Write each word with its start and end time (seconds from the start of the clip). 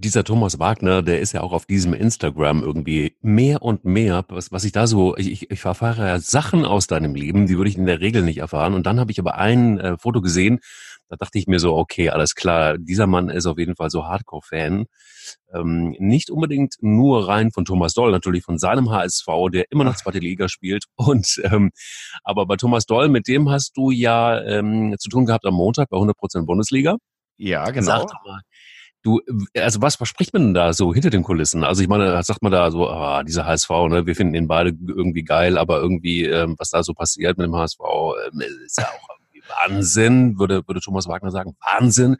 dieser 0.00 0.24
Thomas 0.24 0.58
Wagner, 0.58 1.02
der 1.02 1.20
ist 1.20 1.32
ja 1.32 1.42
auch 1.42 1.52
auf 1.52 1.66
diesem 1.66 1.94
Instagram 1.94 2.62
irgendwie 2.62 3.16
mehr 3.20 3.62
und 3.62 3.84
mehr, 3.84 4.24
was, 4.28 4.50
was 4.52 4.64
ich 4.64 4.72
da 4.72 4.86
so, 4.86 5.16
ich, 5.16 5.50
ich 5.50 5.64
erfahre 5.64 6.06
ja 6.06 6.18
Sachen 6.18 6.64
aus 6.64 6.86
deinem 6.86 7.14
Leben, 7.14 7.46
die 7.46 7.56
würde 7.56 7.70
ich 7.70 7.78
in 7.78 7.86
der 7.86 8.00
Regel 8.00 8.22
nicht 8.22 8.38
erfahren. 8.38 8.74
Und 8.74 8.86
dann 8.86 8.98
habe 8.98 9.12
ich 9.12 9.20
aber 9.20 9.36
ein 9.36 9.78
äh, 9.78 9.96
Foto 9.98 10.20
gesehen, 10.20 10.60
da 11.08 11.16
dachte 11.16 11.38
ich 11.38 11.46
mir 11.46 11.60
so, 11.60 11.76
okay, 11.76 12.10
alles 12.10 12.34
klar, 12.34 12.78
dieser 12.78 13.06
Mann 13.06 13.28
ist 13.28 13.46
auf 13.46 13.58
jeden 13.58 13.76
Fall 13.76 13.90
so 13.90 14.06
Hardcore-Fan. 14.06 14.86
Ähm, 15.54 15.94
nicht 15.98 16.30
unbedingt 16.30 16.76
nur 16.80 17.28
rein 17.28 17.50
von 17.52 17.64
Thomas 17.64 17.94
Doll, 17.94 18.10
natürlich 18.10 18.42
von 18.42 18.58
seinem 18.58 18.90
HSV, 18.90 19.26
der 19.52 19.70
immer 19.70 19.84
noch 19.84 19.96
zweite 19.96 20.18
Liga 20.18 20.48
spielt. 20.48 20.84
Und 20.96 21.40
ähm, 21.44 21.70
aber 22.24 22.46
bei 22.46 22.56
Thomas 22.56 22.86
Doll, 22.86 23.08
mit 23.08 23.28
dem 23.28 23.50
hast 23.50 23.76
du 23.76 23.90
ja 23.90 24.42
ähm, 24.42 24.96
zu 24.98 25.08
tun 25.08 25.26
gehabt 25.26 25.44
am 25.44 25.54
Montag 25.54 25.90
bei 25.90 25.98
100% 25.98 26.46
Bundesliga. 26.46 26.96
Ja, 27.36 27.70
genau. 27.70 27.86
Sag 27.86 28.08
doch 28.08 28.24
mal, 28.24 28.40
Du, 29.04 29.20
also 29.54 29.82
was 29.82 29.96
verspricht 29.96 30.32
man 30.32 30.42
denn 30.42 30.54
da 30.54 30.72
so 30.72 30.94
hinter 30.94 31.10
den 31.10 31.22
Kulissen? 31.22 31.62
Also 31.62 31.82
ich 31.82 31.88
meine, 31.88 32.22
sagt 32.22 32.42
man 32.42 32.50
da 32.50 32.70
so, 32.70 32.88
ah, 32.88 33.22
dieser 33.22 33.44
HSV, 33.44 33.68
ne, 33.90 34.06
wir 34.06 34.16
finden 34.16 34.34
ihn 34.34 34.48
beide 34.48 34.70
irgendwie 34.70 35.22
geil, 35.22 35.58
aber 35.58 35.78
irgendwie, 35.78 36.24
ähm, 36.24 36.56
was 36.58 36.70
da 36.70 36.82
so 36.82 36.94
passiert 36.94 37.36
mit 37.36 37.46
dem 37.46 37.54
HSV, 37.54 37.80
ähm, 38.32 38.40
ist 38.64 38.78
ja 38.78 38.86
auch 38.86 39.08
Wahnsinn, 39.68 40.38
würde, 40.38 40.66
würde 40.66 40.80
Thomas 40.80 41.06
Wagner 41.06 41.30
sagen, 41.30 41.54
Wahnsinn. 41.60 42.16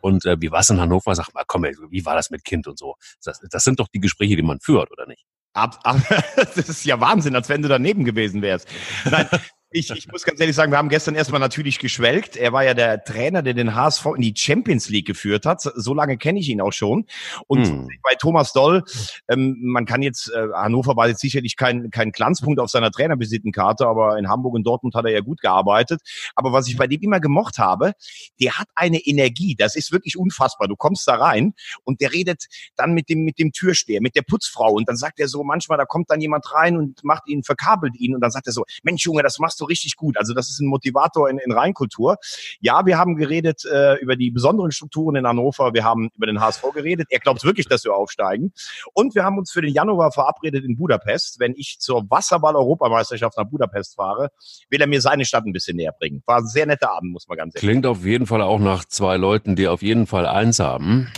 Und 0.00 0.24
äh, 0.24 0.36
wie 0.40 0.50
war 0.50 0.60
es 0.60 0.70
in 0.70 0.80
Hannover? 0.80 1.14
Sag 1.16 1.34
mal, 1.34 1.44
komm, 1.46 1.64
wie 1.64 2.04
war 2.06 2.14
das 2.14 2.30
mit 2.30 2.44
Kind 2.44 2.66
und 2.66 2.78
so? 2.78 2.94
Das, 3.24 3.40
das 3.50 3.64
sind 3.64 3.80
doch 3.80 3.88
die 3.88 4.00
Gespräche, 4.00 4.36
die 4.36 4.42
man 4.42 4.60
führt, 4.60 4.90
oder 4.92 5.06
nicht? 5.06 5.24
Ab, 5.52 5.80
ab, 5.82 5.96
das 6.36 6.56
ist 6.56 6.84
ja 6.84 7.00
Wahnsinn, 7.00 7.34
als 7.34 7.48
wenn 7.48 7.62
du 7.62 7.68
daneben 7.68 8.04
gewesen 8.04 8.40
wärst. 8.40 8.68
Nein, 9.10 9.28
ich, 9.72 9.88
ich 9.90 10.10
muss 10.10 10.24
ganz 10.24 10.40
ehrlich 10.40 10.56
sagen, 10.56 10.72
wir 10.72 10.78
haben 10.78 10.88
gestern 10.88 11.14
erstmal 11.14 11.38
natürlich 11.38 11.78
geschwelgt. 11.78 12.36
Er 12.36 12.52
war 12.52 12.64
ja 12.64 12.74
der 12.74 13.04
Trainer, 13.04 13.40
der 13.40 13.54
den 13.54 13.76
HSV 13.76 14.04
in 14.16 14.22
die 14.22 14.34
Champions 14.36 14.88
League 14.88 15.06
geführt 15.06 15.46
hat. 15.46 15.62
So 15.62 15.94
lange 15.94 16.18
kenne 16.18 16.40
ich 16.40 16.48
ihn 16.48 16.60
auch 16.60 16.72
schon. 16.72 17.06
Und 17.46 17.68
hm. 17.68 17.88
bei 18.02 18.16
Thomas 18.18 18.52
Doll, 18.52 18.82
ähm, 19.28 19.58
man 19.60 19.86
kann 19.86 20.02
jetzt, 20.02 20.28
äh, 20.32 20.48
Hannover 20.54 20.96
war 20.96 21.06
jetzt 21.06 21.20
sicherlich 21.20 21.56
kein, 21.56 21.90
kein 21.90 22.10
Glanzpunkt 22.10 22.58
auf 22.58 22.68
seiner 22.68 22.90
Trainervisitenkarte, 22.90 23.86
aber 23.86 24.18
in 24.18 24.28
Hamburg 24.28 24.54
und 24.54 24.66
Dortmund 24.66 24.96
hat 24.96 25.04
er 25.04 25.12
ja 25.12 25.20
gut 25.20 25.40
gearbeitet. 25.40 26.00
Aber 26.34 26.52
was 26.52 26.66
ich 26.66 26.76
bei 26.76 26.88
dem 26.88 27.00
immer 27.02 27.20
gemocht 27.20 27.58
habe, 27.58 27.92
der 28.40 28.58
hat 28.58 28.66
eine 28.74 28.98
Energie. 28.98 29.54
Das 29.56 29.76
ist 29.76 29.92
wirklich 29.92 30.18
unfassbar. 30.18 30.66
Du 30.66 30.74
kommst 30.74 31.06
da 31.06 31.14
rein 31.14 31.54
und 31.84 32.00
der 32.00 32.12
redet 32.12 32.46
dann 32.74 32.92
mit 32.92 33.08
dem, 33.08 33.22
mit 33.22 33.38
dem 33.38 33.52
Türsteher, 33.52 34.00
mit 34.02 34.16
der 34.16 34.22
Putzfrau. 34.22 34.72
Und 34.72 34.88
dann 34.88 34.96
sagt 34.96 35.20
er 35.20 35.28
so, 35.28 35.44
manchmal, 35.44 35.78
da 35.78 35.84
kommt 35.84 36.10
dann 36.10 36.20
jemand 36.20 36.52
rein 36.52 36.76
und 36.76 37.04
macht 37.04 37.28
ihn, 37.28 37.44
verkabelt 37.44 37.94
ihn. 37.94 38.16
Und 38.16 38.20
dann 38.20 38.32
sagt 38.32 38.48
er 38.48 38.52
so, 38.52 38.64
Mensch 38.82 39.04
Junge, 39.04 39.22
das 39.22 39.38
machst 39.38 39.59
du 39.60 39.64
richtig 39.64 39.96
gut. 39.96 40.16
Also 40.16 40.34
das 40.34 40.48
ist 40.50 40.60
ein 40.60 40.68
Motivator 40.68 41.28
in, 41.28 41.38
in 41.38 41.52
Reinkultur. 41.52 42.16
Ja, 42.60 42.86
wir 42.86 42.98
haben 42.98 43.16
geredet 43.16 43.64
äh, 43.64 43.96
über 44.00 44.16
die 44.16 44.30
besonderen 44.30 44.72
Strukturen 44.72 45.16
in 45.16 45.26
Hannover. 45.26 45.74
Wir 45.74 45.84
haben 45.84 46.10
über 46.16 46.26
den 46.26 46.40
HSV 46.40 46.62
geredet. 46.74 47.08
Er 47.10 47.18
glaubt 47.18 47.44
wirklich, 47.44 47.66
dass 47.66 47.84
wir 47.84 47.94
aufsteigen. 47.94 48.52
Und 48.94 49.14
wir 49.14 49.24
haben 49.24 49.38
uns 49.38 49.50
für 49.50 49.62
den 49.62 49.72
Januar 49.72 50.12
verabredet 50.12 50.64
in 50.64 50.76
Budapest. 50.76 51.40
Wenn 51.40 51.54
ich 51.56 51.78
zur 51.78 52.08
Wasserball-Europameisterschaft 52.10 53.36
nach 53.36 53.46
Budapest 53.46 53.96
fahre, 53.96 54.30
will 54.68 54.80
er 54.80 54.86
mir 54.86 55.00
seine 55.00 55.24
Stadt 55.24 55.44
ein 55.44 55.52
bisschen 55.52 55.76
näher 55.76 55.92
bringen. 55.98 56.22
War 56.26 56.38
ein 56.38 56.46
sehr 56.46 56.66
netter 56.66 56.90
Abend, 56.90 57.12
muss 57.12 57.28
man 57.28 57.38
ganz 57.38 57.54
ehrlich 57.54 57.68
Klingt 57.68 57.86
auf 57.86 58.04
jeden 58.04 58.26
Fall 58.26 58.42
auch 58.42 58.58
nach 58.58 58.84
zwei 58.84 59.16
Leuten, 59.16 59.56
die 59.56 59.68
auf 59.68 59.82
jeden 59.82 60.06
Fall 60.06 60.26
eins 60.26 60.58
haben. 60.58 61.08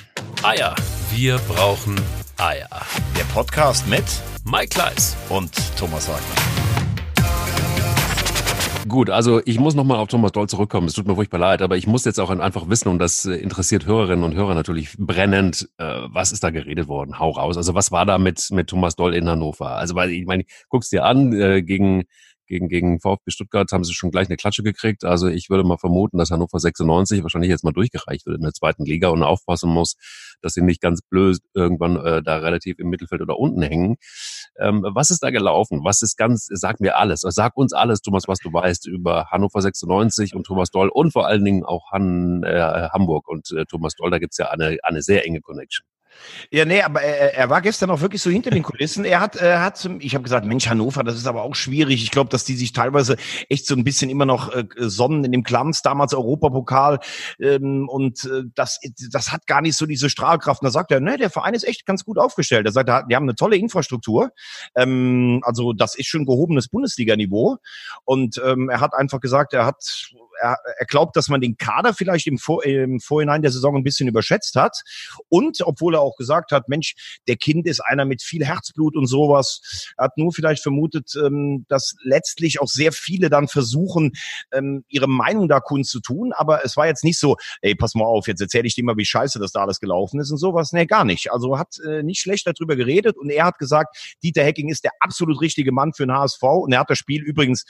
Eier. 0.42 0.74
Wir 1.14 1.38
brauchen 1.48 2.00
Eier. 2.38 2.68
Der 3.16 3.24
Podcast 3.34 3.86
mit 3.88 4.04
Mike 4.44 4.68
Kleiss 4.68 5.16
und 5.28 5.52
Thomas 5.78 6.08
Wagner. 6.08 6.61
Gut, 8.92 9.08
also 9.08 9.40
ich 9.46 9.58
muss 9.58 9.74
nochmal 9.74 9.96
auf 9.96 10.08
Thomas 10.08 10.32
Doll 10.32 10.50
zurückkommen. 10.50 10.86
Es 10.86 10.92
tut 10.92 11.06
mir 11.06 11.14
furchtbar 11.14 11.38
leid, 11.38 11.62
aber 11.62 11.78
ich 11.78 11.86
muss 11.86 12.04
jetzt 12.04 12.20
auch 12.20 12.28
einfach 12.28 12.68
wissen, 12.68 12.90
und 12.90 12.98
das 12.98 13.24
äh, 13.24 13.36
interessiert 13.36 13.86
Hörerinnen 13.86 14.22
und 14.22 14.34
Hörer 14.34 14.54
natürlich 14.54 14.98
brennend, 14.98 15.66
äh, 15.78 16.00
was 16.08 16.30
ist 16.30 16.44
da 16.44 16.50
geredet 16.50 16.88
worden? 16.88 17.18
Hau 17.18 17.30
raus. 17.30 17.56
Also 17.56 17.74
was 17.74 17.90
war 17.90 18.04
da 18.04 18.18
mit, 18.18 18.50
mit 18.50 18.68
Thomas 18.68 18.94
Doll 18.94 19.14
in 19.14 19.26
Hannover? 19.26 19.76
Also 19.78 19.94
weil 19.94 20.10
ich 20.10 20.26
meine, 20.26 20.44
guck's 20.68 20.90
dir 20.90 21.06
an, 21.06 21.32
äh, 21.32 21.62
gegen 21.62 22.02
gegen, 22.52 22.68
gegen 22.68 23.00
VfB 23.00 23.30
Stuttgart 23.30 23.72
haben 23.72 23.82
sie 23.82 23.94
schon 23.94 24.10
gleich 24.10 24.28
eine 24.28 24.36
Klatsche 24.36 24.62
gekriegt. 24.62 25.04
Also 25.04 25.26
ich 25.26 25.48
würde 25.48 25.64
mal 25.64 25.78
vermuten, 25.78 26.18
dass 26.18 26.30
Hannover 26.30 26.58
96 26.58 27.22
wahrscheinlich 27.22 27.48
jetzt 27.48 27.64
mal 27.64 27.72
durchgereicht 27.72 28.26
wird 28.26 28.36
in 28.36 28.42
der 28.42 28.52
zweiten 28.52 28.84
Liga 28.84 29.08
und 29.08 29.22
aufpassen 29.22 29.70
muss, 29.70 29.96
dass 30.42 30.52
sie 30.52 30.60
nicht 30.60 30.82
ganz 30.82 31.00
blöd 31.00 31.38
irgendwann 31.54 31.96
äh, 31.96 32.22
da 32.22 32.36
relativ 32.36 32.78
im 32.78 32.90
Mittelfeld 32.90 33.22
oder 33.22 33.38
unten 33.38 33.62
hängen. 33.62 33.96
Ähm, 34.58 34.84
was 34.92 35.10
ist 35.10 35.22
da 35.22 35.30
gelaufen? 35.30 35.80
Was 35.82 36.02
ist 36.02 36.18
ganz, 36.18 36.46
sag 36.50 36.78
mir 36.80 36.98
alles, 36.98 37.20
sag 37.20 37.56
uns 37.56 37.72
alles, 37.72 38.02
Thomas, 38.02 38.28
was 38.28 38.38
du 38.38 38.52
weißt 38.52 38.86
über 38.86 39.28
Hannover 39.30 39.62
96 39.62 40.34
und 40.34 40.44
Thomas 40.44 40.70
Doll 40.70 40.90
und 40.90 41.12
vor 41.12 41.26
allen 41.26 41.44
Dingen 41.44 41.64
auch 41.64 41.90
Han, 41.90 42.42
äh, 42.42 42.88
Hamburg 42.92 43.28
und 43.28 43.50
äh, 43.52 43.64
Thomas 43.64 43.94
Doll, 43.94 44.10
da 44.10 44.18
gibt's 44.18 44.36
ja 44.36 44.50
eine, 44.50 44.76
eine 44.82 45.00
sehr 45.00 45.24
enge 45.24 45.40
Connection. 45.40 45.86
Ja, 46.50 46.64
nee, 46.64 46.82
aber 46.82 47.02
er, 47.02 47.34
er 47.34 47.50
war 47.50 47.62
gestern 47.62 47.90
auch 47.90 48.00
wirklich 48.00 48.22
so 48.22 48.30
hinter 48.30 48.50
den 48.50 48.62
Kulissen. 48.62 49.04
Er 49.04 49.20
hat, 49.20 49.36
er 49.36 49.62
hat, 49.62 49.88
ich 50.00 50.14
habe 50.14 50.22
gesagt, 50.22 50.46
Mensch, 50.46 50.68
Hannover, 50.68 51.02
das 51.02 51.16
ist 51.16 51.26
aber 51.26 51.42
auch 51.42 51.54
schwierig. 51.54 52.02
Ich 52.02 52.10
glaube, 52.10 52.30
dass 52.30 52.44
die 52.44 52.56
sich 52.56 52.72
teilweise 52.72 53.16
echt 53.48 53.66
so 53.66 53.74
ein 53.74 53.84
bisschen 53.84 54.10
immer 54.10 54.26
noch 54.26 54.54
äh, 54.54 54.64
sonnen 54.76 55.24
in 55.24 55.32
dem 55.32 55.42
Glanz, 55.42 55.82
damals 55.82 56.14
Europapokal. 56.14 57.00
Ähm, 57.40 57.88
und 57.88 58.24
äh, 58.24 58.44
das, 58.54 58.80
das 59.10 59.32
hat 59.32 59.46
gar 59.46 59.62
nicht 59.62 59.76
so 59.76 59.86
diese 59.86 60.10
Strahlkraft. 60.10 60.62
Und 60.62 60.66
da 60.66 60.70
sagt 60.70 60.90
er, 60.90 61.00
ne, 61.00 61.16
der 61.16 61.30
Verein 61.30 61.54
ist 61.54 61.64
echt 61.64 61.86
ganz 61.86 62.04
gut 62.04 62.18
aufgestellt. 62.18 62.66
Er 62.66 62.72
sagt, 62.72 62.88
die 62.88 63.16
haben 63.16 63.24
eine 63.24 63.34
tolle 63.34 63.56
Infrastruktur. 63.56 64.30
Ähm, 64.76 65.40
also 65.44 65.72
das 65.72 65.94
ist 65.94 66.08
schon 66.08 66.26
gehobenes 66.26 66.68
Bundesliga-Niveau. 66.68 67.58
Und 68.04 68.40
ähm, 68.44 68.68
er 68.68 68.80
hat 68.80 68.94
einfach 68.94 69.20
gesagt, 69.20 69.52
er 69.52 69.66
hat 69.66 70.10
er, 70.42 70.58
er 70.78 70.86
glaubt, 70.86 71.16
dass 71.16 71.28
man 71.28 71.40
den 71.40 71.56
Kader 71.56 71.94
vielleicht 71.94 72.26
im, 72.26 72.38
Vor 72.38 72.64
im 72.64 73.00
Vorhinein 73.00 73.42
der 73.42 73.52
Saison 73.52 73.76
ein 73.76 73.84
bisschen 73.84 74.08
überschätzt 74.08 74.56
hat. 74.56 74.82
Und 75.28 75.60
obwohl 75.62 75.94
er 75.94 76.00
auch 76.00 76.16
gesagt 76.16 76.52
hat, 76.52 76.68
Mensch, 76.68 77.20
der 77.28 77.36
Kind 77.36 77.66
ist 77.66 77.80
einer 77.80 78.04
mit 78.04 78.22
viel 78.22 78.44
Herzblut 78.44 78.96
und 78.96 79.06
sowas, 79.06 79.92
er 79.96 80.04
hat 80.06 80.18
nur 80.18 80.32
vielleicht 80.32 80.62
vermutet, 80.62 81.14
ähm, 81.16 81.64
dass 81.68 81.94
letztlich 82.02 82.60
auch 82.60 82.68
sehr 82.68 82.92
viele 82.92 83.30
dann 83.30 83.48
versuchen, 83.48 84.12
ähm, 84.52 84.84
ihre 84.88 85.08
Meinung 85.08 85.48
da 85.48 85.60
kundzutun. 85.60 86.32
Aber 86.32 86.64
es 86.64 86.76
war 86.76 86.86
jetzt 86.86 87.04
nicht 87.04 87.18
so, 87.18 87.36
ey, 87.60 87.74
pass 87.74 87.94
mal 87.94 88.04
auf, 88.04 88.26
jetzt 88.26 88.40
erzähle 88.40 88.66
ich 88.66 88.74
dir 88.74 88.84
mal, 88.84 88.96
wie 88.96 89.04
scheiße 89.04 89.38
das 89.38 89.52
da 89.52 89.60
alles 89.62 89.80
gelaufen 89.80 90.20
ist 90.20 90.30
und 90.30 90.38
sowas. 90.38 90.72
Nee, 90.72 90.86
gar 90.86 91.04
nicht. 91.04 91.32
Also 91.32 91.58
hat 91.58 91.76
äh, 91.86 92.02
nicht 92.02 92.20
schlecht 92.20 92.46
darüber 92.46 92.76
geredet 92.76 93.16
und 93.16 93.30
er 93.30 93.44
hat 93.44 93.58
gesagt, 93.58 94.16
Dieter 94.22 94.42
Hecking 94.42 94.68
ist 94.68 94.84
der 94.84 94.92
absolut 95.00 95.40
richtige 95.40 95.72
Mann 95.72 95.92
für 95.92 96.06
den 96.06 96.12
HSV 96.12 96.42
und 96.42 96.72
er 96.72 96.80
hat 96.80 96.90
das 96.90 96.98
Spiel 96.98 97.22
übrigens 97.22 97.64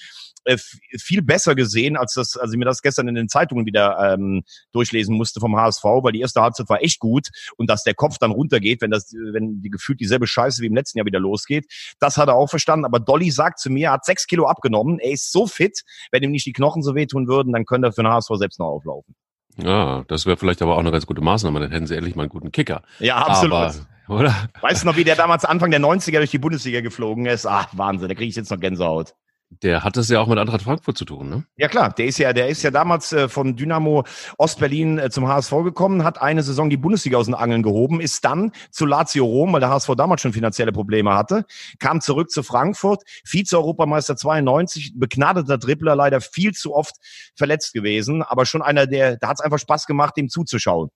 äh, 0.44 0.56
viel 0.98 1.22
besser 1.22 1.54
gesehen, 1.54 1.96
als 1.96 2.14
das, 2.14 2.36
als 2.36 2.52
ich 2.52 2.58
mir 2.62 2.66
das 2.66 2.82
gestern 2.82 3.08
in 3.08 3.14
den 3.14 3.28
Zeitungen 3.28 3.66
wieder 3.66 4.14
ähm, 4.14 4.44
durchlesen 4.72 5.16
musste 5.16 5.40
vom 5.40 5.56
HSV, 5.56 5.84
weil 5.84 6.12
die 6.12 6.20
erste 6.20 6.40
Halbzeit 6.40 6.68
war 6.68 6.82
echt 6.82 7.00
gut 7.00 7.28
und 7.56 7.68
dass 7.68 7.82
der 7.82 7.94
Kopf 7.94 8.18
dann 8.18 8.30
runtergeht, 8.30 8.80
wenn 8.80 8.90
das, 8.90 9.12
wenn 9.12 9.60
die 9.60 9.70
gefühlt 9.70 10.00
dieselbe 10.00 10.26
Scheiße 10.26 10.62
wie 10.62 10.66
im 10.66 10.74
letzten 10.74 10.98
Jahr 10.98 11.06
wieder 11.06 11.20
losgeht, 11.20 11.66
das 11.98 12.16
hat 12.16 12.28
er 12.28 12.34
auch 12.34 12.48
verstanden. 12.48 12.84
Aber 12.84 13.00
Dolly 13.00 13.30
sagt 13.30 13.58
zu 13.58 13.70
mir, 13.70 13.88
er 13.88 13.92
hat 13.92 14.04
sechs 14.04 14.26
Kilo 14.26 14.46
abgenommen, 14.46 14.98
er 14.98 15.12
ist 15.12 15.32
so 15.32 15.46
fit, 15.46 15.82
wenn 16.10 16.22
ihm 16.22 16.30
nicht 16.30 16.46
die 16.46 16.52
Knochen 16.52 16.82
so 16.82 16.94
wehtun 16.94 17.28
würden, 17.28 17.52
dann 17.52 17.64
könnte 17.64 17.88
er 17.88 17.92
für 17.92 18.02
den 18.02 18.12
HSV 18.12 18.30
selbst 18.36 18.58
noch 18.58 18.66
auflaufen. 18.66 19.14
Ja, 19.58 20.04
das 20.08 20.24
wäre 20.24 20.36
vielleicht 20.36 20.62
aber 20.62 20.76
auch 20.76 20.80
eine 20.80 20.90
ganz 20.90 21.06
gute 21.06 21.20
Maßnahme, 21.20 21.60
dann 21.60 21.70
hätten 21.70 21.86
sie 21.86 21.96
endlich 21.96 22.16
mal 22.16 22.22
einen 22.22 22.30
guten 22.30 22.52
Kicker. 22.52 22.82
Ja, 23.00 23.16
absolut. 23.16 23.52
Aber, 23.52 23.74
oder? 24.08 24.48
Weißt 24.60 24.82
du 24.82 24.86
noch, 24.86 24.96
wie 24.96 25.04
der 25.04 25.16
damals 25.16 25.44
Anfang 25.44 25.70
der 25.70 25.80
90er 25.80 26.18
durch 26.18 26.30
die 26.30 26.38
Bundesliga 26.38 26.80
geflogen 26.80 27.26
ist? 27.26 27.46
Ach, 27.46 27.68
Wahnsinn, 27.72 28.08
da 28.08 28.14
kriege 28.14 28.28
ich 28.28 28.36
jetzt 28.36 28.50
noch 28.50 28.60
Gänsehaut. 28.60 29.14
Der 29.60 29.84
hat 29.84 29.96
das 29.96 30.08
ja 30.08 30.20
auch 30.20 30.28
mit 30.28 30.38
Eintracht 30.38 30.62
Frankfurt 30.62 30.96
zu 30.96 31.04
tun, 31.04 31.28
ne? 31.28 31.44
Ja 31.56 31.68
klar, 31.68 31.92
der 31.92 32.06
ist 32.06 32.18
ja, 32.18 32.32
der 32.32 32.48
ist 32.48 32.62
ja 32.62 32.70
damals 32.70 33.12
äh, 33.12 33.28
von 33.28 33.54
Dynamo 33.54 34.04
Ostberlin 34.38 34.98
äh, 34.98 35.10
zum 35.10 35.28
HSV 35.28 35.50
gekommen, 35.64 36.04
hat 36.04 36.22
eine 36.22 36.42
Saison 36.42 36.70
die 36.70 36.78
Bundesliga 36.78 37.18
aus 37.18 37.26
den 37.26 37.34
Angeln 37.34 37.62
gehoben, 37.62 38.00
ist 38.00 38.24
dann 38.24 38.52
zu 38.70 38.86
Lazio 38.86 39.26
Rom, 39.26 39.52
weil 39.52 39.60
der 39.60 39.68
HSV 39.68 39.90
damals 39.96 40.22
schon 40.22 40.32
finanzielle 40.32 40.72
Probleme 40.72 41.14
hatte, 41.14 41.44
kam 41.78 42.00
zurück 42.00 42.30
zu 42.30 42.42
Frankfurt, 42.42 43.02
Vize-Europameister 43.24 44.16
92, 44.16 44.92
begnadeter 44.96 45.58
Dribbler, 45.58 45.96
leider 45.96 46.20
viel 46.20 46.52
zu 46.52 46.74
oft 46.74 46.96
verletzt 47.36 47.74
gewesen, 47.74 48.22
aber 48.22 48.46
schon 48.46 48.62
einer, 48.62 48.86
der, 48.86 49.18
da 49.18 49.28
hat 49.28 49.36
es 49.38 49.44
einfach 49.44 49.58
Spaß 49.58 49.86
gemacht, 49.86 50.16
ihm 50.16 50.30
zuzuschauen. 50.30 50.88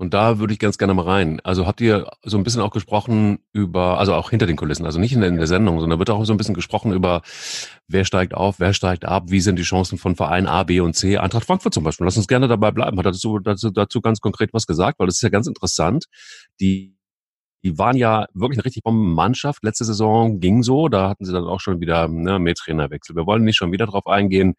Und 0.00 0.14
da 0.14 0.38
würde 0.38 0.52
ich 0.52 0.60
ganz 0.60 0.78
gerne 0.78 0.94
mal 0.94 1.02
rein. 1.02 1.40
Also 1.42 1.66
habt 1.66 1.80
ihr 1.80 2.08
so 2.22 2.38
ein 2.38 2.44
bisschen 2.44 2.62
auch 2.62 2.70
gesprochen 2.70 3.40
über, 3.52 3.98
also 3.98 4.14
auch 4.14 4.30
hinter 4.30 4.46
den 4.46 4.56
Kulissen, 4.56 4.86
also 4.86 5.00
nicht 5.00 5.12
in 5.12 5.20
der, 5.20 5.28
in 5.28 5.36
der 5.36 5.48
Sendung, 5.48 5.80
sondern 5.80 5.98
wird 5.98 6.10
auch 6.10 6.24
so 6.24 6.32
ein 6.32 6.36
bisschen 6.36 6.54
gesprochen 6.54 6.92
über, 6.92 7.22
wer 7.88 8.04
steigt 8.04 8.32
auf, 8.32 8.60
wer 8.60 8.72
steigt 8.72 9.04
ab, 9.04 9.24
wie 9.26 9.40
sind 9.40 9.58
die 9.58 9.64
Chancen 9.64 9.98
von 9.98 10.14
Vereinen 10.14 10.46
A, 10.46 10.62
B 10.62 10.78
und 10.78 10.94
C. 10.94 11.18
Eintracht 11.18 11.46
Frankfurt 11.46 11.74
zum 11.74 11.82
Beispiel. 11.82 12.04
Lass 12.04 12.16
uns 12.16 12.28
gerne 12.28 12.46
dabei 12.46 12.70
bleiben. 12.70 12.96
Hat 12.96 13.06
dazu, 13.06 13.40
dazu, 13.40 13.70
dazu 13.70 14.00
ganz 14.00 14.20
konkret 14.20 14.50
was 14.52 14.66
gesagt, 14.66 15.00
weil 15.00 15.08
das 15.08 15.16
ist 15.16 15.22
ja 15.22 15.30
ganz 15.30 15.48
interessant. 15.48 16.04
Die 16.60 16.98
die 17.64 17.76
waren 17.76 17.96
ja 17.96 18.26
wirklich 18.34 18.58
eine 18.58 18.64
richtig 18.64 18.84
Bombenmannschaft. 18.84 19.64
Letzte 19.64 19.84
Saison 19.84 20.38
ging 20.38 20.62
so, 20.62 20.88
da 20.88 21.08
hatten 21.08 21.24
sie 21.24 21.32
dann 21.32 21.44
auch 21.44 21.60
schon 21.60 21.80
wieder 21.80 22.06
ne, 22.08 22.38
mehr 22.38 22.54
Trainerwechsel. 22.54 23.16
Wir 23.16 23.26
wollen 23.26 23.42
nicht 23.42 23.56
schon 23.56 23.72
wieder 23.72 23.86
drauf 23.86 24.06
eingehen, 24.06 24.54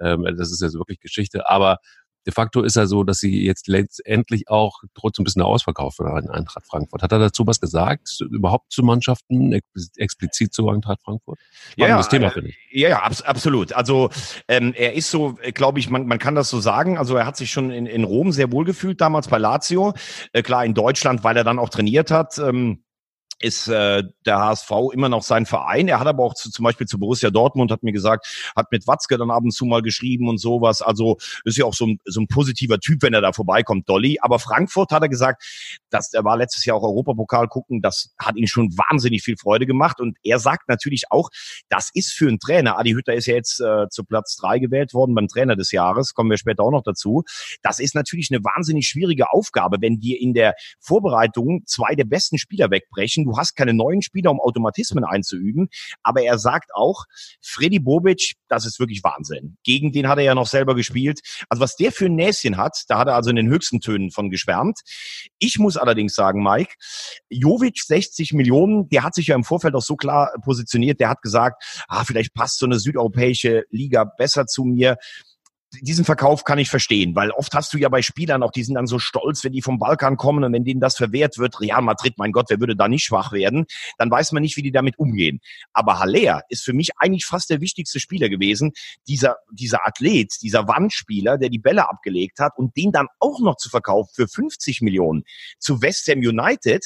ähm, 0.00 0.24
das 0.36 0.50
ist 0.50 0.62
jetzt 0.62 0.74
wirklich 0.74 1.00
Geschichte, 1.00 1.48
aber 1.50 1.78
de 2.26 2.32
facto 2.32 2.62
ist 2.62 2.76
ja 2.76 2.86
so, 2.86 3.04
dass 3.04 3.18
sie 3.18 3.44
jetzt 3.44 3.68
letztendlich 3.68 4.48
auch 4.48 4.82
droht 4.94 5.16
so 5.16 5.22
ein 5.22 5.24
bisschen 5.24 5.40
der 5.40 5.46
Ausverkauf 5.46 5.96
für 5.96 6.12
Eintracht 6.12 6.66
Frankfurt. 6.66 7.02
Hat 7.02 7.12
er 7.12 7.18
dazu 7.18 7.46
was 7.46 7.60
gesagt? 7.60 8.20
Überhaupt 8.30 8.72
zu 8.72 8.82
Mannschaften, 8.82 9.58
explizit 9.96 10.52
zu 10.52 10.68
Eintracht 10.68 11.00
Frankfurt? 11.02 11.38
War 11.78 11.88
ja, 11.88 11.96
das 11.96 12.08
Thema, 12.08 12.26
äh, 12.26 12.30
finde 12.30 12.50
ich. 12.50 12.58
Ja, 12.72 12.88
ja, 12.90 13.02
abs 13.02 13.22
absolut. 13.22 13.72
Also 13.72 14.10
ähm, 14.48 14.74
er 14.76 14.94
ist 14.94 15.10
so, 15.10 15.38
glaube 15.54 15.78
ich, 15.78 15.88
man, 15.88 16.06
man 16.06 16.18
kann 16.18 16.34
das 16.34 16.50
so 16.50 16.60
sagen. 16.60 16.98
Also 16.98 17.16
er 17.16 17.26
hat 17.26 17.36
sich 17.36 17.50
schon 17.50 17.70
in, 17.70 17.86
in 17.86 18.04
Rom 18.04 18.32
sehr 18.32 18.52
wohl 18.52 18.64
gefühlt 18.64 19.00
damals 19.00 19.28
bei 19.28 19.38
Lazio. 19.38 19.94
Äh, 20.32 20.42
klar, 20.42 20.64
in 20.64 20.74
Deutschland, 20.74 21.24
weil 21.24 21.36
er 21.36 21.44
dann 21.44 21.58
auch 21.58 21.70
trainiert 21.70 22.10
hat. 22.10 22.38
Ähm, 22.38 22.84
ist 23.40 23.68
äh, 23.68 24.02
der 24.26 24.38
HSV 24.38 24.70
immer 24.92 25.08
noch 25.08 25.22
sein 25.22 25.46
Verein. 25.46 25.88
Er 25.88 25.98
hat 25.98 26.06
aber 26.06 26.22
auch 26.24 26.34
zu, 26.34 26.50
zum 26.50 26.64
Beispiel 26.64 26.86
zu 26.86 26.98
Borussia 26.98 27.30
Dortmund, 27.30 27.70
hat 27.70 27.82
mir 27.82 27.92
gesagt, 27.92 28.26
hat 28.54 28.70
mit 28.70 28.86
Watzke 28.86 29.16
dann 29.16 29.30
ab 29.30 29.42
und 29.42 29.52
zu 29.52 29.64
mal 29.64 29.80
geschrieben 29.80 30.28
und 30.28 30.38
sowas. 30.38 30.82
Also 30.82 31.16
ist 31.44 31.56
ja 31.56 31.64
auch 31.64 31.74
so 31.74 31.86
ein, 31.86 32.00
so 32.04 32.20
ein 32.20 32.26
positiver 32.26 32.78
Typ, 32.78 33.02
wenn 33.02 33.14
er 33.14 33.22
da 33.22 33.32
vorbeikommt, 33.32 33.88
Dolly. 33.88 34.18
Aber 34.20 34.38
Frankfurt 34.38 34.90
hat 34.92 35.02
er 35.02 35.08
gesagt, 35.08 35.42
dass 35.88 36.12
er 36.12 36.24
war 36.24 36.36
letztes 36.36 36.66
Jahr 36.66 36.76
auch 36.76 36.82
Europapokal 36.82 37.48
gucken, 37.48 37.80
das 37.80 38.12
hat 38.18 38.36
ihn 38.36 38.46
schon 38.46 38.76
wahnsinnig 38.76 39.22
viel 39.22 39.36
Freude 39.38 39.64
gemacht. 39.66 40.00
Und 40.00 40.18
er 40.22 40.38
sagt 40.38 40.68
natürlich 40.68 41.04
auch, 41.10 41.30
das 41.70 41.90
ist 41.94 42.12
für 42.12 42.28
einen 42.28 42.40
Trainer, 42.40 42.78
Adi 42.78 42.92
Hütter 42.92 43.14
ist 43.14 43.26
ja 43.26 43.34
jetzt 43.34 43.60
äh, 43.60 43.88
zu 43.88 44.04
Platz 44.04 44.36
drei 44.36 44.58
gewählt 44.58 44.92
worden 44.92 45.14
beim 45.14 45.28
Trainer 45.28 45.56
des 45.56 45.72
Jahres, 45.72 46.12
kommen 46.12 46.30
wir 46.30 46.36
später 46.36 46.62
auch 46.62 46.70
noch 46.70 46.82
dazu. 46.82 47.24
Das 47.62 47.78
ist 47.78 47.94
natürlich 47.94 48.30
eine 48.30 48.44
wahnsinnig 48.44 48.86
schwierige 48.86 49.32
Aufgabe, 49.32 49.78
wenn 49.80 49.98
dir 49.98 50.20
in 50.20 50.34
der 50.34 50.54
Vorbereitung 50.78 51.62
zwei 51.64 51.94
der 51.94 52.04
besten 52.04 52.36
Spieler 52.36 52.70
wegbrechen 52.70 53.19
du 53.24 53.36
hast 53.36 53.54
keine 53.56 53.74
neuen 53.74 54.02
Spieler, 54.02 54.30
um 54.30 54.40
Automatismen 54.40 55.04
einzuüben. 55.04 55.68
Aber 56.02 56.22
er 56.22 56.38
sagt 56.38 56.70
auch, 56.74 57.04
Freddy 57.40 57.78
Bobic, 57.78 58.34
das 58.48 58.66
ist 58.66 58.80
wirklich 58.80 59.02
Wahnsinn. 59.02 59.56
Gegen 59.62 59.92
den 59.92 60.08
hat 60.08 60.18
er 60.18 60.24
ja 60.24 60.34
noch 60.34 60.46
selber 60.46 60.74
gespielt. 60.74 61.20
Also 61.48 61.60
was 61.60 61.76
der 61.76 61.92
für 61.92 62.06
ein 62.06 62.14
Näschen 62.14 62.56
hat, 62.56 62.84
da 62.88 62.98
hat 62.98 63.08
er 63.08 63.14
also 63.14 63.30
in 63.30 63.36
den 63.36 63.48
höchsten 63.48 63.80
Tönen 63.80 64.10
von 64.10 64.30
geschwärmt. 64.30 64.80
Ich 65.38 65.58
muss 65.58 65.76
allerdings 65.76 66.14
sagen, 66.14 66.42
Mike, 66.42 66.74
Jovic 67.28 67.80
60 67.82 68.32
Millionen, 68.32 68.88
der 68.88 69.02
hat 69.02 69.14
sich 69.14 69.28
ja 69.28 69.34
im 69.34 69.44
Vorfeld 69.44 69.74
auch 69.74 69.82
so 69.82 69.96
klar 69.96 70.32
positioniert, 70.42 71.00
der 71.00 71.08
hat 71.08 71.22
gesagt, 71.22 71.62
ah, 71.88 72.04
vielleicht 72.04 72.34
passt 72.34 72.58
so 72.58 72.66
eine 72.66 72.78
südeuropäische 72.78 73.64
Liga 73.70 74.04
besser 74.04 74.46
zu 74.46 74.64
mir 74.64 74.96
diesen 75.72 76.04
Verkauf 76.04 76.44
kann 76.44 76.58
ich 76.58 76.68
verstehen, 76.68 77.14
weil 77.14 77.30
oft 77.30 77.54
hast 77.54 77.72
du 77.72 77.78
ja 77.78 77.88
bei 77.88 78.02
Spielern 78.02 78.42
auch, 78.42 78.50
die 78.50 78.64
sind 78.64 78.74
dann 78.74 78.86
so 78.86 78.98
stolz, 78.98 79.44
wenn 79.44 79.52
die 79.52 79.62
vom 79.62 79.78
Balkan 79.78 80.16
kommen 80.16 80.42
und 80.42 80.52
wenn 80.52 80.64
denen 80.64 80.80
das 80.80 80.96
verwehrt 80.96 81.38
wird, 81.38 81.60
Real 81.60 81.82
Madrid, 81.82 82.14
mein 82.16 82.32
Gott, 82.32 82.46
wer 82.48 82.58
würde 82.58 82.74
da 82.74 82.88
nicht 82.88 83.04
schwach 83.04 83.32
werden, 83.32 83.66
dann 83.96 84.10
weiß 84.10 84.32
man 84.32 84.42
nicht, 84.42 84.56
wie 84.56 84.62
die 84.62 84.72
damit 84.72 84.98
umgehen. 84.98 85.40
Aber 85.72 86.00
Haller 86.00 86.42
ist 86.48 86.64
für 86.64 86.72
mich 86.72 86.90
eigentlich 86.98 87.24
fast 87.24 87.50
der 87.50 87.60
wichtigste 87.60 88.00
Spieler 88.00 88.28
gewesen, 88.28 88.72
dieser, 89.06 89.36
dieser 89.52 89.86
Athlet, 89.86 90.34
dieser 90.42 90.66
Wandspieler, 90.66 91.38
der 91.38 91.50
die 91.50 91.58
Bälle 91.58 91.88
abgelegt 91.88 92.40
hat 92.40 92.52
und 92.56 92.76
den 92.76 92.90
dann 92.90 93.06
auch 93.20 93.40
noch 93.40 93.56
zu 93.56 93.68
verkaufen 93.68 94.10
für 94.14 94.26
50 94.26 94.80
Millionen 94.82 95.22
zu 95.58 95.82
West 95.82 96.08
Ham 96.08 96.18
United, 96.18 96.84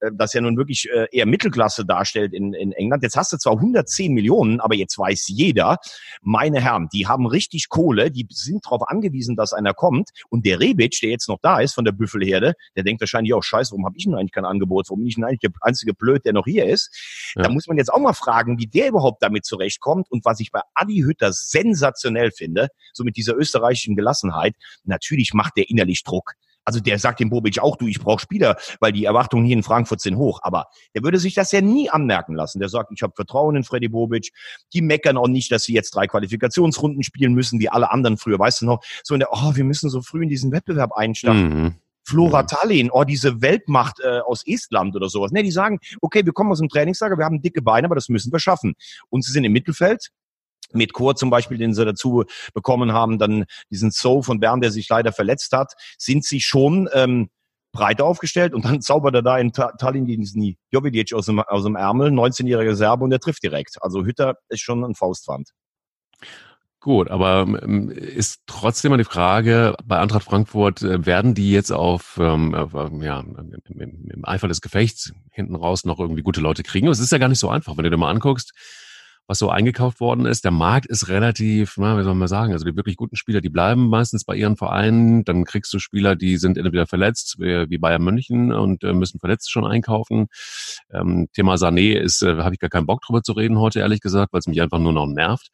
äh, 0.00 0.10
das 0.14 0.34
ja 0.34 0.40
nun 0.40 0.56
wirklich 0.56 0.88
äh, 0.88 1.06
eher 1.10 1.26
Mittelklasse 1.26 1.84
darstellt 1.84 2.32
in, 2.32 2.54
in 2.54 2.72
England. 2.72 3.02
Jetzt 3.02 3.16
hast 3.16 3.32
du 3.32 3.38
zwar 3.38 3.54
110 3.54 4.12
Millionen, 4.12 4.60
aber 4.60 4.76
jetzt 4.76 4.96
weiß 4.96 5.26
jeder, 5.28 5.78
meine 6.22 6.60
Herren, 6.60 6.88
die 6.92 7.08
haben 7.08 7.26
richtig 7.26 7.68
Kohle, 7.68 8.10
die 8.10 8.19
sind 8.30 8.64
darauf 8.64 8.88
angewiesen, 8.88 9.36
dass 9.36 9.52
einer 9.52 9.74
kommt. 9.74 10.10
Und 10.28 10.46
der 10.46 10.60
Rebic, 10.60 10.98
der 11.00 11.10
jetzt 11.10 11.28
noch 11.28 11.38
da 11.42 11.60
ist 11.60 11.74
von 11.74 11.84
der 11.84 11.92
Büffelherde, 11.92 12.54
der 12.76 12.82
denkt 12.82 13.00
wahrscheinlich 13.00 13.34
auch, 13.34 13.42
scheiße, 13.42 13.72
warum 13.72 13.86
habe 13.86 13.96
ich 13.96 14.04
denn 14.04 14.14
eigentlich 14.14 14.32
kein 14.32 14.44
Angebot? 14.44 14.88
Warum 14.88 15.00
bin 15.00 15.08
ich 15.08 15.14
denn 15.14 15.24
eigentlich 15.24 15.40
der 15.40 15.50
einzige 15.60 15.94
Blöd, 15.94 16.24
der 16.24 16.32
noch 16.32 16.44
hier 16.44 16.66
ist? 16.66 17.32
Ja. 17.36 17.42
Da 17.42 17.50
muss 17.50 17.66
man 17.66 17.76
jetzt 17.76 17.92
auch 17.92 18.00
mal 18.00 18.12
fragen, 18.12 18.58
wie 18.58 18.66
der 18.66 18.88
überhaupt 18.88 19.22
damit 19.22 19.44
zurechtkommt. 19.44 20.10
Und 20.10 20.24
was 20.24 20.40
ich 20.40 20.50
bei 20.50 20.60
Adi 20.74 21.00
Hütter 21.00 21.32
sensationell 21.32 22.30
finde, 22.30 22.68
so 22.92 23.04
mit 23.04 23.16
dieser 23.16 23.36
österreichischen 23.36 23.96
Gelassenheit, 23.96 24.54
natürlich 24.84 25.32
macht 25.34 25.56
der 25.56 25.68
innerlich 25.68 26.04
Druck. 26.04 26.34
Also 26.70 26.78
der 26.78 27.00
sagt 27.00 27.18
dem 27.18 27.30
Bobic 27.30 27.58
auch, 27.58 27.74
du, 27.74 27.88
ich 27.88 27.98
brauche 27.98 28.20
Spieler, 28.20 28.56
weil 28.78 28.92
die 28.92 29.06
Erwartungen 29.06 29.44
hier 29.44 29.56
in 29.56 29.64
Frankfurt 29.64 30.00
sind 30.00 30.16
hoch. 30.16 30.38
Aber 30.44 30.66
der 30.94 31.02
würde 31.02 31.18
sich 31.18 31.34
das 31.34 31.50
ja 31.50 31.60
nie 31.60 31.90
anmerken 31.90 32.36
lassen. 32.36 32.60
Der 32.60 32.68
sagt, 32.68 32.92
ich 32.94 33.02
habe 33.02 33.12
Vertrauen 33.16 33.56
in 33.56 33.64
Freddy 33.64 33.88
Bobic. 33.88 34.30
Die 34.72 34.80
meckern 34.80 35.16
auch 35.16 35.26
nicht, 35.26 35.50
dass 35.50 35.64
sie 35.64 35.74
jetzt 35.74 35.96
drei 35.96 36.06
Qualifikationsrunden 36.06 37.02
spielen 37.02 37.34
müssen, 37.34 37.58
wie 37.58 37.68
alle 37.68 37.90
anderen 37.90 38.18
früher. 38.18 38.38
Weißt 38.38 38.60
du 38.60 38.66
noch, 38.66 38.84
so 39.02 39.14
in 39.14 39.18
der, 39.18 39.30
oh, 39.32 39.56
wir 39.56 39.64
müssen 39.64 39.90
so 39.90 40.00
früh 40.00 40.22
in 40.22 40.28
diesen 40.28 40.52
Wettbewerb 40.52 40.92
einsteigen. 40.92 41.62
Mhm. 41.62 41.74
Flora 42.04 42.44
Tallinn, 42.44 42.90
oh, 42.92 43.02
diese 43.02 43.42
Weltmacht 43.42 43.98
äh, 44.00 44.20
aus 44.20 44.44
Estland 44.46 44.94
oder 44.94 45.08
sowas. 45.08 45.32
Ne, 45.32 45.42
die 45.42 45.50
sagen, 45.50 45.80
okay, 46.00 46.24
wir 46.24 46.32
kommen 46.32 46.52
aus 46.52 46.60
dem 46.60 46.68
Trainingslager, 46.68 47.18
wir 47.18 47.24
haben 47.24 47.42
dicke 47.42 47.62
Beine, 47.62 47.86
aber 47.86 47.96
das 47.96 48.08
müssen 48.08 48.32
wir 48.32 48.38
schaffen. 48.38 48.74
Und 49.08 49.24
sie 49.24 49.32
sind 49.32 49.42
im 49.42 49.52
Mittelfeld, 49.52 50.10
mit 50.72 50.92
Chor 50.92 51.16
zum 51.16 51.30
Beispiel, 51.30 51.58
den 51.58 51.74
sie 51.74 51.84
dazu 51.84 52.24
bekommen 52.54 52.92
haben, 52.92 53.18
dann 53.18 53.44
diesen 53.70 53.90
So 53.90 54.22
von 54.22 54.40
Bern, 54.40 54.60
der 54.60 54.70
sich 54.70 54.88
leider 54.88 55.12
verletzt 55.12 55.52
hat, 55.52 55.72
sind 55.98 56.24
sie 56.24 56.40
schon 56.40 56.88
ähm, 56.92 57.30
breiter 57.72 58.04
aufgestellt 58.04 58.54
und 58.54 58.64
dann 58.64 58.80
zaubert 58.80 59.14
er 59.14 59.22
da 59.22 59.38
in 59.38 59.52
Tallinn 59.52 60.06
diesen 60.06 60.56
Jovidic 60.70 61.12
aus 61.12 61.26
dem, 61.26 61.40
aus 61.40 61.64
dem 61.64 61.76
Ärmel, 61.76 62.10
19-jähriger 62.10 62.74
Serbe 62.74 63.04
und 63.04 63.10
der 63.10 63.20
trifft 63.20 63.42
direkt. 63.42 63.76
Also 63.80 64.04
Hütter 64.04 64.36
ist 64.48 64.60
schon 64.60 64.84
ein 64.84 64.94
Faustpfand. 64.94 65.50
Gut, 66.82 67.10
aber 67.10 67.42
ähm, 67.62 67.90
ist 67.90 68.40
trotzdem 68.46 68.90
mal 68.90 68.96
die 68.96 69.04
Frage, 69.04 69.76
bei 69.84 69.98
Eintracht 69.98 70.24
Frankfurt, 70.24 70.80
äh, 70.80 71.04
werden 71.04 71.34
die 71.34 71.52
jetzt 71.52 71.70
auf, 71.70 72.18
ähm, 72.18 72.56
ähm, 72.74 73.02
ja, 73.02 73.20
im, 73.20 74.08
im 74.08 74.24
Eifer 74.24 74.48
des 74.48 74.62
Gefechts 74.62 75.12
hinten 75.30 75.56
raus 75.56 75.84
noch 75.84 76.00
irgendwie 76.00 76.22
gute 76.22 76.40
Leute 76.40 76.62
kriegen? 76.62 76.88
Es 76.88 76.98
ist 76.98 77.12
ja 77.12 77.18
gar 77.18 77.28
nicht 77.28 77.38
so 77.38 77.50
einfach, 77.50 77.76
wenn 77.76 77.84
du 77.84 77.90
dir 77.90 77.98
mal 77.98 78.10
anguckst, 78.10 78.54
was 79.30 79.38
so 79.38 79.48
eingekauft 79.48 80.00
worden 80.00 80.26
ist. 80.26 80.42
Der 80.42 80.50
Markt 80.50 80.86
ist 80.86 81.06
relativ, 81.06 81.76
na, 81.76 81.96
wie 81.96 82.02
soll 82.02 82.16
man 82.16 82.26
sagen, 82.26 82.52
also 82.52 82.64
die 82.64 82.74
wirklich 82.74 82.96
guten 82.96 83.14
Spieler, 83.14 83.40
die 83.40 83.48
bleiben 83.48 83.88
meistens 83.88 84.24
bei 84.24 84.34
ihren 84.34 84.56
Vereinen. 84.56 85.22
Dann 85.22 85.44
kriegst 85.44 85.72
du 85.72 85.78
Spieler, 85.78 86.16
die 86.16 86.36
sind 86.36 86.58
entweder 86.58 86.88
verletzt, 86.88 87.36
wie 87.38 87.78
Bayern 87.78 88.02
München 88.02 88.52
und 88.52 88.82
äh, 88.82 88.92
müssen 88.92 89.20
Verletzte 89.20 89.48
schon 89.48 89.64
einkaufen. 89.64 90.26
Ähm, 90.92 91.28
Thema 91.32 91.54
Sané 91.54 91.96
ist, 91.96 92.22
äh, 92.22 92.38
habe 92.38 92.54
ich 92.54 92.58
gar 92.58 92.70
keinen 92.70 92.86
Bock 92.86 93.02
drüber 93.02 93.22
zu 93.22 93.30
reden 93.30 93.60
heute, 93.60 93.78
ehrlich 93.78 94.00
gesagt, 94.00 94.32
weil 94.32 94.40
es 94.40 94.48
mich 94.48 94.60
einfach 94.60 94.80
nur 94.80 94.92
noch 94.92 95.06
nervt. 95.06 95.50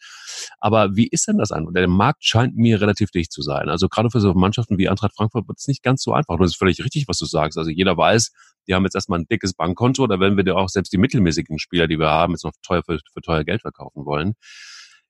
Aber 0.58 0.96
wie 0.96 1.08
ist 1.08 1.28
denn 1.28 1.36
das 1.36 1.52
an? 1.52 1.66
Der 1.74 1.86
Markt 1.86 2.24
scheint 2.24 2.56
mir 2.56 2.80
relativ 2.80 3.10
dicht 3.10 3.30
zu 3.30 3.42
sein. 3.42 3.68
Also 3.68 3.90
gerade 3.90 4.08
für 4.08 4.20
so 4.20 4.32
Mannschaften 4.32 4.78
wie 4.78 4.88
Eintracht 4.88 5.14
Frankfurt 5.14 5.48
wird 5.48 5.58
es 5.58 5.68
nicht 5.68 5.82
ganz 5.82 6.02
so 6.02 6.14
einfach. 6.14 6.38
Das 6.38 6.52
ist 6.52 6.56
völlig 6.56 6.82
richtig, 6.82 7.08
was 7.08 7.18
du 7.18 7.26
sagst. 7.26 7.58
Also 7.58 7.70
jeder 7.70 7.94
weiß, 7.94 8.32
die 8.66 8.74
haben 8.74 8.84
jetzt 8.84 8.94
erstmal 8.94 9.20
ein 9.20 9.26
dickes 9.26 9.54
Bankkonto, 9.54 10.06
da 10.06 10.20
werden 10.20 10.36
wir 10.36 10.44
dir 10.44 10.56
auch 10.56 10.68
selbst 10.68 10.92
die 10.92 10.98
mittelmäßigen 10.98 11.58
Spieler, 11.58 11.86
die 11.86 11.98
wir 11.98 12.10
haben, 12.10 12.32
jetzt 12.32 12.44
noch 12.44 12.52
teuer 12.62 12.82
für, 12.82 12.98
für 13.12 13.20
teuer 13.20 13.44
Geld 13.44 13.62
verkaufen 13.62 14.04
wollen. 14.04 14.34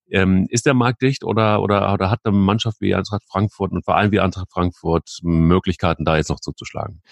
Ähm, 0.09 0.47
ist 0.51 0.67
der 0.67 0.75
Markt 0.75 1.03
dicht 1.03 1.25
oder, 1.25 1.61
oder, 1.63 1.93
oder 1.93 2.11
hat 2.11 2.21
eine 2.25 2.37
Mannschaft 2.37 2.81
wie 2.81 2.95
Eintracht 2.95 3.25
Frankfurt 3.29 3.73
und 3.73 3.85
vor 3.85 3.97
allem 3.97 4.13
wie 4.13 4.21
Eintracht 4.21 4.53
Frankfurt 4.53 5.19
Möglichkeiten, 5.23 6.05
da 6.05 6.17
jetzt 6.17 6.31
noch 6.31 6.41
zuzuschlagen? 6.41 7.03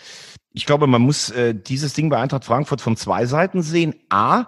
Ich 0.57 0.67
glaube, 0.67 0.87
man 0.87 1.03
muss 1.03 1.31
äh, 1.31 1.53
dieses 1.53 1.95
Ding 1.95 2.09
bei 2.11 2.19
Eintracht 2.19 2.45
Frankfurt 2.45 2.81
von 2.81 2.97
zwei 2.97 3.27
Seiten 3.27 3.61
sehen. 3.61 3.97
A, 4.09 4.45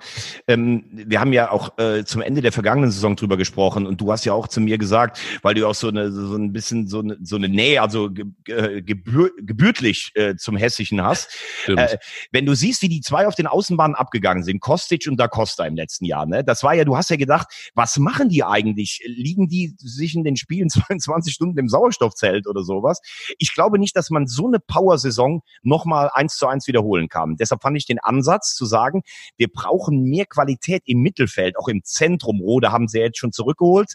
ähm, 0.47 0.85
wir 0.93 1.19
haben 1.19 1.33
ja 1.33 1.51
auch 1.51 1.77
äh, 1.79 2.05
zum 2.05 2.23
Ende 2.23 2.43
der 2.43 2.53
vergangenen 2.53 2.93
Saison 2.93 3.17
drüber 3.17 3.37
gesprochen 3.37 3.87
und 3.87 4.01
du 4.01 4.13
hast 4.13 4.25
ja 4.25 4.33
auch 4.33 4.47
zu 4.47 4.61
mir 4.61 4.79
gesagt, 4.79 5.21
weil 5.43 5.55
du 5.55 5.67
auch 5.67 5.75
so 5.75 5.89
eine 5.89 6.13
so 6.13 6.37
ein 6.37 6.53
bisschen 6.53 6.87
so 6.87 7.01
eine, 7.01 7.19
so 7.21 7.35
eine 7.35 7.49
Nähe, 7.49 7.83
also 7.83 8.09
ge, 8.13 8.25
äh, 8.47 8.83
gebür, 8.83 9.33
gebürtlich 9.37 10.13
äh, 10.15 10.37
zum 10.37 10.57
Hessischen 10.57 11.03
hast. 11.03 11.37
Äh, 11.67 11.99
wenn 12.31 12.47
du 12.47 12.55
siehst, 12.55 12.83
wie 12.83 12.89
die 12.89 13.01
zwei 13.01 13.27
auf 13.27 13.35
den 13.35 13.49
Außenbahnen 13.49 13.97
abgegangen 13.97 14.45
sind, 14.45 14.61
Kostic 14.61 15.09
und 15.09 15.19
Da 15.19 15.27
Costa 15.27 15.67
im 15.67 15.75
letzten 15.75 16.05
Jahr, 16.05 16.25
ne? 16.25 16.45
Das 16.45 16.63
war 16.63 16.73
ja, 16.73 16.85
du 16.85 16.97
hast 16.97 17.11
ja 17.11 17.17
gedacht, 17.17 17.49
was 17.75 17.99
machen 17.99 18.29
die 18.29 18.45
eigentlich? 18.45 19.03
Liegen 19.07 19.49
die 19.49 19.75
sich 19.79 20.15
in 20.15 20.23
den 20.23 20.37
Spielen 20.37 20.71
22 20.71 21.35
Stunden 21.35 21.59
im 21.59 21.69
Sauerstoffzelt 21.69 22.47
oder 22.47 22.63
sowas? 22.63 23.01
Ich 23.39 23.53
glaube 23.53 23.81
nicht, 23.81 23.97
dass 23.97 24.11
man 24.11 24.29
so 24.29 24.47
eine 24.47 24.61
Power-Saison 24.61 25.43
nochmal 25.65 25.96
nochmal 25.97 26.11
eins 26.13 26.37
zu 26.37 26.47
eins 26.47 26.67
wiederholen 26.67 27.09
kann. 27.09 27.37
Deshalb 27.37 27.63
fand 27.63 27.77
ich 27.77 27.87
den 27.87 27.99
Ansatz 27.99 28.55
zu 28.55 28.67
sagen, 28.67 29.03
wir 29.37 29.49
brauchen 29.49 30.03
mehr 30.03 30.27
Qualität 30.27 30.83
im 30.87 31.01
Mittelfeld, 31.01 31.57
auch 31.59 31.69
im 31.69 31.83
Zentrum. 31.85 32.41
Rode 32.41 32.73
haben 32.73 32.89
sie 32.89 33.01
jetzt 33.01 33.19
schon 33.19 33.33
zurückgeholt. 33.33 33.95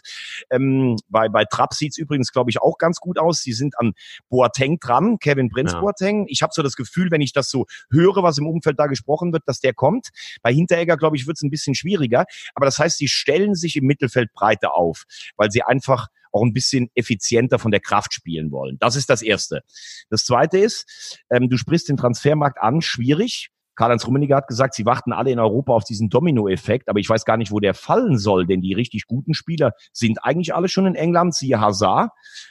Ähm, 0.50 0.96
bei, 1.08 1.28
bei 1.28 1.44
Trapp 1.44 1.74
sieht's 1.74 1.98
übrigens, 1.98 2.32
glaube 2.32 2.50
ich, 2.50 2.60
auch 2.60 2.78
ganz 2.78 2.98
gut 2.98 3.18
aus. 3.18 3.40
Sie 3.40 3.52
sind 3.52 3.78
an 3.78 3.92
Boateng 4.28 4.78
dran, 4.80 5.18
Kevin 5.18 5.48
Prinz 5.48 5.72
ja. 5.72 5.80
Boateng. 5.80 6.26
Ich 6.28 6.42
habe 6.42 6.52
so 6.54 6.62
das 6.62 6.76
Gefühl, 6.76 7.10
wenn 7.10 7.20
ich 7.20 7.32
das 7.32 7.48
so 7.48 7.66
höre, 7.90 8.22
was 8.22 8.38
im 8.38 8.46
Umfeld 8.46 8.78
da 8.78 8.86
gesprochen 8.86 9.32
wird, 9.32 9.44
dass 9.46 9.60
der 9.60 9.74
kommt. 9.74 10.08
Bei 10.42 10.52
Hinteregger, 10.52 10.96
glaube 10.96 11.16
ich, 11.16 11.26
wird's 11.26 11.42
ein 11.42 11.50
bisschen 11.50 11.74
schwieriger. 11.74 12.24
Aber 12.54 12.66
das 12.66 12.78
heißt, 12.78 12.98
sie 12.98 13.08
stellen 13.08 13.54
sich 13.54 13.76
im 13.76 13.84
Mittelfeld 13.84 14.32
breiter 14.32 14.74
auf, 14.74 15.04
weil 15.36 15.50
sie 15.50 15.62
einfach 15.62 16.08
auch 16.32 16.42
ein 16.42 16.52
bisschen 16.52 16.90
effizienter 16.94 17.58
von 17.58 17.70
der 17.70 17.80
Kraft 17.80 18.12
spielen 18.12 18.50
wollen. 18.50 18.76
Das 18.80 18.96
ist 18.96 19.10
das 19.10 19.22
Erste. 19.22 19.62
Das 20.10 20.24
Zweite 20.24 20.58
ist, 20.58 21.20
ähm, 21.30 21.48
du 21.48 21.56
sprichst 21.56 21.88
den 21.88 21.96
Transfermarkt 21.96 22.60
an, 22.60 22.80
schwierig. 22.80 23.50
Karl-Heinz 23.74 24.06
Rummenigge 24.06 24.36
hat 24.36 24.48
gesagt, 24.48 24.74
sie 24.74 24.84
warten 24.84 25.12
alle 25.12 25.30
in 25.30 25.38
Europa 25.38 25.72
auf 25.72 25.84
diesen 25.84 26.10
Domino-Effekt, 26.10 26.88
aber 26.88 27.00
ich 27.00 27.08
weiß 27.08 27.24
gar 27.24 27.38
nicht, 27.38 27.52
wo 27.52 27.58
der 27.58 27.72
fallen 27.72 28.18
soll, 28.18 28.46
denn 28.46 28.60
die 28.60 28.74
richtig 28.74 29.06
guten 29.06 29.32
Spieler 29.32 29.72
sind 29.92 30.22
eigentlich 30.22 30.54
alle 30.54 30.68
schon 30.68 30.86
in 30.86 30.94
England, 30.94 31.34
siehe 31.34 31.58
Hazard, 31.58 32.10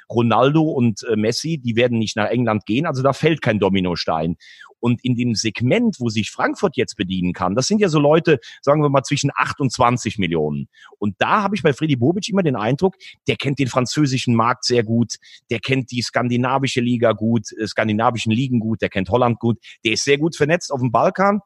Ronaldo 0.10 0.64
und 0.64 1.04
äh, 1.04 1.16
Messi, 1.16 1.60
die 1.60 1.76
werden 1.76 2.00
nicht 2.00 2.16
nach 2.16 2.28
England 2.28 2.66
gehen, 2.66 2.88
also 2.88 3.04
da 3.04 3.14
fällt 3.14 3.42
kein 3.42 3.60
Dominostein. 3.60 4.36
Und 4.82 5.04
in 5.06 5.16
dem 5.16 5.36
Segment, 5.36 5.96
wo 6.00 6.10
sich 6.10 6.30
Frankfurt 6.30 6.76
jetzt 6.76 6.98
bedienen 6.98 7.32
kann, 7.32 7.56
das 7.56 7.68
sind 7.68 7.80
ja 7.80 7.88
so 7.88 8.00
Leute, 8.00 8.40
sagen 8.62 8.82
wir 8.82 8.90
mal, 8.90 9.04
zwischen 9.04 9.32
8 9.34 9.62
und 9.62 9.72
20 9.72 10.18
Millionen. 10.18 10.68
Und 10.98 11.16
da 11.20 11.42
habe 11.44 11.56
ich 11.56 11.64
bei 11.64 11.72
Freddy 11.72 11.96
Bobic 11.96 12.28
immer 12.28 12.44
den 12.44 12.58
Eindruck, 12.58 12.96
der 13.28 13.38
kennt 13.38 13.60
den 13.60 13.68
französischen 13.68 14.36
Markt 14.36 14.66
sehr 14.66 14.84
gut, 14.84 15.16
der 15.50 15.60
kennt 15.60 15.92
die 15.92 16.02
skandinavische 16.02 16.82
Liga 16.82 17.14
gut, 17.14 17.48
äh, 17.58 17.68
skandinavischen 17.68 18.34
Ligen 18.34 18.60
gut, 18.60 18.82
der 18.82 18.90
kennt 18.90 19.10
Holland 19.10 19.40
gut, 19.40 19.58
der 19.86 19.94
ist 19.94 20.04
sehr 20.04 20.18
gut 20.18 20.36
vernetzt 20.36 20.72
auf 20.72 20.82
dem 20.82 20.92
Balkan 20.92 21.40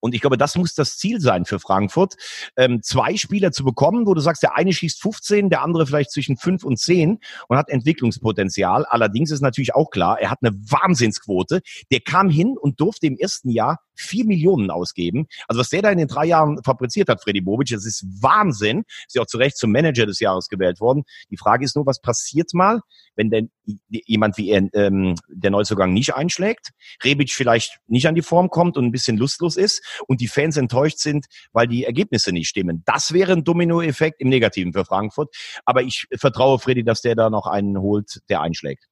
und 0.00 0.14
ich 0.14 0.20
glaube, 0.20 0.36
das 0.36 0.56
muss 0.56 0.74
das 0.74 0.96
Ziel 0.96 1.20
sein 1.20 1.44
für 1.44 1.58
Frankfurt, 1.58 2.14
ähm, 2.56 2.82
zwei 2.82 3.16
Spieler 3.16 3.52
zu 3.52 3.64
bekommen, 3.64 4.06
wo 4.06 4.14
du 4.14 4.20
sagst, 4.20 4.42
der 4.42 4.56
eine 4.56 4.72
schießt 4.72 5.00
15, 5.00 5.50
der 5.50 5.62
andere 5.62 5.86
vielleicht 5.86 6.12
zwischen 6.12 6.36
5 6.36 6.64
und 6.64 6.78
10 6.78 7.18
und 7.48 7.56
hat 7.56 7.68
Entwicklungspotenzial. 7.68 8.84
Allerdings 8.86 9.30
ist 9.30 9.40
natürlich 9.40 9.74
auch 9.74 9.90
klar, 9.90 10.20
er 10.20 10.30
hat 10.30 10.38
eine 10.42 10.52
Wahnsinnsquote. 10.52 11.60
Der 11.90 12.00
kam 12.00 12.30
hin 12.30 12.56
und 12.60 12.80
durfte 12.80 13.06
im 13.06 13.16
ersten 13.16 13.50
Jahr 13.50 13.80
vier 13.96 14.26
Millionen 14.26 14.70
ausgeben. 14.70 15.26
Also 15.48 15.60
was 15.60 15.70
der 15.70 15.82
da 15.82 15.90
in 15.90 15.98
den 15.98 16.08
drei 16.08 16.26
Jahren 16.26 16.62
fabriziert 16.62 17.08
hat, 17.08 17.22
Freddy 17.22 17.40
Bobic, 17.40 17.68
das 17.68 17.86
ist 17.86 18.04
Wahnsinn. 18.20 18.84
Ist 19.06 19.14
ja 19.14 19.22
auch 19.22 19.26
zu 19.26 19.38
Recht 19.38 19.56
zum 19.56 19.72
Manager 19.72 20.06
des 20.06 20.20
Jahres 20.20 20.48
gewählt 20.48 20.80
worden. 20.80 21.04
Die 21.30 21.36
Frage 21.36 21.64
ist 21.64 21.76
nur, 21.76 21.86
was 21.86 22.00
passiert 22.00 22.52
mal, 22.52 22.80
wenn 23.16 23.30
denn 23.30 23.50
jemand 23.88 24.38
wie 24.38 24.50
er 24.50 24.68
ähm, 24.74 25.14
der 25.28 25.50
Neuzugang 25.50 25.92
nicht 25.92 26.14
einschlägt, 26.14 26.70
Rebic 27.02 27.32
vielleicht 27.32 27.78
nicht 27.86 28.06
an 28.06 28.14
die 28.14 28.22
Form 28.22 28.50
kommt 28.50 28.76
und 28.76 28.84
ein 28.84 28.92
bisschen 28.92 29.16
lustlos 29.16 29.55
ist 29.56 29.82
und 30.06 30.20
die 30.20 30.28
Fans 30.28 30.56
enttäuscht 30.56 30.98
sind, 30.98 31.26
weil 31.52 31.66
die 31.66 31.84
Ergebnisse 31.84 32.32
nicht 32.32 32.48
stimmen. 32.48 32.82
Das 32.86 33.12
wäre 33.12 33.32
ein 33.32 33.44
Dominoeffekt 33.44 34.20
im 34.20 34.28
Negativen 34.28 34.72
für 34.72 34.84
Frankfurt. 34.84 35.34
Aber 35.64 35.82
ich 35.82 36.06
vertraue 36.18 36.58
Freddy, 36.58 36.84
dass 36.84 37.00
der 37.00 37.14
da 37.14 37.30
noch 37.30 37.46
einen 37.46 37.78
holt, 37.78 38.20
der 38.28 38.40
einschlägt. 38.40 38.86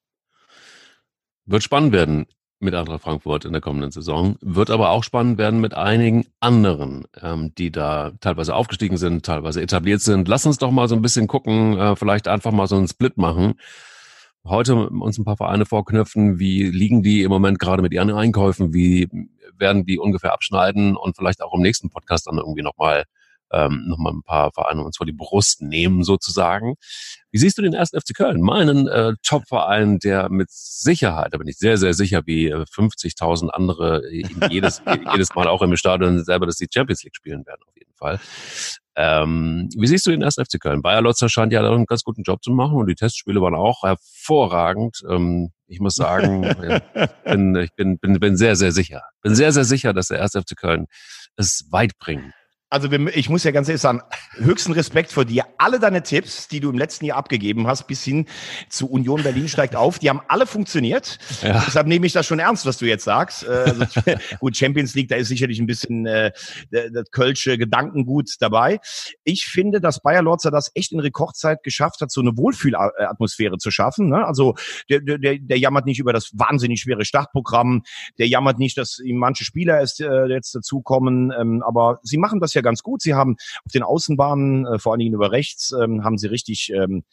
Wird 1.46 1.62
spannend 1.62 1.92
werden 1.92 2.26
mit 2.60 2.74
Eintracht 2.74 3.02
Frankfurt 3.02 3.44
in 3.44 3.52
der 3.52 3.60
kommenden 3.60 3.90
Saison. 3.90 4.36
Wird 4.40 4.70
aber 4.70 4.90
auch 4.90 5.04
spannend 5.04 5.38
werden 5.38 5.60
mit 5.60 5.74
einigen 5.74 6.24
anderen, 6.40 7.04
ähm, 7.20 7.54
die 7.56 7.70
da 7.70 8.12
teilweise 8.20 8.54
aufgestiegen 8.54 8.96
sind, 8.96 9.24
teilweise 9.24 9.60
etabliert 9.60 10.00
sind. 10.00 10.26
Lass 10.26 10.46
uns 10.46 10.58
doch 10.58 10.70
mal 10.70 10.88
so 10.88 10.94
ein 10.94 11.02
bisschen 11.02 11.26
gucken, 11.26 11.78
äh, 11.78 11.96
vielleicht 11.96 12.26
einfach 12.26 12.52
mal 12.52 12.66
so 12.66 12.76
einen 12.76 12.88
Split 12.88 13.18
machen. 13.18 13.54
Heute 14.46 14.90
uns 14.90 15.16
ein 15.18 15.24
paar 15.24 15.38
Vereine 15.38 15.64
vorknüpfen, 15.64 16.38
wie 16.38 16.64
liegen 16.64 17.02
die 17.02 17.22
im 17.22 17.30
Moment 17.30 17.58
gerade 17.58 17.80
mit 17.80 17.94
ihren 17.94 18.10
Einkäufen, 18.10 18.74
wie 18.74 19.08
werden 19.58 19.86
die 19.86 19.98
ungefähr 19.98 20.34
abschneiden 20.34 20.96
und 20.96 21.16
vielleicht 21.16 21.42
auch 21.42 21.54
im 21.54 21.62
nächsten 21.62 21.88
Podcast 21.88 22.26
dann 22.26 22.36
irgendwie 22.36 22.62
nochmal 22.62 23.04
ähm, 23.54 23.84
nochmal 23.86 24.12
ein 24.12 24.22
paar 24.22 24.52
Vereine 24.52 24.82
uns 24.82 24.96
vor 24.96 25.06
die 25.06 25.12
Brust 25.12 25.62
nehmen 25.62 26.02
sozusagen. 26.02 26.74
Wie 27.30 27.38
siehst 27.38 27.58
du 27.58 27.62
den 27.62 27.74
ersten 27.74 28.00
FC 28.00 28.14
Köln? 28.14 28.40
Meinen 28.40 28.88
äh, 28.88 29.14
Top-Verein, 29.22 29.98
der 29.98 30.28
mit 30.28 30.50
Sicherheit, 30.50 31.32
da 31.32 31.38
bin 31.38 31.48
ich 31.48 31.56
sehr, 31.56 31.78
sehr 31.78 31.94
sicher, 31.94 32.22
wie 32.26 32.48
äh, 32.48 32.64
50.000 32.64 33.48
andere 33.48 34.02
jedes, 34.50 34.82
jedes 35.12 35.34
Mal 35.34 35.48
auch 35.48 35.62
im 35.62 35.76
Stadion 35.76 36.22
selber, 36.24 36.46
dass 36.46 36.56
die 36.56 36.68
Champions 36.72 37.02
League 37.02 37.16
spielen 37.16 37.46
werden, 37.46 37.60
auf 37.66 37.76
jeden 37.76 37.94
Fall. 37.94 38.20
Ähm, 38.96 39.68
wie 39.76 39.88
siehst 39.88 40.06
du 40.06 40.12
den 40.12 40.22
ersten 40.22 40.44
FC 40.44 40.60
Köln? 40.60 40.82
Bayer 40.82 41.02
Lotzer 41.02 41.28
scheint 41.28 41.52
ja 41.52 41.60
einen 41.60 41.86
ganz 41.86 42.04
guten 42.04 42.22
Job 42.22 42.42
zu 42.42 42.52
machen 42.52 42.76
und 42.76 42.86
die 42.86 42.94
Testspiele 42.94 43.40
waren 43.40 43.56
auch 43.56 43.82
hervorragend. 43.82 45.02
Ähm, 45.08 45.50
ich 45.66 45.80
muss 45.80 45.96
sagen, 45.96 46.44
ich 46.44 47.08
bin, 47.24 47.56
ich 47.56 47.74
bin, 47.74 47.98
bin, 47.98 48.20
bin 48.20 48.36
sehr, 48.36 48.54
sehr 48.54 48.70
sicher. 48.70 49.02
Bin 49.22 49.34
sehr, 49.34 49.50
sehr 49.50 49.64
sicher, 49.64 49.92
dass 49.92 50.08
der 50.08 50.18
erste 50.18 50.40
FC 50.42 50.56
Köln 50.56 50.86
es 51.36 51.66
weit 51.72 51.98
bringen 51.98 52.32
also 52.74 52.90
ich 52.90 53.28
muss 53.30 53.44
ja 53.44 53.52
ganz 53.52 53.68
ehrlich 53.68 53.80
sagen, 53.80 54.02
höchsten 54.32 54.72
Respekt 54.72 55.12
vor 55.12 55.24
dir. 55.24 55.44
Alle 55.58 55.78
deine 55.78 56.02
Tipps, 56.02 56.48
die 56.48 56.58
du 56.58 56.70
im 56.70 56.76
letzten 56.76 57.04
Jahr 57.04 57.18
abgegeben 57.18 57.68
hast, 57.68 57.86
bis 57.86 58.02
hin 58.02 58.26
zu 58.68 58.90
Union 58.90 59.22
Berlin 59.22 59.46
steigt 59.46 59.76
auf, 59.76 60.00
die 60.00 60.10
haben 60.10 60.20
alle 60.26 60.44
funktioniert. 60.44 61.18
Ja. 61.40 61.62
Deshalb 61.64 61.86
nehme 61.86 62.04
ich 62.04 62.12
das 62.12 62.26
schon 62.26 62.40
ernst, 62.40 62.66
was 62.66 62.78
du 62.78 62.86
jetzt 62.86 63.04
sagst. 63.04 63.44
Äh, 63.44 63.50
also, 63.50 63.84
gut, 64.40 64.56
Champions 64.56 64.96
League, 64.96 65.06
da 65.06 65.14
ist 65.14 65.28
sicherlich 65.28 65.60
ein 65.60 65.66
bisschen 65.66 66.04
äh, 66.06 66.32
das 66.72 67.10
Kölsche 67.12 67.58
Gedankengut 67.58 68.30
dabei. 68.40 68.80
Ich 69.22 69.44
finde, 69.44 69.80
dass 69.80 70.02
Bayer 70.02 70.22
Lorzer 70.22 70.50
das 70.50 70.72
echt 70.74 70.90
in 70.90 70.98
Rekordzeit 70.98 71.62
geschafft 71.62 72.00
hat, 72.00 72.10
so 72.10 72.22
eine 72.22 72.36
Wohlfühlatmosphäre 72.36 73.58
zu 73.58 73.70
schaffen. 73.70 74.08
Ne? 74.08 74.26
Also 74.26 74.56
der, 74.90 74.98
der, 74.98 75.38
der 75.38 75.58
jammert 75.58 75.86
nicht 75.86 76.00
über 76.00 76.12
das 76.12 76.32
wahnsinnig 76.34 76.80
schwere 76.80 77.04
Startprogramm, 77.04 77.84
der 78.18 78.26
jammert 78.26 78.58
nicht, 78.58 78.76
dass 78.78 78.98
ihm 78.98 79.18
manche 79.18 79.44
Spieler 79.44 79.78
erst 79.78 80.00
äh, 80.00 80.24
jetzt 80.26 80.56
dazukommen, 80.56 81.32
ähm, 81.38 81.62
aber 81.64 82.00
sie 82.02 82.18
machen 82.18 82.40
das 82.40 82.52
ja 82.54 82.63
ganz 82.64 82.82
gut. 82.82 83.02
Sie 83.02 83.14
haben 83.14 83.36
auf 83.64 83.72
den 83.72 83.84
Außenbahnen, 83.84 84.66
äh, 84.66 84.78
vor 84.80 84.92
allen 84.92 85.00
Dingen 85.00 85.14
über 85.14 85.30
rechts, 85.30 85.72
ähm, 85.72 86.02
haben 86.02 86.18
sie 86.18 86.26
richtig 86.26 86.72
ähm, 86.74 87.04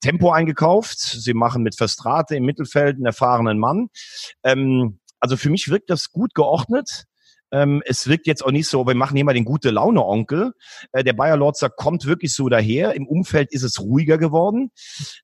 Tempo 0.00 0.30
eingekauft. 0.30 0.98
Sie 0.98 1.34
machen 1.34 1.62
mit 1.62 1.76
Verstrate 1.76 2.36
im 2.36 2.44
Mittelfeld 2.44 2.96
einen 2.96 3.06
erfahrenen 3.06 3.58
Mann. 3.58 3.88
Ähm, 4.44 5.00
also 5.18 5.36
für 5.36 5.50
mich 5.50 5.68
wirkt 5.68 5.90
das 5.90 6.10
gut 6.12 6.34
geordnet. 6.34 7.04
Ähm, 7.52 7.82
es 7.84 8.06
wirkt 8.06 8.26
jetzt 8.26 8.44
auch 8.44 8.52
nicht 8.52 8.68
so, 8.68 8.86
wir 8.86 8.94
machen 8.94 9.16
hier 9.16 9.24
mal 9.24 9.34
den 9.34 9.44
gute 9.44 9.70
Laune 9.70 10.04
Onkel. 10.04 10.52
Äh, 10.92 11.04
der 11.04 11.12
Bayer 11.12 11.36
Lorzer 11.36 11.68
kommt 11.68 12.06
wirklich 12.06 12.32
so 12.32 12.48
daher. 12.48 12.94
Im 12.94 13.06
Umfeld 13.06 13.52
ist 13.52 13.64
es 13.64 13.80
ruhiger 13.80 14.18
geworden. 14.18 14.70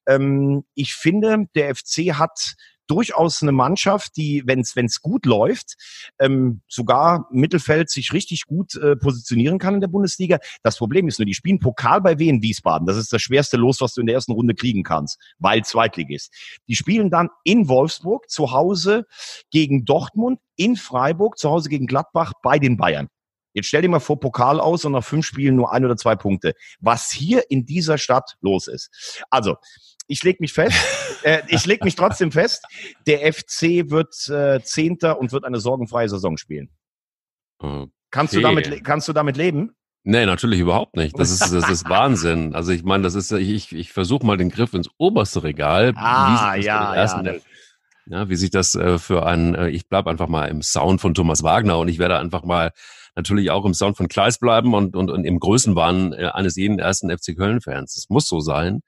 Ähm, 0.06 0.64
ich 0.75 0.95
finde, 0.95 1.47
der 1.54 1.75
FC 1.75 2.14
hat 2.14 2.54
durchaus 2.86 3.42
eine 3.42 3.52
Mannschaft, 3.52 4.16
die, 4.16 4.42
wenn 4.46 4.60
es 4.60 5.00
gut 5.00 5.26
läuft, 5.26 5.76
ähm, 6.18 6.60
sogar 6.68 7.28
Mittelfeld 7.30 7.90
sich 7.90 8.12
richtig 8.12 8.46
gut 8.46 8.74
äh, 8.76 8.96
positionieren 8.96 9.58
kann 9.58 9.74
in 9.74 9.80
der 9.80 9.88
Bundesliga. 9.88 10.38
Das 10.62 10.76
Problem 10.76 11.08
ist 11.08 11.18
nur, 11.18 11.26
die 11.26 11.34
spielen 11.34 11.58
Pokal 11.58 12.00
bei 12.00 12.18
Wien 12.18 12.42
Wiesbaden. 12.42 12.86
Das 12.86 12.96
ist 12.96 13.12
das 13.12 13.22
schwerste 13.22 13.56
Los, 13.56 13.80
was 13.80 13.94
du 13.94 14.00
in 14.00 14.06
der 14.06 14.14
ersten 14.14 14.32
Runde 14.32 14.54
kriegen 14.54 14.82
kannst, 14.82 15.18
weil 15.38 15.64
Zweitligist. 15.64 16.32
Die 16.68 16.76
spielen 16.76 17.10
dann 17.10 17.28
in 17.44 17.68
Wolfsburg 17.68 18.28
zu 18.30 18.52
Hause 18.52 19.06
gegen 19.50 19.84
Dortmund, 19.84 20.40
in 20.56 20.76
Freiburg 20.76 21.38
zu 21.38 21.50
Hause 21.50 21.68
gegen 21.68 21.86
Gladbach 21.86 22.32
bei 22.42 22.58
den 22.58 22.76
Bayern. 22.76 23.08
Jetzt 23.56 23.68
stell 23.68 23.80
dir 23.80 23.88
mal 23.88 24.00
vor, 24.00 24.20
Pokal 24.20 24.60
aus 24.60 24.84
und 24.84 24.92
nach 24.92 25.02
fünf 25.02 25.24
Spielen 25.24 25.56
nur 25.56 25.72
ein 25.72 25.82
oder 25.82 25.96
zwei 25.96 26.14
Punkte. 26.14 26.52
Was 26.78 27.10
hier 27.10 27.50
in 27.50 27.64
dieser 27.64 27.96
Stadt 27.96 28.34
los 28.42 28.68
ist. 28.68 29.24
Also, 29.30 29.56
ich 30.06 30.22
leg 30.22 30.40
mich 30.40 30.52
fest. 30.52 30.76
äh, 31.22 31.42
ich 31.48 31.66
leg 31.66 31.84
mich 31.84 31.94
trotzdem 31.94 32.32
fest. 32.32 32.64
Der 33.06 33.32
FC 33.32 33.90
wird 33.90 34.28
äh, 34.28 34.62
Zehnter 34.62 35.18
und 35.18 35.32
wird 35.32 35.44
eine 35.44 35.60
sorgenfreie 35.60 36.08
Saison 36.08 36.36
spielen. 36.36 36.70
Okay. 37.58 37.90
Kannst 38.10 38.34
du 38.34 38.40
damit, 38.40 38.84
kannst 38.84 39.08
du 39.08 39.12
damit 39.12 39.36
leben? 39.36 39.72
Nee, 40.04 40.25
natürlich 40.25 40.60
überhaupt 40.60 40.96
nicht. 40.96 41.18
Das 41.18 41.30
ist, 41.30 41.52
das 41.52 41.68
ist 41.68 41.84
Wahnsinn. 41.88 42.54
Also 42.54 42.70
ich 42.70 42.84
meine, 42.84 43.02
das 43.02 43.16
ist, 43.16 43.32
ich, 43.32 43.75
ich 43.75 43.92
versuche 43.92 44.25
mal 44.25 44.36
den 44.36 44.50
Griff 44.50 44.72
ins 44.72 44.88
oberste 44.98 45.42
Regal. 45.42 45.92
Ah, 45.96 46.54
ja, 46.54 46.94
ja. 46.94 47.34
ja. 48.06 48.28
Wie 48.28 48.36
sich 48.36 48.50
das 48.50 48.76
äh, 48.76 48.98
für 48.98 49.26
einen, 49.26 49.56
äh, 49.56 49.68
ich 49.70 49.88
bleib 49.88 50.06
einfach 50.06 50.28
mal 50.28 50.46
im 50.46 50.62
Sound 50.62 51.00
von 51.00 51.12
Thomas 51.12 51.42
Wagner 51.42 51.78
und 51.78 51.88
ich 51.88 51.98
werde 51.98 52.18
einfach 52.18 52.44
mal 52.44 52.70
natürlich 53.16 53.50
auch 53.50 53.64
im 53.64 53.75
Sound 53.75 53.96
von 53.96 54.06
Kleis 54.06 54.38
bleiben 54.38 54.75
und, 54.75 54.94
und, 54.94 55.10
und 55.10 55.25
im 55.25 55.40
Größenwahn 55.40 56.12
äh, 56.12 56.26
eines 56.32 56.54
jeden 56.54 56.78
ersten 56.78 57.10
FC 57.10 57.36
Köln-Fans. 57.36 57.94
Das 57.94 58.08
muss 58.08 58.28
so 58.28 58.38
sein. 58.38 58.82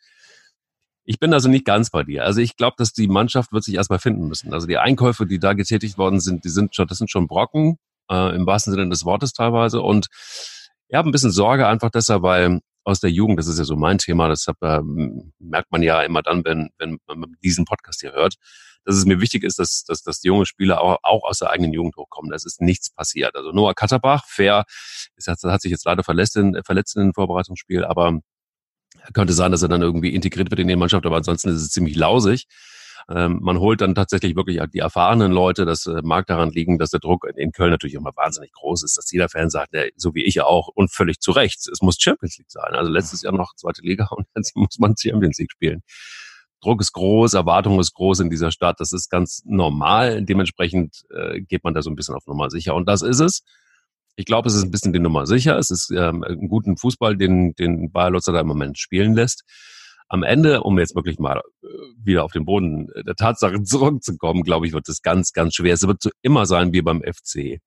Ich 1.10 1.18
bin 1.18 1.32
also 1.32 1.48
nicht 1.48 1.64
ganz 1.64 1.88
bei 1.88 2.02
dir. 2.02 2.24
Also 2.26 2.42
ich 2.42 2.54
glaube, 2.58 2.74
dass 2.76 2.92
die 2.92 3.08
Mannschaft 3.08 3.50
wird 3.50 3.64
sich 3.64 3.76
erstmal 3.76 3.98
finden 3.98 4.28
müssen. 4.28 4.52
Also 4.52 4.66
die 4.66 4.76
Einkäufe, 4.76 5.24
die 5.24 5.38
da 5.38 5.54
getätigt 5.54 5.96
worden 5.96 6.20
sind, 6.20 6.44
die 6.44 6.50
sind 6.50 6.74
schon, 6.74 6.86
das 6.86 6.98
sind 6.98 7.10
schon 7.10 7.26
Brocken, 7.26 7.78
äh, 8.10 8.36
im 8.36 8.44
wahrsten 8.44 8.74
Sinne 8.74 8.90
des 8.90 9.06
Wortes 9.06 9.32
teilweise. 9.32 9.80
Und 9.80 10.08
ich 10.86 10.94
habe 10.94 11.08
ein 11.08 11.12
bisschen 11.12 11.30
Sorge 11.30 11.66
einfach 11.66 11.88
deshalb, 11.88 12.20
weil 12.24 12.60
aus 12.84 13.00
der 13.00 13.10
Jugend, 13.10 13.38
das 13.38 13.46
ist 13.46 13.58
ja 13.58 13.64
so 13.64 13.74
mein 13.74 13.96
Thema, 13.96 14.28
deshalb 14.28 14.58
äh, 14.60 14.82
merkt 15.38 15.72
man 15.72 15.82
ja 15.82 16.02
immer 16.02 16.20
dann, 16.20 16.44
wenn, 16.44 16.68
wenn 16.76 16.98
man 17.06 17.36
diesen 17.42 17.64
Podcast 17.64 18.02
hier 18.02 18.12
hört, 18.12 18.34
dass 18.84 18.94
es 18.94 19.06
mir 19.06 19.18
wichtig 19.18 19.44
ist, 19.44 19.58
dass, 19.58 19.84
dass, 19.84 20.02
dass 20.02 20.20
die 20.20 20.28
junge 20.28 20.44
Spieler 20.44 20.82
auch, 20.82 20.98
auch 21.02 21.24
aus 21.24 21.38
der 21.38 21.48
eigenen 21.48 21.72
Jugend 21.72 21.96
hochkommen. 21.96 22.30
Das 22.30 22.44
ist 22.44 22.60
nichts 22.60 22.90
passiert. 22.90 23.34
Also 23.34 23.52
Noah 23.52 23.72
Katterbach, 23.72 24.26
fair, 24.26 24.64
ist, 25.16 25.26
hat, 25.26 25.42
hat 25.42 25.62
sich 25.62 25.70
jetzt 25.72 25.86
leider 25.86 26.04
verletzt 26.04 26.36
in, 26.36 26.60
verletzt 26.66 26.96
in 26.96 27.04
dem 27.04 27.14
Vorbereitungsspiel, 27.14 27.86
aber 27.86 28.20
könnte 29.12 29.32
sein, 29.32 29.52
dass 29.52 29.62
er 29.62 29.68
dann 29.68 29.82
irgendwie 29.82 30.14
integriert 30.14 30.50
wird 30.50 30.60
in 30.60 30.68
die 30.68 30.76
Mannschaft, 30.76 31.06
aber 31.06 31.16
ansonsten 31.16 31.50
ist 31.50 31.62
es 31.62 31.70
ziemlich 31.70 31.96
lausig. 31.96 32.46
Ähm, 33.10 33.38
man 33.40 33.58
holt 33.58 33.80
dann 33.80 33.94
tatsächlich 33.94 34.36
wirklich 34.36 34.60
die 34.72 34.80
erfahrenen 34.80 35.32
Leute. 35.32 35.64
Das 35.64 35.86
äh, 35.86 36.02
mag 36.02 36.26
daran 36.26 36.50
liegen, 36.50 36.78
dass 36.78 36.90
der 36.90 37.00
Druck 37.00 37.26
in 37.36 37.52
Köln 37.52 37.70
natürlich 37.70 37.94
immer 37.94 38.10
wahnsinnig 38.14 38.52
groß 38.52 38.82
ist, 38.82 38.98
dass 38.98 39.10
jeder 39.10 39.30
Fan 39.30 39.48
sagt, 39.48 39.72
der, 39.72 39.88
so 39.96 40.14
wie 40.14 40.24
ich 40.24 40.42
auch, 40.42 40.68
und 40.68 40.92
völlig 40.92 41.20
zu 41.20 41.32
Recht, 41.32 41.66
es 41.68 41.80
muss 41.80 41.96
Champions 41.98 42.36
League 42.36 42.50
sein. 42.50 42.74
Also 42.74 42.90
letztes 42.90 43.22
Jahr 43.22 43.32
noch 43.32 43.54
zweite 43.54 43.80
Liga 43.82 44.08
und 44.10 44.26
jetzt 44.36 44.54
muss 44.56 44.78
man 44.78 44.94
Champions 44.96 45.38
League 45.38 45.52
spielen. 45.52 45.80
Druck 46.60 46.80
ist 46.80 46.92
groß, 46.92 47.34
Erwartung 47.34 47.78
ist 47.80 47.94
groß 47.94 48.20
in 48.20 48.30
dieser 48.30 48.50
Stadt. 48.50 48.80
Das 48.80 48.92
ist 48.92 49.10
ganz 49.10 49.42
normal. 49.46 50.22
Dementsprechend 50.22 51.04
äh, 51.10 51.40
geht 51.40 51.64
man 51.64 51.72
da 51.72 51.82
so 51.82 51.90
ein 51.90 51.94
bisschen 51.94 52.16
auf 52.16 52.26
Nummer 52.26 52.50
sicher. 52.50 52.74
Und 52.74 52.88
das 52.88 53.02
ist 53.02 53.20
es. 53.20 53.42
Ich 54.18 54.24
glaube, 54.24 54.48
es 54.48 54.56
ist 54.56 54.64
ein 54.64 54.72
bisschen 54.72 54.92
die 54.92 54.98
Nummer 54.98 55.28
sicher. 55.28 55.56
Es 55.58 55.70
ist 55.70 55.92
ähm, 55.92 56.24
ein 56.24 56.48
guten 56.48 56.76
Fußball, 56.76 57.16
den, 57.16 57.54
den 57.54 57.92
Bayer 57.92 58.10
Lutzer 58.10 58.32
da 58.32 58.40
im 58.40 58.48
Moment 58.48 58.76
spielen 58.76 59.14
lässt. 59.14 59.44
Am 60.08 60.24
Ende, 60.24 60.62
um 60.62 60.76
jetzt 60.76 60.96
wirklich 60.96 61.20
mal 61.20 61.40
äh, 61.62 61.66
wieder 62.02 62.24
auf 62.24 62.32
den 62.32 62.44
Boden 62.44 62.88
der 63.06 63.14
Tatsachen 63.14 63.64
zurückzukommen, 63.64 64.42
glaube 64.42 64.66
ich, 64.66 64.72
wird 64.72 64.88
es 64.88 65.02
ganz, 65.02 65.32
ganz 65.32 65.54
schwer. 65.54 65.72
Es 65.72 65.86
wird 65.86 66.02
so 66.02 66.10
immer 66.20 66.46
sein 66.46 66.72
wie 66.72 66.82
beim 66.82 67.00
FC. 67.00 67.60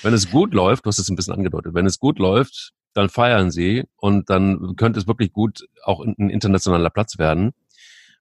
Wenn 0.00 0.14
es 0.14 0.30
gut 0.30 0.54
läuft, 0.54 0.86
du 0.86 0.88
hast 0.88 0.98
es 0.98 1.10
ein 1.10 1.16
bisschen 1.16 1.34
angedeutet, 1.34 1.74
wenn 1.74 1.84
es 1.84 1.98
gut 1.98 2.18
läuft, 2.18 2.72
dann 2.94 3.10
feiern 3.10 3.50
sie 3.50 3.84
und 3.96 4.30
dann 4.30 4.76
könnte 4.76 4.98
es 4.98 5.06
wirklich 5.06 5.30
gut 5.30 5.60
auch 5.84 6.00
ein 6.00 6.30
internationaler 6.30 6.88
Platz 6.88 7.18
werden. 7.18 7.52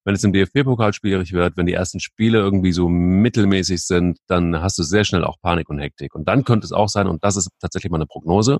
Wenn 0.03 0.15
es 0.15 0.23
im 0.23 0.33
DFB-Pokal 0.33 0.93
schwierig 0.93 1.33
wird, 1.33 1.57
wenn 1.57 1.65
die 1.65 1.73
ersten 1.73 1.99
Spiele 1.99 2.39
irgendwie 2.39 2.71
so 2.71 2.89
mittelmäßig 2.89 3.81
sind, 3.81 4.17
dann 4.27 4.61
hast 4.61 4.77
du 4.77 4.83
sehr 4.83 5.03
schnell 5.03 5.23
auch 5.23 5.39
Panik 5.41 5.69
und 5.69 5.79
Hektik. 5.79 6.15
Und 6.15 6.27
dann 6.27 6.43
könnte 6.43 6.65
es 6.65 6.71
auch 6.71 6.89
sein, 6.89 7.07
und 7.07 7.23
das 7.23 7.35
ist 7.35 7.49
tatsächlich 7.59 7.91
mal 7.91 7.97
eine 7.97 8.07
Prognose, 8.07 8.59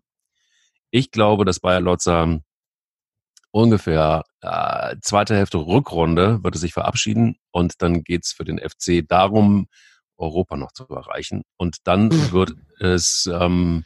ich 0.91 1.12
glaube, 1.12 1.45
dass 1.45 1.60
Bayer 1.60 1.81
Lotzer 1.81 2.39
ungefähr 3.51 4.24
äh, 4.41 4.95
zweite 5.01 5.36
Hälfte 5.36 5.57
Rückrunde 5.57 6.43
wird 6.43 6.55
es 6.55 6.62
sich 6.62 6.74
verabschieden 6.74 7.38
und 7.51 7.81
dann 7.81 8.03
geht's 8.03 8.33
für 8.33 8.43
den 8.43 8.60
FC 8.60 9.07
darum, 9.07 9.67
Europa 10.17 10.55
noch 10.57 10.71
zu 10.71 10.88
erreichen. 10.88 11.43
Und 11.57 11.77
dann 11.86 12.12
wird 12.31 12.53
es 12.79 13.29
ähm, 13.31 13.83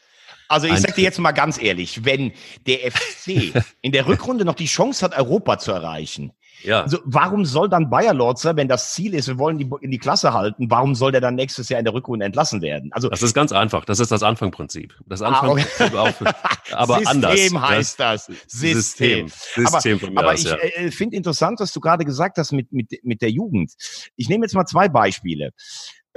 also 0.47 0.67
ich 0.67 0.79
sag 0.79 0.95
dir 0.95 1.03
jetzt 1.03 1.19
mal 1.19 1.31
ganz 1.31 1.61
ehrlich, 1.61 2.05
wenn 2.05 2.31
der 2.67 2.91
FC 2.91 3.53
in 3.81 3.91
der 3.91 4.07
Rückrunde 4.07 4.45
noch 4.45 4.55
die 4.55 4.67
Chance 4.67 5.03
hat, 5.05 5.17
Europa 5.17 5.57
zu 5.57 5.71
erreichen, 5.71 6.33
ja. 6.63 6.81
Also 6.81 6.99
warum 7.05 7.45
soll 7.45 7.69
dann 7.69 7.89
Bayer 7.89 8.13
Lorzer, 8.13 8.55
wenn 8.55 8.67
das 8.67 8.93
Ziel 8.93 9.13
ist, 9.13 9.27
wir 9.27 9.37
wollen 9.37 9.57
die 9.57 9.69
in 9.81 9.91
die 9.91 9.97
Klasse 9.97 10.33
halten, 10.33 10.69
warum 10.69 10.95
soll 10.95 11.11
der 11.11 11.21
dann 11.21 11.35
nächstes 11.35 11.69
Jahr 11.69 11.79
in 11.79 11.85
der 11.85 11.93
Rückrunde 11.93 12.25
entlassen 12.25 12.61
werden? 12.61 12.91
Also 12.93 13.09
das 13.09 13.21
ist 13.21 13.33
ganz 13.33 13.51
einfach. 13.51 13.85
Das 13.85 13.99
ist 13.99 14.11
das 14.11 14.23
Anfangprinzip. 14.23 14.95
Das 15.05 15.21
Anfangsprinzip 15.21 15.95
ah, 15.95 16.03
okay. 16.03 16.25
auch, 16.25 16.71
aber 16.77 16.95
System 16.95 17.07
anders. 17.15 17.31
System 17.31 17.61
heißt 17.61 17.99
das. 17.99 18.25
System. 18.47 19.27
System. 19.27 19.27
System 19.27 19.99
aber, 20.17 20.19
aber 20.19 20.33
ich 20.33 20.43
ja. 20.43 20.55
äh, 20.55 20.91
finde 20.91 21.17
interessant, 21.17 21.59
was 21.59 21.71
du 21.71 21.79
gerade 21.79 22.05
gesagt 22.05 22.37
hast 22.37 22.51
mit 22.51 22.71
mit 22.71 22.91
mit 23.03 23.21
der 23.21 23.31
Jugend. 23.31 23.73
Ich 24.15 24.29
nehme 24.29 24.45
jetzt 24.45 24.55
mal 24.55 24.65
zwei 24.65 24.89
Beispiele. 24.89 25.51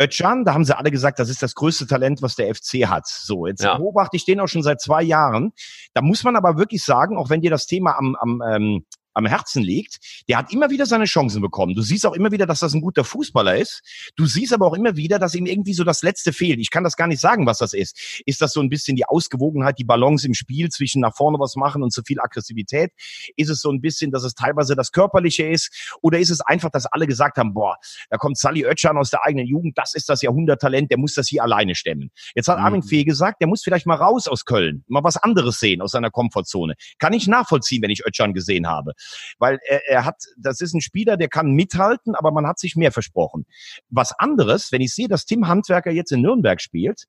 Özcan, 0.01 0.45
da 0.45 0.55
haben 0.55 0.65
sie 0.65 0.77
alle 0.77 0.91
gesagt, 0.91 1.19
das 1.19 1.29
ist 1.29 1.43
das 1.43 1.55
größte 1.55 1.87
Talent, 1.87 2.23
was 2.23 2.37
der 2.37 2.55
FC 2.55 2.87
hat. 2.87 3.07
So, 3.07 3.47
jetzt 3.47 3.65
ja. 3.65 3.77
beobachte 3.77 4.17
ich 4.17 4.25
den 4.25 4.39
auch 4.41 4.47
schon 4.47 4.63
seit 4.63 4.81
zwei 4.81 5.03
Jahren. 5.03 5.53
Da 5.93 6.03
muss 6.03 6.23
man 6.23 6.37
aber 6.37 6.57
wirklich 6.57 6.85
sagen, 6.85 7.17
auch 7.17 7.31
wenn 7.31 7.41
dir 7.41 7.51
das 7.51 7.67
Thema 7.67 7.99
am, 7.99 8.15
am 8.17 8.43
ähm, 8.49 8.87
am 9.15 9.27
Herzen 9.27 9.63
liegt, 9.63 9.99
der 10.29 10.39
hat 10.39 10.53
immer 10.53 10.71
wieder 10.71 10.87
seine 10.87 11.05
Chancen 11.05 11.43
bekommen. 11.43 11.75
Du 11.75 11.83
siehst 11.83 12.07
auch 12.07 12.13
immer 12.15 12.31
wieder, 12.31 12.47
dass 12.47 12.61
das 12.61 12.75
ein 12.75 12.81
guter 12.81 13.05
Fußballer 13.05 13.57
ist. 13.57 13.83
Du 14.17 14.27
siehst 14.27 14.53
aber 14.53 14.67
auch 14.67 14.75
immer 14.75 14.97
wieder, 14.97 15.19
dass 15.19 15.35
ihm 15.35 15.47
irgendwie 15.47 15.75
so 15.75 15.85
das 15.85 16.03
Letzte 16.03 16.33
fehlt. 16.33 16.61
Ich 16.61 16.71
kann 16.71 16.85
das 16.85 16.97
gar 16.97 17.09
nicht 17.09 17.21
sagen, 17.21 17.47
was 17.47 17.59
das 17.59 17.73
ist. 17.73 18.23
Ist 18.27 18.41
das 18.41 18.53
so 18.53 18.61
ein 18.61 18.69
bisschen 18.69 18.97
die 18.97 19.05
Ausgewogenheit, 19.05 19.79
die 19.79 19.85
Balance 19.85 20.27
im 20.27 20.35
Spiel 20.35 20.69
zwischen 20.69 21.01
nach 21.01 21.15
vorne 21.15 21.39
was 21.39 21.57
machen 21.57 21.83
und 21.83 21.93
zu 21.93 22.03
viel 22.03 22.21
Aggressivität? 22.21 22.93
Ist 23.37 23.49
es 23.49 23.61
so 23.61 23.71
ein 23.71 23.81
bisschen, 23.81 24.11
dass 24.11 24.23
es 24.23 24.35
teilweise 24.35 24.77
das 24.77 24.93
Körperliche 24.93 25.49
ist? 25.49 25.97
Oder 26.01 26.19
ist 26.19 26.31
es 26.31 26.41
einfach, 26.41 26.71
dass 26.71 26.87
alle 26.87 27.07
gesagt 27.07 27.39
haben, 27.39 27.55
boah, 27.55 27.77
da 28.11 28.17
kommt 28.19 28.39
Sally 28.39 28.65
Oetschan 28.67 28.97
aus 28.97 29.11
der 29.11 29.25
eigenen 29.25 29.47
Jugend, 29.47 29.77
das 29.77 29.95
ist 29.95 30.09
das 30.09 30.23
Jahrhunderttalent, 30.23 30.91
der 30.91 30.99
muss 30.99 31.15
das 31.15 31.29
hier 31.29 31.43
alleine 31.43 31.75
stemmen. 31.75 32.11
Jetzt 32.35 32.49
hat 32.49 32.59
mhm. 32.59 32.65
Armin 32.65 32.83
Fee 32.83 33.05
gesagt, 33.05 33.41
der 33.41 33.49
muss 33.49 33.63
vielleicht 33.63 33.87
mal 33.87 33.97
raus 33.97 34.29
aus 34.29 34.45
Köln, 34.45 34.85
mal 34.87 35.03
was 35.03 35.17
anderes 35.17 35.59
sehen 35.59 35.81
aus 35.81 35.93
seiner 35.93 36.11
Komfortzone. 36.11 36.75
Kann 36.99 37.13
ich 37.13 37.27
nachvollziehen, 37.27 37.83
wenn 37.83 37.91
ich 37.91 38.05
Oetschan 38.07 38.33
gesehen 38.33 38.69
habe 38.69 38.93
weil 39.39 39.59
er, 39.67 39.89
er 39.89 40.05
hat, 40.05 40.17
das 40.37 40.61
ist 40.61 40.75
ein 40.75 40.81
Spieler, 40.81 41.17
der 41.17 41.29
kann 41.29 41.53
mithalten, 41.53 42.15
aber 42.15 42.31
man 42.31 42.47
hat 42.47 42.59
sich 42.59 42.77
mehr 42.77 42.93
versprochen. 42.93 43.47
Was 43.91 44.13
anderes, 44.19 44.73
wenn 44.73 44.81
ich 44.81 44.95
sehe, 44.95 45.09
dass 45.09 45.25
Tim 45.25 45.49
Handwerker 45.49 45.91
jetzt 45.91 46.13
in 46.13 46.23
Nürnberg 46.23 46.61
spielt, 46.61 47.05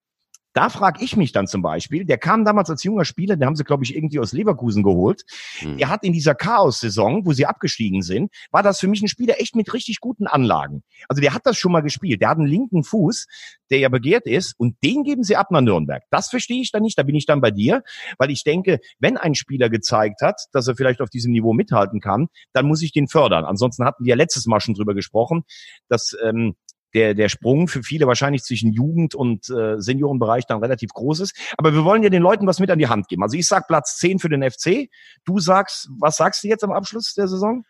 da 0.54 0.70
frage 0.70 1.04
ich 1.04 1.16
mich 1.16 1.32
dann 1.32 1.48
zum 1.48 1.62
Beispiel, 1.62 2.06
der 2.06 2.18
kam 2.18 2.46
damals 2.46 2.70
als 2.70 2.84
junger 2.84 3.06
Spieler, 3.06 3.36
den 3.36 3.46
haben 3.46 3.56
sie, 3.56 3.64
glaube 3.64 3.84
ich, 3.84 3.96
irgendwie 3.96 4.20
aus 4.20 4.34
Leverkusen 4.34 4.84
geholt. 4.84 5.24
Mhm. 5.62 5.78
Er 5.78 5.90
hat 5.90 6.04
in 6.04 6.14
dieser 6.14 6.36
Chaos-Saison, 6.36 7.26
wo 7.26 7.34
sie 7.34 7.46
abgestiegen 7.46 8.02
sind, 8.02 8.32
war 8.52 8.64
das 8.64 8.80
für 8.80 8.88
mich 8.88 9.02
ein 9.02 9.08
Spieler 9.08 9.40
echt 9.40 9.56
mit 9.56 9.74
richtig 9.74 10.00
guten 10.00 10.28
Anlagen. 10.28 10.84
Also 11.08 11.22
der 11.22 11.34
hat 11.34 11.46
das 11.46 11.58
schon 11.58 11.72
mal 11.72 11.82
gespielt. 11.82 12.22
Der 12.22 12.30
hat 12.30 12.38
einen 12.38 12.48
linken 12.48 12.84
Fuß, 12.84 13.28
der 13.70 13.80
ja 13.80 13.90
begehrt 13.90 14.26
ist, 14.26 14.54
und 14.58 14.76
den 14.84 15.04
geben 15.04 15.24
sie 15.24 15.36
ab 15.36 15.52
nach 15.52 15.62
Nürnberg. 15.62 16.04
Das 16.10 16.30
verstehe 16.30 16.62
ich 16.62 16.72
dann 16.72 16.82
nicht, 16.82 16.98
da 16.98 17.04
bin 17.04 17.16
ich 17.16 17.26
dann 17.26 17.42
bei 17.42 17.52
dir, 17.52 17.84
weil 18.18 18.32
ich 18.32 18.44
denke, 18.44 18.80
wenn 19.00 19.18
ein 19.18 19.36
Spieler 19.36 19.70
gezeigt 19.70 20.22
hat, 20.22 20.42
dass 20.52 20.68
er 20.68 20.76
vielleicht 20.76 21.02
auf 21.02 21.10
diesem 21.10 21.32
Niveau 21.32 21.54
mithalten 21.54 22.00
kann, 22.00 22.28
dann 22.54 22.66
muss 22.66 22.82
ich 22.82 22.92
den 22.92 23.08
fördern. 23.08 23.46
Ansonsten 23.46 23.86
hatten 23.86 24.04
wir 24.04 24.10
ja 24.10 24.16
letztes 24.16 24.46
Mal 24.48 24.60
schon 24.60 24.74
drüber 24.74 24.96
gesprochen, 24.96 25.44
dass 25.88 26.16
ähm, 26.24 26.56
der, 26.94 27.14
der 27.14 27.30
Sprung 27.30 27.68
für 27.68 27.84
viele 27.84 28.08
wahrscheinlich 28.08 28.44
zwischen 28.44 28.72
Jugend 28.72 29.16
und 29.16 29.50
äh, 29.50 29.80
Seniorenbereich 29.80 30.46
dann 30.46 30.60
relativ 30.60 30.92
groß 30.92 31.22
ist. 31.22 31.36
Aber 31.58 31.74
wir 31.74 31.84
wollen 31.84 32.04
ja 32.04 32.10
den 32.10 32.22
Leuten 32.22 32.48
was 32.48 32.60
mit 32.60 32.72
an 32.72 32.80
die 32.80 32.88
Hand 32.88 33.08
geben. 33.08 33.24
Also 33.24 33.38
ich 33.38 33.48
sag 33.48 33.68
Platz 33.68 33.98
10 33.98 34.20
für 34.20 34.30
den 34.30 34.50
FC. 34.50 34.90
Du 35.26 35.40
sagst, 35.40 35.90
was 36.00 36.18
sagst 36.18 36.44
du 36.44 36.48
jetzt 36.48 36.64
am 36.64 36.72
Abschluss 36.72 37.14
der 37.14 37.28
Saison? 37.28 37.64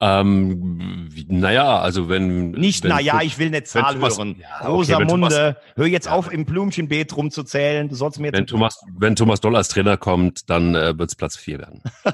Ähm, 0.00 1.08
naja, 1.28 1.78
also 1.78 2.08
wenn. 2.08 2.50
Nicht, 2.50 2.84
naja, 2.84 3.22
ich 3.22 3.38
will 3.38 3.46
eine 3.46 3.62
Zahl 3.62 3.94
Thomas, 3.94 4.18
hören. 4.18 4.36
Ja, 4.38 4.66
Rosamunde, 4.66 5.56
hör 5.76 5.86
jetzt 5.86 6.06
ja. 6.06 6.12
auf, 6.12 6.32
im 6.32 6.44
Blümchenbeet 6.44 7.16
rumzuzählen. 7.16 7.88
Du 7.88 7.94
sollst 7.94 8.18
mir 8.18 8.26
jetzt. 8.26 8.36
Wenn 8.36 8.46
Thomas, 8.46 8.80
wenn 8.98 9.16
Thomas 9.16 9.40
Doll 9.40 9.56
als 9.56 9.68
Trainer 9.68 9.96
kommt, 9.96 10.50
dann 10.50 10.74
äh, 10.74 10.98
wird 10.98 11.10
es 11.10 11.16
Platz 11.16 11.36
4 11.36 11.58
werden. 11.58 11.82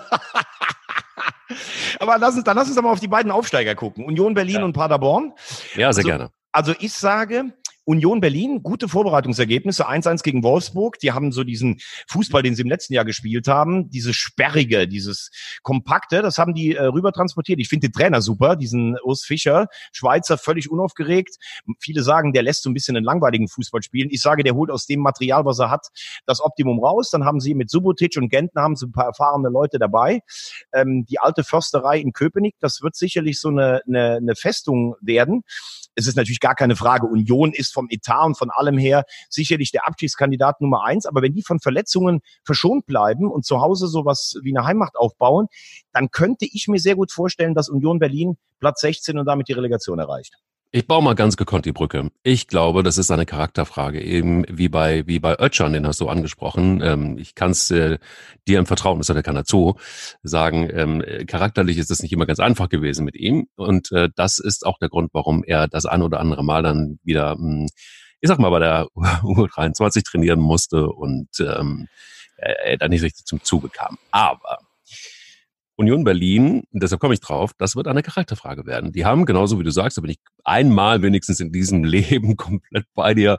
Aber 1.99 2.19
lass 2.19 2.35
uns, 2.35 2.45
dann 2.45 2.57
lass 2.57 2.67
uns 2.69 2.77
doch 2.77 2.83
mal 2.83 2.91
auf 2.91 3.01
die 3.01 3.09
beiden 3.09 3.31
Aufsteiger 3.31 3.75
gucken. 3.75 4.05
Union 4.05 4.35
Berlin 4.35 4.57
ja. 4.57 4.65
und 4.65 4.73
Paderborn. 4.73 5.33
Ja, 5.75 5.93
sehr 5.93 6.03
also, 6.03 6.03
gerne. 6.03 6.31
Also 6.53 6.75
ich 6.79 6.93
sage, 6.93 7.53
Union 7.91 8.21
Berlin, 8.21 8.63
gute 8.63 8.87
Vorbereitungsergebnisse, 8.87 9.89
1-1 9.89 10.23
gegen 10.23 10.45
Wolfsburg. 10.45 11.01
Die 11.01 11.11
haben 11.11 11.33
so 11.33 11.43
diesen 11.43 11.81
Fußball, 12.07 12.41
den 12.41 12.55
sie 12.55 12.63
im 12.63 12.69
letzten 12.69 12.95
Jahr 12.95 13.05
gespielt 13.05 13.49
haben, 13.49 13.91
dieses 13.91 14.15
sperrige, 14.15 14.87
dieses 14.87 15.31
kompakte, 15.65 16.23
das 16.23 16.39
haben 16.39 16.55
die 16.55 16.77
äh, 16.77 16.85
rüber 16.85 17.13
transportiert. 17.13 17.59
Ich 17.59 17.69
finde 17.69 17.89
den 17.89 17.93
Trainer 17.93 18.23
super, 18.23 18.55
diesen 18.55 18.97
Urs 19.03 19.25
Fischer, 19.25 19.67
Schweizer, 19.91 20.39
völlig 20.39 20.71
unaufgeregt. 20.71 21.37
Viele 21.81 22.05
sagen, 22.05 22.33
der 22.33 22.45
lässt 22.45 22.63
so 22.63 22.71
ein 22.71 22.75
bisschen 22.75 22.97
einen 22.97 23.05
langweiligen 23.05 23.49
Fußball 23.49 23.83
spielen. 23.83 24.09
Ich 24.13 24.23
sage, 24.23 24.45
der 24.45 24.55
holt 24.55 24.71
aus 24.71 24.87
dem 24.87 25.01
Material, 25.01 25.45
was 25.45 25.59
er 25.59 25.71
hat, 25.71 25.89
das 26.27 26.41
Optimum 26.41 26.79
raus. 26.79 27.11
Dann 27.11 27.25
haben 27.25 27.41
sie 27.41 27.55
mit 27.55 27.71
Subotic 27.71 28.17
und 28.19 28.29
Gentner 28.29 28.63
haben 28.63 28.77
sie 28.77 28.87
ein 28.87 28.93
paar 28.93 29.07
erfahrene 29.07 29.49
Leute 29.49 29.81
dabei. 29.81 30.21
Ähm, 30.73 31.07
die 31.07 31.19
alte 31.19 31.43
Försterei 31.43 31.99
in 31.99 32.13
Köpenick, 32.13 32.55
das 32.61 32.83
wird 32.83 32.95
sicherlich 32.95 33.41
so 33.41 33.49
eine, 33.49 33.83
eine, 33.89 34.19
eine 34.19 34.37
Festung 34.37 34.95
werden 35.01 35.43
es 36.01 36.07
ist 36.07 36.17
natürlich 36.17 36.41
gar 36.41 36.55
keine 36.55 36.77
Frage. 36.77 37.07
Union 37.07 37.53
ist 37.53 37.73
vom 37.73 37.87
Etat 37.91 38.25
und 38.25 38.37
von 38.37 38.51
allem 38.51 38.79
her 38.79 39.05
sicherlich 39.29 39.71
der 39.71 39.87
Abschiedskandidat 39.87 40.61
Nummer 40.61 40.85
eins. 40.85 41.07
Aber 41.07 41.23
wenn 41.23 41.35
die 41.35 41.43
von 41.43 41.61
Verletzungen 41.61 42.21
verschont 42.45 42.87
bleiben 42.87 43.31
und 43.31 43.45
zu 43.45 43.61
Hause 43.61 43.87
sowas 43.87 44.35
wie 44.43 44.57
eine 44.57 44.67
Heimmacht 44.67 44.97
aufbauen, 44.97 45.47
dann 45.93 46.11
könnte 46.11 46.47
ich 46.51 46.67
mir 46.69 46.79
sehr 46.79 46.97
gut 46.97 47.13
vorstellen, 47.13 47.55
dass 47.55 47.69
Union 47.69 47.99
Berlin 47.99 48.37
Platz 48.59 48.81
16 48.81 49.19
und 49.19 49.27
damit 49.27 49.49
die 49.49 49.53
Relegation 49.53 49.99
erreicht. 49.99 50.35
Ich 50.73 50.87
baue 50.87 51.03
mal 51.03 51.17
ganz 51.17 51.37
gekonnt 51.37 51.65
die 51.67 51.73
Brücke. 51.73 52.13
Ich 52.23 52.47
glaube, 52.47 52.85
das 52.85 52.97
ist 52.97 53.11
eine 53.11 53.27
Charakterfrage, 53.27 54.01
eben 54.01 54.45
wie 54.49 54.69
bei 54.69 55.05
wie 55.09 55.19
bei 55.19 55.37
Ötchan, 55.37 55.73
den 55.73 55.85
hast 55.85 56.01
du 56.01 56.09
angesprochen. 56.09 56.81
Ähm, 56.81 57.19
ich 57.19 57.35
kann 57.35 57.51
es 57.51 57.73
äh, 57.73 57.99
dir 58.47 58.61
im 58.61 58.67
Vertrauen, 58.67 58.99
das 58.99 59.09
hat 59.09 59.17
ja 59.17 59.23
keiner 59.23 59.45
zu, 59.45 59.75
sagen. 60.23 60.71
Ähm, 60.73 61.03
charakterlich 61.27 61.77
ist 61.77 61.91
es 61.91 62.03
nicht 62.03 62.13
immer 62.13 62.25
ganz 62.25 62.39
einfach 62.39 62.69
gewesen 62.69 63.05
mit 63.05 63.17
ihm, 63.17 63.49
und 63.57 63.91
äh, 63.91 64.11
das 64.15 64.39
ist 64.39 64.65
auch 64.65 64.79
der 64.79 64.91
Grund, 64.91 65.11
warum 65.13 65.43
er 65.43 65.67
das 65.67 65.87
ein 65.87 66.03
oder 66.03 66.21
andere 66.21 66.45
Mal 66.45 66.63
dann 66.63 67.01
wieder, 67.03 67.35
mh, 67.35 67.41
hm, 67.41 67.67
ich 68.21 68.29
sag 68.29 68.39
mal, 68.39 68.51
bei 68.51 68.61
der 68.61 68.87
U23 68.95 70.05
trainieren 70.05 70.39
musste 70.39 70.87
und 70.89 71.31
ähm, 71.41 71.89
er 72.37 72.77
dann 72.79 72.91
nicht 72.91 73.03
richtig 73.03 73.27
zum 73.27 73.43
Zuge 73.43 73.71
kam. 73.71 73.99
Aber 74.13 74.59
Union 75.81 76.05
Berlin, 76.05 76.65
deshalb 76.73 77.01
komme 77.01 77.15
ich 77.15 77.21
drauf, 77.21 77.53
das 77.57 77.75
wird 77.75 77.89
eine 77.89 78.03
Charakterfrage 78.03 78.67
werden. 78.67 78.93
Die 78.93 79.07
haben, 79.07 79.25
genauso 79.25 79.59
wie 79.59 79.65
du 79.65 79.71
sagst, 79.71 79.97
da 79.97 80.03
bin 80.03 80.11
ich 80.11 80.19
einmal 80.45 81.01
wenigstens 81.01 81.41
in 81.41 81.53
diesem 81.53 81.85
Leben 81.97 82.37
komplett 82.37 82.85
bei 82.95 83.15
dir, 83.15 83.39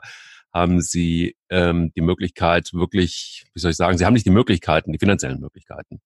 haben 0.52 0.80
sie 0.80 1.36
ähm, 1.50 1.92
die 1.94 2.00
Möglichkeit, 2.00 2.70
wirklich, 2.72 3.44
wie 3.54 3.60
soll 3.60 3.70
ich 3.70 3.76
sagen, 3.76 3.96
sie 3.96 4.04
haben 4.04 4.14
nicht 4.14 4.26
die 4.26 4.30
Möglichkeiten, 4.30 4.92
die 4.92 4.98
finanziellen 4.98 5.40
Möglichkeiten, 5.40 6.00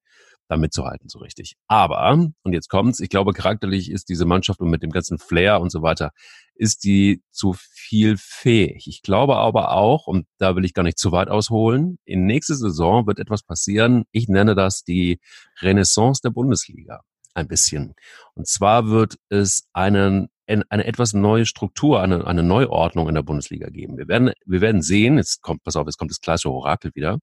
da 0.48 0.56
mitzuhalten, 0.56 1.09
so 1.09 1.18
richtig. 1.18 1.56
Aber, 1.66 2.30
und 2.42 2.52
jetzt 2.52 2.68
kommt's, 2.68 3.00
ich 3.00 3.09
glaube, 3.09 3.32
charakterlich 3.32 3.90
ist 3.90 4.09
diese 4.09 4.24
Mannschaft 4.24 4.61
und 4.61 4.70
mit 4.70 4.82
dem 4.82 4.90
ganzen 4.90 5.18
Flair 5.18 5.61
und 5.61 5.70
so 5.70 5.82
weiter, 5.82 6.11
ist 6.54 6.85
die 6.85 7.22
zu 7.30 7.54
viel 7.54 8.16
fähig. 8.18 8.87
Ich 8.87 9.02
glaube 9.02 9.37
aber 9.37 9.72
auch, 9.72 10.06
und 10.06 10.26
da 10.38 10.56
will 10.56 10.64
ich 10.64 10.74
gar 10.74 10.82
nicht 10.82 10.98
zu 10.98 11.12
weit 11.12 11.28
ausholen, 11.28 11.98
in 12.04 12.26
nächste 12.26 12.54
Saison 12.54 13.06
wird 13.06 13.18
etwas 13.18 13.42
passieren. 13.42 14.04
Ich 14.12 14.28
nenne 14.28 14.54
das 14.54 14.82
die 14.82 15.20
Renaissance 15.61 16.20
der 16.22 16.30
Bundesliga. 16.30 17.00
Ein 17.35 17.48
bisschen. 17.48 17.94
Und 18.35 18.48
zwar 18.48 18.88
wird 18.88 19.16
es 19.28 19.68
einen, 19.74 20.28
eine 20.46 20.87
etwas 20.87 21.12
neue 21.12 21.44
Struktur, 21.44 22.00
eine, 22.00 22.26
eine 22.26 22.42
Neuordnung 22.42 23.09
in 23.09 23.14
der 23.14 23.22
Bundesliga 23.22 23.68
geben. 23.68 23.98
Wir 23.98 24.09
werden, 24.09 24.32
wir 24.46 24.62
werden 24.62 24.80
sehen, 24.80 25.18
jetzt 25.18 25.42
kommt, 25.42 25.62
pass 25.62 25.76
auf, 25.76 25.87
jetzt 25.87 25.98
kommt 25.98 26.11
das 26.11 26.20
klassische 26.20 26.50
Orakel 26.50 26.92
wieder. 26.94 27.18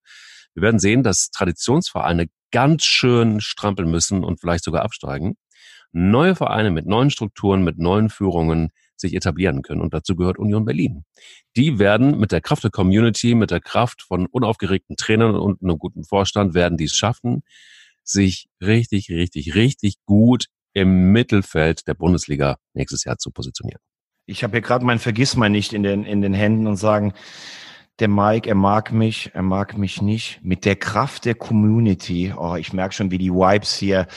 Wir 0.54 0.64
werden 0.64 0.80
sehen, 0.80 1.04
dass 1.04 1.30
Traditionsvereine 1.32 2.28
ganz 2.52 2.84
schön 2.84 3.42
strampeln 3.42 3.90
müssen 3.90 4.24
und 4.24 4.40
vielleicht 4.40 4.64
sogar 4.64 4.84
absteigen. 4.84 5.36
Neue 5.92 6.36
Vereine 6.36 6.72
mit 6.72 6.86
neuen 6.86 7.10
Strukturen, 7.10 7.64
mit 7.64 7.78
neuen 7.78 8.10
Führungen 8.10 8.72
sich 8.96 9.14
etablieren 9.16 9.62
können. 9.62 9.82
Und 9.82 9.94
dazu 9.94 10.16
gehört 10.16 10.38
Union 10.38 10.66
Berlin. 10.66 11.04
Die 11.56 11.80
werden 11.80 12.20
mit 12.20 12.32
der 12.32 12.42
Kraft 12.42 12.64
der 12.64 12.72
Community, 12.72 13.36
mit 13.36 13.52
der 13.52 13.60
Kraft 13.60 14.02
von 14.02 14.28
unaufgeregten 14.28 14.96
Trainern 14.96 15.36
und 15.36 15.62
einem 15.62 15.78
guten 15.78 16.04
Vorstand, 16.04 16.54
werden 16.54 16.78
die 16.78 16.86
es 16.86 16.96
schaffen, 16.96 17.44
sich 18.04 18.50
richtig, 18.62 19.10
richtig, 19.10 19.56
richtig 19.56 19.96
gut 20.06 20.48
im 20.74 21.12
Mittelfeld 21.12 21.88
der 21.88 21.94
Bundesliga 21.94 22.58
nächstes 22.74 23.04
Jahr 23.04 23.18
zu 23.18 23.32
positionieren. 23.32 23.82
Ich 24.26 24.44
habe 24.44 24.54
hier 24.54 24.62
gerade 24.62 24.86
mein 24.86 25.00
Vergissmal 25.00 25.50
nicht 25.50 25.74
in 25.74 25.84
den, 25.84 26.06
in 26.06 26.22
den 26.22 26.34
Händen 26.34 26.66
und 26.68 26.78
sagen, 26.78 27.14
der 28.00 28.08
Mike, 28.08 28.50
er 28.50 28.56
mag 28.56 28.92
mich, 28.92 29.32
er 29.34 29.44
mag 29.44 29.78
mich 29.78 30.02
nicht. 30.02 30.40
Mit 30.44 30.66
der 30.66 30.76
Kraft 30.76 31.26
der 31.26 31.36
Community, 31.36 32.34
oh, 32.36 32.56
ich 32.56 32.74
merke 32.74 32.94
schon, 32.96 33.12
wie 33.12 33.18
die 33.20 33.32
Vibes 33.32 33.76
hier 33.76 34.08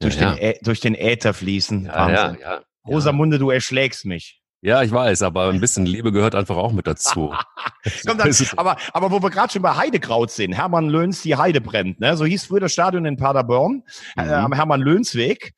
durch, 0.00 0.16
Ja, 0.20 0.32
Den, 0.34 0.38
Ä 0.42 0.58
durch 0.62 0.80
den 0.80 0.94
Äther 0.94 1.34
fließen. 1.34 1.84
Ja, 1.86 2.10
ja, 2.10 2.22
Wahnsinn. 2.24 2.40
ja. 2.42 2.60
Rosamunde, 2.86 3.38
du 3.38 3.50
erschlägst 3.50 4.04
mich. 4.06 4.40
Ja, 4.62 4.82
ich 4.82 4.90
weiß, 4.90 5.22
aber 5.22 5.48
ein 5.50 5.60
bisschen 5.60 5.84
Liebe 5.86 6.12
gehört 6.12 6.34
einfach 6.34 6.56
auch 6.56 6.72
mit 6.72 6.86
dazu. 6.86 7.32
Komm, 8.06 8.18
dann, 8.18 8.34
aber, 8.56 8.76
aber 8.92 9.10
wo 9.10 9.22
wir 9.22 9.30
gerade 9.30 9.52
schon 9.52 9.62
bei 9.62 9.76
Heidekraut 9.76 10.30
sind, 10.30 10.52
Hermann 10.52 10.88
Löhns, 10.88 11.22
die 11.22 11.36
Heide 11.36 11.60
brennt, 11.60 12.00
ne? 12.00 12.16
So 12.16 12.24
hieß 12.24 12.46
früher 12.46 12.60
das 12.60 12.72
Stadion 12.72 13.04
in 13.04 13.16
Paderborn, 13.16 13.82
äh, 14.16 14.24
Mhm. 14.24 14.32
am 14.32 14.52
Hermann 14.54 14.80
Löhnsweg. 14.80 15.52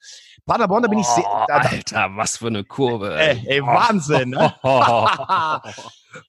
Paderborn, 0.48 0.82
da 0.82 0.88
bin 0.88 0.98
ich 0.98 1.06
sehr, 1.06 1.24
Oh, 1.24 1.44
da, 1.46 1.60
da, 1.60 1.68
Alter, 1.68 2.08
was 2.16 2.38
für 2.38 2.48
eine 2.48 2.64
Kurve. 2.64 3.16
ey, 3.16 3.44
ey, 3.46 3.62
Wahnsinn, 3.62 4.30
ne? 4.30 4.52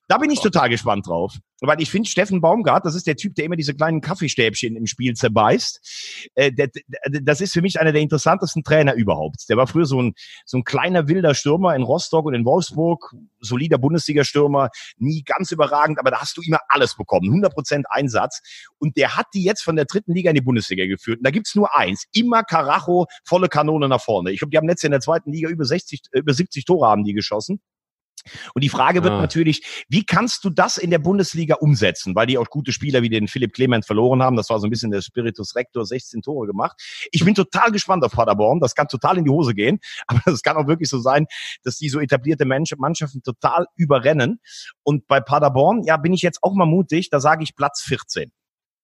Da 0.08 0.18
bin 0.18 0.30
ich 0.30 0.40
total 0.42 0.68
gespannt 0.68 1.08
drauf. 1.08 1.34
Weil 1.60 1.80
ich 1.80 1.90
finde, 1.90 2.08
Steffen 2.08 2.40
Baumgart, 2.40 2.86
das 2.86 2.94
ist 2.94 3.06
der 3.06 3.16
Typ, 3.16 3.34
der 3.34 3.44
immer 3.44 3.56
diese 3.56 3.74
kleinen 3.74 4.00
Kaffeestäbchen 4.00 4.76
im 4.76 4.86
Spiel 4.86 5.14
zerbeißt. 5.14 6.30
Äh, 6.34 6.52
das 7.22 7.40
ist 7.40 7.52
für 7.52 7.62
mich 7.62 7.80
einer 7.80 7.92
der 7.92 8.00
interessantesten 8.00 8.64
Trainer 8.64 8.94
überhaupt. 8.94 9.48
Der 9.48 9.56
war 9.56 9.66
früher 9.66 9.84
so 9.84 10.00
ein, 10.00 10.14
so 10.46 10.58
ein 10.58 10.64
kleiner 10.64 11.08
wilder 11.08 11.34
Stürmer 11.34 11.74
in 11.74 11.82
Rostock 11.82 12.24
und 12.26 12.34
in 12.34 12.44
Wolfsburg, 12.44 13.14
solider 13.40 13.78
Bundesliga-Stürmer, 13.78 14.70
nie 14.98 15.22
ganz 15.22 15.50
überragend, 15.50 15.98
aber 15.98 16.10
da 16.10 16.20
hast 16.20 16.36
du 16.36 16.42
immer 16.42 16.60
alles 16.68 16.96
bekommen, 16.96 17.30
100% 17.30 17.84
Einsatz. 17.88 18.40
Und 18.78 18.96
der 18.96 19.16
hat 19.16 19.26
die 19.34 19.42
jetzt 19.42 19.62
von 19.62 19.76
der 19.76 19.84
dritten 19.84 20.14
Liga 20.14 20.30
in 20.30 20.36
die 20.36 20.40
Bundesliga 20.40 20.86
geführt. 20.86 21.18
Und 21.18 21.24
da 21.24 21.30
gibt's 21.30 21.54
nur 21.54 21.76
eins, 21.76 22.04
immer 22.12 22.42
Karacho, 22.42 23.06
volle 23.24 23.48
Kanone 23.48 23.88
nach 23.88 24.00
vorne. 24.00 24.30
Ich 24.30 24.40
glaube, 24.40 24.50
die 24.50 24.56
haben 24.56 24.68
letztes 24.68 24.84
Jahr 24.84 24.88
in 24.88 24.92
der 24.92 25.00
zweiten 25.00 25.32
Liga 25.32 25.48
über 25.48 25.64
60, 25.64 26.00
äh, 26.12 26.20
über 26.20 26.32
70 26.32 26.64
Tore 26.64 26.88
haben 26.88 27.04
die 27.04 27.12
geschossen. 27.12 27.60
Und 28.54 28.62
die 28.64 28.68
Frage 28.68 29.02
wird 29.02 29.12
Ah. 29.14 29.20
natürlich, 29.20 29.84
wie 29.88 30.04
kannst 30.04 30.44
du 30.44 30.50
das 30.50 30.76
in 30.78 30.90
der 30.90 30.98
Bundesliga 30.98 31.56
umsetzen? 31.56 32.14
Weil 32.14 32.26
die 32.26 32.38
auch 32.38 32.48
gute 32.48 32.72
Spieler 32.72 33.02
wie 33.02 33.08
den 33.08 33.28
Philipp 33.28 33.52
Clement 33.54 33.84
verloren 33.86 34.22
haben. 34.22 34.36
Das 34.36 34.50
war 34.50 34.58
so 34.60 34.66
ein 34.66 34.70
bisschen 34.70 34.90
der 34.90 35.02
Spiritus 35.02 35.54
Rector, 35.56 35.84
16 35.86 36.22
Tore 36.22 36.46
gemacht. 36.46 36.80
Ich 37.12 37.24
bin 37.24 37.34
total 37.34 37.70
gespannt 37.72 38.04
auf 38.04 38.12
Paderborn. 38.12 38.60
Das 38.60 38.74
kann 38.74 38.88
total 38.88 39.18
in 39.18 39.24
die 39.24 39.30
Hose 39.30 39.54
gehen. 39.54 39.78
Aber 40.06 40.20
es 40.32 40.42
kann 40.42 40.56
auch 40.56 40.66
wirklich 40.66 40.88
so 40.88 40.98
sein, 40.98 41.26
dass 41.64 41.76
die 41.76 41.88
so 41.88 42.00
etablierte 42.00 42.44
Mannschaften 42.44 43.22
total 43.22 43.66
überrennen. 43.76 44.40
Und 44.82 45.06
bei 45.06 45.20
Paderborn, 45.20 45.82
ja, 45.84 45.96
bin 45.96 46.12
ich 46.12 46.22
jetzt 46.22 46.42
auch 46.42 46.54
mal 46.54 46.66
mutig. 46.66 47.10
Da 47.10 47.20
sage 47.20 47.42
ich 47.42 47.56
Platz 47.56 47.82
14. 47.82 48.30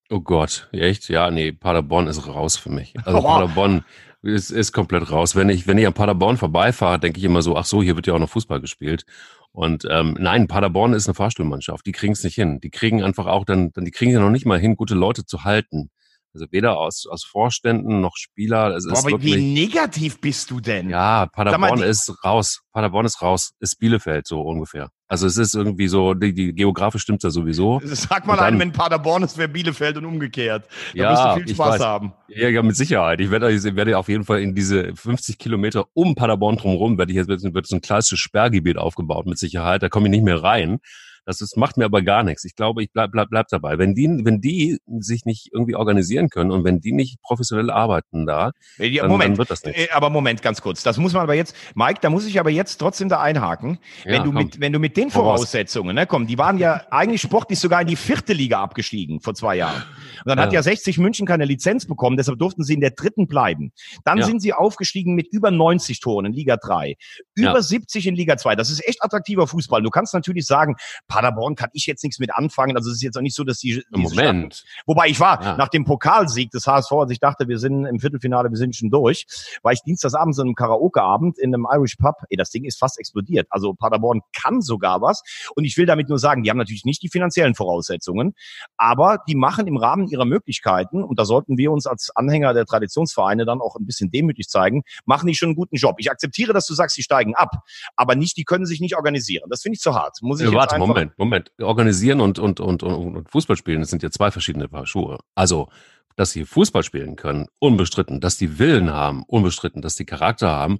Oh 0.08 0.20
Gott, 0.20 0.68
echt? 0.72 1.08
Ja, 1.08 1.30
nee, 1.30 1.50
Paderborn 1.52 2.06
ist 2.06 2.26
raus 2.28 2.56
für 2.56 2.70
mich. 2.70 2.94
Also 3.04 3.18
Oh. 3.18 3.22
Paderborn 3.22 3.84
ist, 4.26 4.50
ist 4.50 4.72
komplett 4.72 5.10
raus. 5.10 5.36
Wenn 5.36 5.48
ich, 5.48 5.66
wenn 5.66 5.78
ich 5.78 5.86
an 5.86 5.94
Paderborn 5.94 6.36
vorbeifahre, 6.36 6.98
denke 6.98 7.18
ich 7.18 7.24
immer 7.24 7.42
so, 7.42 7.56
ach 7.56 7.64
so, 7.64 7.82
hier 7.82 7.96
wird 7.96 8.06
ja 8.06 8.14
auch 8.14 8.18
noch 8.18 8.30
Fußball 8.30 8.60
gespielt. 8.60 9.04
Und 9.52 9.86
ähm, 9.90 10.16
nein, 10.20 10.48
Paderborn 10.48 10.92
ist 10.92 11.06
eine 11.06 11.14
Fahrstuhlmannschaft. 11.14 11.86
Die 11.86 11.92
kriegen 11.92 12.12
es 12.12 12.22
nicht 12.22 12.34
hin. 12.34 12.60
Die 12.60 12.70
kriegen 12.70 13.02
einfach 13.02 13.26
auch 13.26 13.44
dann, 13.44 13.72
dann 13.72 13.84
die 13.84 13.90
kriegen 13.90 14.12
ja 14.12 14.20
noch 14.20 14.30
nicht 14.30 14.44
mal 14.44 14.58
hin, 14.58 14.76
gute 14.76 14.94
Leute 14.94 15.24
zu 15.24 15.44
halten. 15.44 15.90
Also 16.36 16.46
weder 16.50 16.76
aus, 16.76 17.06
aus 17.10 17.24
Vorständen 17.24 18.02
noch 18.02 18.16
Spieler. 18.16 18.76
Es 18.76 18.86
Boah, 18.86 18.98
aber 18.98 19.10
wirklich, 19.12 19.36
wie 19.36 19.54
negativ 19.54 20.20
bist 20.20 20.50
du 20.50 20.60
denn? 20.60 20.90
ja, 20.90 21.24
Paderborn 21.26 21.78
die- 21.78 21.84
ist 21.86 22.12
raus. 22.24 22.60
Paderborn 22.74 23.06
ist 23.06 23.22
raus. 23.22 23.52
Ist 23.58 23.78
Bielefeld 23.78 24.26
so 24.26 24.42
ungefähr. 24.42 24.90
Also 25.08 25.26
es 25.26 25.38
ist 25.38 25.54
irgendwie 25.54 25.88
so, 25.88 26.12
die, 26.12 26.34
die 26.34 26.52
Geografisch 26.52 27.02
stimmt's 27.02 27.22
ja 27.24 27.30
sowieso. 27.30 27.80
Sag 27.84 28.26
mal 28.26 28.36
dann- 28.36 28.44
einem, 28.46 28.58
wenn 28.60 28.72
Paderborn 28.72 29.22
ist, 29.22 29.38
wäre 29.38 29.48
Bielefeld 29.48 29.96
und 29.96 30.04
umgekehrt. 30.04 30.66
Da 30.94 30.98
Ja, 30.98 31.10
wirst 31.10 31.24
du 31.24 31.46
viel 31.46 31.54
Spaß 31.54 31.74
weiß. 31.74 31.80
haben. 31.82 32.12
Ja, 32.28 32.48
ja, 32.50 32.62
mit 32.62 32.76
Sicherheit. 32.76 33.20
Ich 33.22 33.30
werde, 33.30 33.50
ich 33.50 33.64
werde 33.64 33.96
auf 33.96 34.08
jeden 34.10 34.24
Fall 34.24 34.40
in 34.42 34.54
diese 34.54 34.94
50 34.94 35.38
Kilometer 35.38 35.86
um 35.94 36.14
Paderborn 36.14 36.58
drumherum, 36.58 36.98
werde 36.98 37.12
ich 37.12 37.16
jetzt, 37.16 37.28
wird 37.28 37.66
so 37.66 37.76
ein 37.76 37.80
klassisches 37.80 38.18
Sperrgebiet 38.18 38.76
aufgebaut, 38.76 39.24
mit 39.26 39.38
Sicherheit. 39.38 39.82
Da 39.82 39.88
komme 39.88 40.08
ich 40.08 40.10
nicht 40.10 40.24
mehr 40.24 40.42
rein. 40.42 40.80
Das 41.26 41.40
ist, 41.40 41.56
macht 41.56 41.76
mir 41.76 41.84
aber 41.84 42.02
gar 42.02 42.22
nichts. 42.22 42.44
Ich 42.44 42.54
glaube, 42.54 42.82
ich 42.84 42.92
bleib, 42.92 43.10
bleib, 43.10 43.28
bleib 43.30 43.48
dabei. 43.48 43.78
Wenn 43.78 43.94
die, 43.94 44.08
wenn 44.22 44.40
die 44.40 44.78
sich 45.00 45.24
nicht 45.24 45.50
irgendwie 45.52 45.74
organisieren 45.74 46.30
können 46.30 46.52
und 46.52 46.62
wenn 46.64 46.80
die 46.80 46.92
nicht 46.92 47.20
professionell 47.20 47.70
arbeiten 47.70 48.26
da, 48.26 48.52
Ja, 48.78 49.02
dann, 49.02 49.10
Moment. 49.10 49.30
dann 49.32 49.38
wird 49.38 49.50
das 49.50 49.64
nichts. 49.64 49.80
Äh, 49.82 49.88
Aber 49.92 50.08
Moment, 50.08 50.40
ganz 50.40 50.62
kurz. 50.62 50.82
Das 50.84 50.98
muss 50.98 51.12
man 51.12 51.22
aber 51.22 51.34
jetzt, 51.34 51.54
Mike, 51.74 51.98
da 52.00 52.10
muss 52.10 52.26
ich 52.26 52.38
aber 52.40 52.50
jetzt 52.50 52.76
trotzdem 52.78 53.08
da 53.08 53.20
einhaken. 53.20 53.78
Ja, 54.04 54.12
wenn 54.12 54.22
du 54.22 54.32
komm. 54.32 54.44
mit, 54.44 54.60
wenn 54.60 54.72
du 54.72 54.78
mit 54.78 54.96
den. 54.96 55.10
Voraussetzungen, 55.10 55.94
ne, 55.96 56.06
komm, 56.06 56.26
die 56.28 56.38
waren 56.38 56.58
ja 56.58 56.82
eigentlich 56.90 57.20
sportlich 57.22 57.58
sogar 57.58 57.80
in 57.80 57.88
die 57.88 57.96
vierte 57.96 58.32
Liga 58.32 58.62
abgestiegen 58.62 59.20
vor 59.20 59.34
zwei 59.34 59.56
Jahren. 59.56 59.82
Und 60.24 60.26
dann 60.28 60.38
hat 60.40 60.52
Ja. 60.52 60.60
ja 60.60 60.62
60 60.62 60.98
München 60.98 61.26
keine 61.26 61.44
Lizenz 61.44 61.86
bekommen, 61.86 62.16
deshalb 62.16 62.38
durften 62.38 62.62
sie 62.62 62.74
in 62.74 62.80
der 62.80 62.90
dritten 62.92 63.26
bleiben. 63.26 63.72
Dann 64.04 64.18
Ja. 64.18 64.26
sind 64.26 64.40
sie 64.40 64.52
aufgestiegen 64.52 65.14
mit 65.16 65.26
über 65.32 65.50
90 65.50 65.98
Toren 66.00 66.26
in 66.26 66.32
Liga 66.32 66.56
3, 66.56 66.94
über 67.34 67.54
Ja. 67.54 67.62
70 67.62 68.06
in 68.06 68.14
Liga 68.14 68.36
2. 68.36 68.54
Das 68.54 68.70
ist 68.70 68.86
echt 68.86 69.02
attraktiver 69.02 69.46
Fußball. 69.48 69.82
Du 69.82 69.90
kannst 69.90 70.14
natürlich 70.14 70.46
sagen, 70.46 70.76
Paderborn 71.16 71.54
kann 71.54 71.70
ich 71.72 71.86
jetzt 71.86 72.02
nichts 72.04 72.18
mit 72.18 72.34
anfangen. 72.34 72.76
Also 72.76 72.90
es 72.90 72.96
ist 72.96 73.02
jetzt 73.02 73.16
auch 73.16 73.22
nicht 73.22 73.34
so, 73.34 73.42
dass 73.44 73.58
die 73.58 73.68
diese 73.68 73.80
Stadt- 74.14 74.24
Moment. 74.26 74.64
Wobei 74.86 75.08
ich 75.08 75.18
war 75.20 75.42
Ja. 75.42 75.56
nach 75.56 75.68
dem 75.68 75.84
Pokalsieg 75.84 76.50
des 76.50 76.66
HSV, 76.66 76.92
als 76.92 77.10
ich 77.10 77.20
dachte, 77.20 77.48
wir 77.48 77.58
sind 77.58 77.86
im 77.86 77.98
Viertelfinale, 78.00 78.50
wir 78.50 78.56
sind 78.56 78.76
schon 78.76 78.90
durch, 78.90 79.26
war 79.62 79.72
ich 79.72 79.80
dienstagsabends 79.82 80.38
in 80.38 80.44
einem 80.46 80.54
Karaokeabend 80.54 81.38
in 81.38 81.54
einem 81.54 81.66
Irish 81.72 81.96
Pub. 81.96 82.14
Ey, 82.28 82.36
das 82.36 82.50
Ding 82.50 82.64
ist 82.64 82.78
fast 82.78 82.98
explodiert. 82.98 83.46
Also 83.50 83.72
Paderborn 83.74 84.20
kann 84.34 84.60
sogar 84.60 85.00
was. 85.00 85.22
Und 85.54 85.64
ich 85.64 85.76
will 85.76 85.86
damit 85.86 86.08
nur 86.08 86.18
sagen, 86.18 86.42
die 86.42 86.50
haben 86.50 86.58
natürlich 86.58 86.84
nicht 86.84 87.02
die 87.02 87.08
finanziellen 87.08 87.54
Voraussetzungen, 87.54 88.34
aber 88.76 89.18
die 89.28 89.34
machen 89.34 89.66
im 89.66 89.76
Rahmen 89.76 90.08
ihrer 90.08 90.24
Möglichkeiten, 90.24 91.02
und 91.02 91.18
da 91.18 91.24
sollten 91.24 91.56
wir 91.58 91.72
uns 91.72 91.86
als 91.86 92.10
Anhänger 92.14 92.54
der 92.54 92.66
Traditionsvereine 92.66 93.44
dann 93.44 93.60
auch 93.60 93.76
ein 93.76 93.86
bisschen 93.86 94.10
demütig 94.10 94.48
zeigen, 94.48 94.82
machen 95.04 95.26
die 95.26 95.34
schon 95.34 95.48
einen 95.50 95.56
guten 95.56 95.76
Job. 95.76 95.96
Ich 95.98 96.10
akzeptiere, 96.10 96.52
dass 96.52 96.66
du 96.66 96.74
sagst, 96.74 96.96
sie 96.96 97.02
steigen 97.02 97.34
ab, 97.34 97.50
aber 97.96 98.14
nicht, 98.14 98.36
die 98.36 98.44
können 98.44 98.66
sich 98.66 98.80
nicht 98.80 98.96
organisieren. 98.96 99.48
Das 99.50 99.62
finde 99.62 99.74
ich 99.76 99.80
zu 99.80 99.94
hart. 99.94 100.18
Muss 100.22 100.40
ich 100.40 100.50
Ja, 100.50 100.56
warte, 100.56 100.74
einfach- 100.76 101.05
Moment, 101.16 101.18
Moment. 101.18 101.52
Organisieren 101.60 102.20
und, 102.20 102.38
und, 102.38 102.60
und, 102.60 102.82
und, 102.82 103.16
und 103.16 103.30
Fußball 103.30 103.56
spielen, 103.56 103.80
das 103.80 103.90
sind 103.90 104.02
ja 104.02 104.10
zwei 104.10 104.30
verschiedene 104.30 104.68
Paar 104.68 104.86
Schuhe. 104.86 105.18
Also, 105.34 105.68
dass 106.16 106.30
sie 106.30 106.44
Fußball 106.44 106.82
spielen 106.82 107.16
können, 107.16 107.46
unbestritten. 107.58 108.20
Dass 108.20 108.38
die 108.38 108.58
Willen 108.58 108.90
haben, 108.90 109.22
unbestritten. 109.26 109.82
Dass 109.82 109.96
die 109.96 110.06
Charakter 110.06 110.48
haben, 110.48 110.78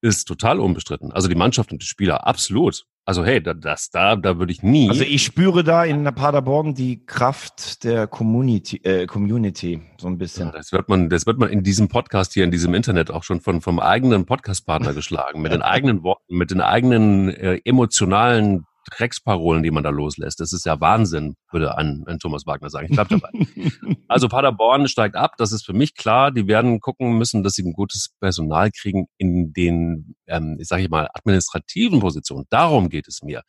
ist 0.00 0.26
total 0.26 0.60
unbestritten. 0.60 1.12
Also 1.12 1.28
die 1.28 1.34
Mannschaft 1.34 1.72
und 1.72 1.82
die 1.82 1.86
Spieler, 1.86 2.26
absolut. 2.26 2.86
Also 3.04 3.24
hey, 3.24 3.40
da, 3.40 3.54
das, 3.54 3.90
da, 3.90 4.16
da 4.16 4.38
würde 4.38 4.52
ich 4.52 4.64
nie. 4.64 4.88
Also 4.88 5.04
ich 5.04 5.22
spüre 5.22 5.62
da 5.62 5.84
in 5.84 6.04
Paderborn 6.04 6.74
die 6.74 7.06
Kraft 7.06 7.84
der 7.84 8.08
Community, 8.08 8.78
äh, 8.82 9.06
Community 9.06 9.80
so 9.96 10.08
ein 10.08 10.18
bisschen. 10.18 10.46
Ja, 10.48 10.52
das 10.52 10.72
wird 10.72 10.88
man, 10.88 11.08
das 11.08 11.24
wird 11.24 11.38
man 11.38 11.48
in 11.48 11.62
diesem 11.62 11.88
Podcast 11.88 12.34
hier, 12.34 12.42
in 12.42 12.50
diesem 12.50 12.74
Internet 12.74 13.12
auch 13.12 13.22
schon 13.22 13.40
von, 13.40 13.60
vom 13.60 13.78
eigenen 13.78 14.26
Podcastpartner 14.26 14.92
geschlagen, 14.92 15.40
mit 15.40 15.52
den 15.52 15.62
eigenen 15.62 16.02
Worten, 16.02 16.36
mit 16.36 16.50
den 16.50 16.60
eigenen 16.60 17.28
äh, 17.28 17.60
emotionalen 17.64 18.64
Drecksparolen, 18.90 19.62
die 19.62 19.70
man 19.70 19.82
da 19.82 19.90
loslässt. 19.90 20.40
Das 20.40 20.52
ist 20.52 20.66
ja 20.66 20.80
Wahnsinn, 20.80 21.36
würde 21.50 21.76
ein, 21.76 22.04
ein 22.06 22.18
Thomas 22.18 22.46
Wagner 22.46 22.70
sagen. 22.70 22.86
Ich 22.88 22.92
bleib 22.92 23.08
dabei. 23.08 23.30
also 24.08 24.28
Paderborn 24.28 24.88
steigt 24.88 25.16
ab, 25.16 25.32
das 25.38 25.52
ist 25.52 25.64
für 25.64 25.72
mich 25.72 25.94
klar. 25.94 26.30
Die 26.30 26.46
werden 26.46 26.80
gucken 26.80 27.18
müssen, 27.18 27.42
dass 27.42 27.54
sie 27.54 27.62
ein 27.62 27.72
gutes 27.72 28.10
Personal 28.20 28.70
kriegen 28.70 29.06
in 29.18 29.52
den, 29.52 30.14
ähm, 30.26 30.56
ich 30.60 30.68
sage 30.68 30.82
ich 30.82 30.88
mal, 30.88 31.08
administrativen 31.12 32.00
Positionen. 32.00 32.46
Darum 32.50 32.88
geht 32.88 33.08
es 33.08 33.22
mir. 33.22 33.42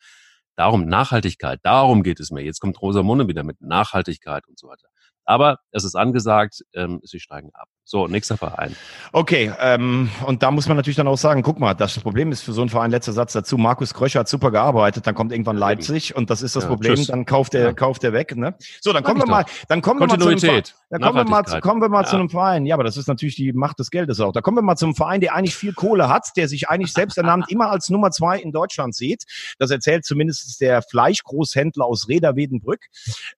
Darum 0.56 0.86
Nachhaltigkeit, 0.86 1.60
darum 1.62 2.02
geht 2.02 2.18
es 2.18 2.30
mir. 2.30 2.42
Jetzt 2.42 2.58
kommt 2.60 2.82
Rosamunde 2.82 3.28
wieder 3.28 3.44
mit 3.44 3.60
Nachhaltigkeit 3.60 4.46
und 4.48 4.58
so 4.58 4.66
weiter. 4.66 4.88
Aber 5.24 5.58
es 5.70 5.84
ist 5.84 5.94
angesagt, 5.94 6.62
ähm, 6.74 7.00
sie 7.04 7.20
steigen 7.20 7.50
ab. 7.52 7.68
So, 7.90 8.06
nächster 8.06 8.36
Verein. 8.36 8.76
Okay, 9.14 9.50
ähm, 9.60 10.10
und 10.26 10.42
da 10.42 10.50
muss 10.50 10.68
man 10.68 10.76
natürlich 10.76 10.96
dann 10.98 11.08
auch 11.08 11.16
sagen, 11.16 11.40
guck 11.42 11.58
mal, 11.58 11.72
das 11.72 11.98
Problem 11.98 12.30
ist 12.32 12.42
für 12.42 12.52
so 12.52 12.60
einen 12.60 12.68
Verein, 12.68 12.90
letzter 12.90 13.14
Satz 13.14 13.32
dazu, 13.32 13.56
Markus 13.56 13.94
Kröscher 13.94 14.20
hat 14.20 14.28
super 14.28 14.50
gearbeitet, 14.50 15.06
dann 15.06 15.14
kommt 15.14 15.32
irgendwann 15.32 15.56
Leipzig 15.56 16.14
und 16.14 16.28
das 16.28 16.42
ist 16.42 16.54
das 16.54 16.64
Ja, 16.64 16.68
Problem, 16.68 16.96
tschüss. 16.96 17.06
dann 17.06 17.24
kauft 17.24 17.54
er, 17.54 17.62
Ja. 17.68 17.72
kauft 17.72 18.04
er 18.04 18.12
weg, 18.12 18.36
ne? 18.36 18.54
So, 18.82 18.92
dann 18.92 19.02
kommen 19.02 19.20
wir 19.22 19.26
mal, 19.26 19.46
dann 19.68 19.80
kommen 19.80 20.00
wir 20.00 20.06
mal 20.06 20.18
zu 20.20 20.28
einem 20.28 20.38
Verein. 20.38 20.62
Kommen 21.00 21.16
wir 21.16 21.24
mal, 21.24 21.44
zu, 21.46 21.60
kommen 21.60 21.80
wir 21.80 21.88
mal 21.88 22.04
zu 22.04 22.16
Ja. 22.16 22.20
einem 22.20 22.28
Verein. 22.28 22.66
Ja, 22.66 22.74
aber 22.74 22.84
das 22.84 22.98
ist 22.98 23.06
natürlich 23.08 23.36
die 23.36 23.54
Macht 23.54 23.78
des 23.78 23.90
Geldes 23.90 24.20
auch. 24.20 24.32
Da 24.32 24.42
kommen 24.42 24.58
wir 24.58 24.62
mal 24.62 24.76
zum 24.76 24.94
Verein, 24.94 25.22
der 25.22 25.34
eigentlich 25.34 25.54
viel 25.56 25.72
Kohle 25.72 26.10
hat, 26.10 26.28
der 26.36 26.46
sich 26.46 26.68
eigentlich 26.68 26.92
selbst 26.92 27.16
ernannt 27.16 27.46
immer 27.50 27.70
als 27.70 27.88
Nummer 27.88 28.10
zwei 28.10 28.38
in 28.38 28.52
Deutschland 28.52 28.94
sieht. 28.94 29.24
Das 29.58 29.70
erzählt 29.70 30.04
zumindest 30.04 30.60
der 30.60 30.82
Fleischgroßhändler 30.82 31.86
aus 31.86 32.06
Reda 32.06 32.36
Wiedenbrück. 32.36 32.84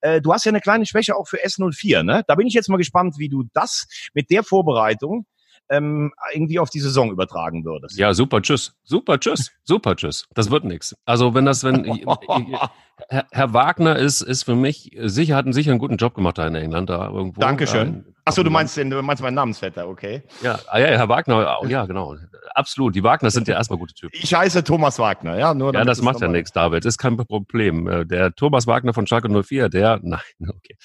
Äh, 0.01 0.21
du 0.21 0.33
hast 0.33 0.45
ja 0.45 0.51
eine 0.51 0.61
kleine 0.61 0.87
Schwäche 0.87 1.15
auch 1.15 1.29
für 1.29 1.39
S04, 1.45 2.03
ne? 2.03 2.25
Da 2.27 2.35
bin 2.35 2.49
ich 2.49 2.55
jetzt 2.55 2.69
mal 2.69 2.79
gespannt, 2.79 3.15
wie 3.19 3.29
du 3.29 3.45
das 3.53 3.87
mit 4.13 4.29
der 4.31 4.40
Vorbereitung 4.43 5.27
ähm, 5.71 6.13
irgendwie 6.35 6.59
auf 6.59 6.69
die 6.69 6.81
Saison 6.81 7.11
übertragen 7.13 7.65
würdest. 7.65 7.97
Ja, 7.97 8.13
super, 8.13 8.43
tschüss. 8.43 8.75
Super, 8.83 9.21
tschüss. 9.21 9.53
Super, 9.63 9.95
tschüss. 9.95 10.27
Das 10.35 10.51
wird 10.51 10.65
nix. 10.65 10.97
Also 11.05 11.33
wenn 11.35 11.47
das, 11.47 11.63
wenn 11.63 11.85
Herr, 13.09 13.27
Herr 13.31 13.55
Wagner 13.55 13.97
ist, 13.97 14.21
ist 14.21 14.43
für 14.43 14.57
mich 14.57 14.91
sicher, 15.01 15.37
hat 15.37 15.47
einen 15.47 15.53
sicher 15.53 15.71
einen 15.71 15.79
guten 15.79 15.97
Job 15.97 16.15
gemacht 16.15 16.39
da 16.39 16.47
in 16.47 16.55
England 16.55 16.91
da 16.91 17.09
irgendwo. 17.09 17.41
Dankeschön. 17.41 18.05
Äh, 18.07 18.13
Achso, 18.25 18.43
du 18.43 18.51
meinst, 18.51 18.77
den, 18.77 18.91
du 18.91 19.01
meinst 19.03 19.23
meinen 19.23 19.35
Namensvetter, 19.35 19.89
okay. 19.89 20.23
Ja, 20.43 20.59
ah, 20.69 20.79
ja, 20.79 20.87
Herr 20.89 21.09
Wagner, 21.09 21.59
oh, 21.63 21.67
ja, 21.67 21.87
genau. 21.87 22.17
Absolut. 22.55 22.95
Die 22.95 23.03
Wagners 23.03 23.33
sind 23.33 23.49
ja 23.49 23.55
erstmal 23.55 23.79
gute 23.79 23.95
Typen. 23.95 24.19
Ich 24.21 24.35
heiße 24.35 24.63
Thomas 24.63 24.99
Wagner, 24.99 25.39
ja. 25.39 25.55
Nur 25.55 25.73
Ja, 25.73 25.85
das 25.85 26.03
macht 26.03 26.21
ja 26.21 26.29
nichts, 26.29 26.53
David. 26.53 26.85
Ist 26.85 26.99
kein 26.99 27.17
Problem. 27.17 27.89
Äh, 27.89 28.07
Der 28.07 28.35
Thomas 28.35 28.67
Wagner 28.67 28.93
von 28.93 29.07
Schalke 29.07 29.29
04, 29.29 29.69
der, 29.69 30.01
nein, 30.03 30.21
okay. 30.41 30.77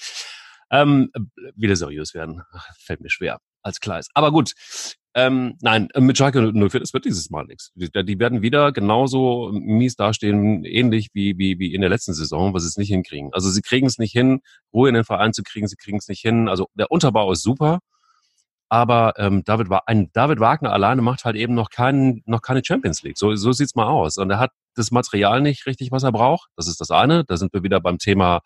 Ähm, 0.70 1.10
wieder 1.54 1.76
seriös 1.76 2.14
werden, 2.14 2.42
fällt 2.78 3.00
mir 3.00 3.10
schwer. 3.10 3.38
als 3.62 3.80
Kleis. 3.80 4.08
Aber 4.14 4.30
gut, 4.32 4.54
ähm, 5.14 5.56
nein, 5.62 5.88
mit 5.96 6.18
Schalke 6.18 6.52
04, 6.52 6.80
das 6.80 6.92
wird 6.92 7.06
dieses 7.06 7.30
Mal 7.30 7.44
nichts. 7.46 7.72
Die, 7.74 7.90
die, 7.90 8.18
werden 8.18 8.42
wieder 8.42 8.70
genauso 8.70 9.50
mies 9.50 9.96
dastehen, 9.96 10.64
ähnlich 10.64 11.08
wie, 11.14 11.38
wie, 11.38 11.58
wie 11.58 11.74
in 11.74 11.80
der 11.80 11.88
letzten 11.88 12.12
Saison, 12.12 12.52
was 12.52 12.64
sie 12.64 12.68
es 12.68 12.76
nicht 12.76 12.90
hinkriegen. 12.90 13.30
Also 13.32 13.48
sie 13.48 13.62
kriegen 13.62 13.86
es 13.86 13.98
nicht 13.98 14.12
hin, 14.12 14.40
Ruhe 14.74 14.90
in 14.90 14.94
den 14.94 15.04
Verein 15.04 15.32
zu 15.32 15.42
kriegen, 15.42 15.68
sie 15.68 15.76
kriegen 15.76 15.96
es 15.96 16.08
nicht 16.08 16.20
hin. 16.20 16.48
Also 16.48 16.68
der 16.74 16.90
Unterbau 16.90 17.32
ist 17.32 17.42
super, 17.42 17.80
aber 18.68 19.14
ähm, 19.16 19.42
David, 19.44 19.68
ein 19.86 20.10
David 20.12 20.40
Wagner 20.40 20.72
alleine 20.72 21.00
macht 21.00 21.24
halt 21.24 21.36
eben 21.36 21.54
noch, 21.54 21.70
keinen, 21.70 22.22
noch 22.26 22.42
keine 22.42 22.62
Champions 22.64 23.02
League. 23.02 23.16
So, 23.16 23.34
so 23.36 23.52
sieht's 23.52 23.74
mal 23.74 23.86
aus. 23.86 24.18
Und 24.18 24.30
er 24.30 24.38
hat 24.38 24.50
das 24.74 24.90
Material 24.90 25.40
nicht 25.40 25.66
richtig, 25.66 25.92
was 25.92 26.02
er 26.02 26.12
braucht. 26.12 26.50
Das 26.56 26.66
ist 26.66 26.80
das 26.80 26.90
eine. 26.90 27.24
Da 27.24 27.36
sind 27.36 27.54
wir 27.54 27.62
wieder 27.62 27.80
beim 27.80 27.98
Thema 27.98 28.40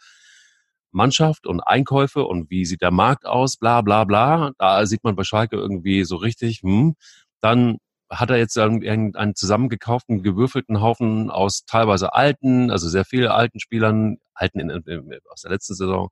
Mannschaft 0.93 1.47
und 1.47 1.61
Einkäufe 1.61 2.25
und 2.25 2.51
wie 2.51 2.65
sieht 2.65 2.83
der 2.83 2.91
Markt 2.91 3.27
aus, 3.27 3.57
bla 3.57 3.81
bla 3.83 4.05
bla. 4.05 4.53
Da 4.59 4.87
sieht 4.87 5.05
man 5.05 5.17
bei 5.17 5.25
Schalke 5.25 5.57
irgendwie 5.57 6.05
so 6.05 6.17
richtig, 6.17 6.63
hm. 6.63 6.95
Dann 7.41 7.79
hat 8.11 8.31
er 8.31 8.39
jetzt 8.39 8.59
einen 8.59 9.35
zusammengekauften, 9.37 10.23
gewürfelten 10.23 10.81
Haufen 10.81 11.31
aus 11.31 11.65
teilweise 11.65 12.13
alten, 12.13 12.71
also 12.71 12.89
sehr 12.89 13.05
viele 13.05 13.33
alten 13.33 13.61
Spielern, 13.61 14.19
alten 14.35 14.59
in, 14.59 14.71
in, 14.71 15.19
aus 15.31 15.43
der 15.43 15.53
letzten 15.53 15.75
Saison, 15.75 16.09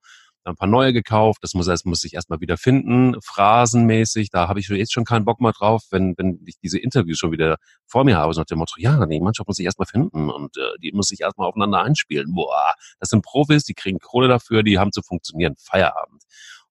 ein 0.48 0.56
paar 0.56 0.68
neue 0.68 0.92
gekauft. 0.92 1.38
Das 1.42 1.54
muss, 1.54 1.66
das 1.66 1.84
muss 1.84 2.04
ich 2.04 2.14
erstmal 2.14 2.40
wieder 2.40 2.56
finden, 2.56 3.16
phrasenmäßig. 3.22 4.30
Da 4.30 4.48
habe 4.48 4.60
ich 4.60 4.68
jetzt 4.68 4.92
schon 4.92 5.04
keinen 5.04 5.24
Bock 5.24 5.40
mehr 5.40 5.52
drauf, 5.52 5.82
wenn, 5.90 6.14
wenn 6.16 6.40
ich 6.46 6.58
diese 6.62 6.78
Interviews 6.78 7.18
schon 7.18 7.32
wieder 7.32 7.56
vor 7.86 8.04
mir 8.04 8.16
habe, 8.16 8.32
so 8.34 8.40
nach 8.40 8.46
dem 8.46 8.58
Motto, 8.58 8.74
ja, 8.78 9.04
die 9.06 9.20
Mannschaft 9.20 9.48
muss 9.48 9.56
sich 9.56 9.66
erstmal 9.66 9.86
finden 9.86 10.30
und 10.30 10.56
äh, 10.56 10.78
die 10.82 10.92
muss 10.92 11.08
sich 11.08 11.20
erstmal 11.20 11.48
aufeinander 11.48 11.82
einspielen. 11.82 12.34
Boah, 12.34 12.74
das 12.98 13.10
sind 13.10 13.22
Profis, 13.22 13.64
die 13.64 13.74
kriegen 13.74 13.98
Kohle 13.98 14.28
dafür, 14.28 14.62
die 14.62 14.78
haben 14.78 14.92
zu 14.92 15.02
funktionieren. 15.02 15.54
Feierabend. 15.58 16.22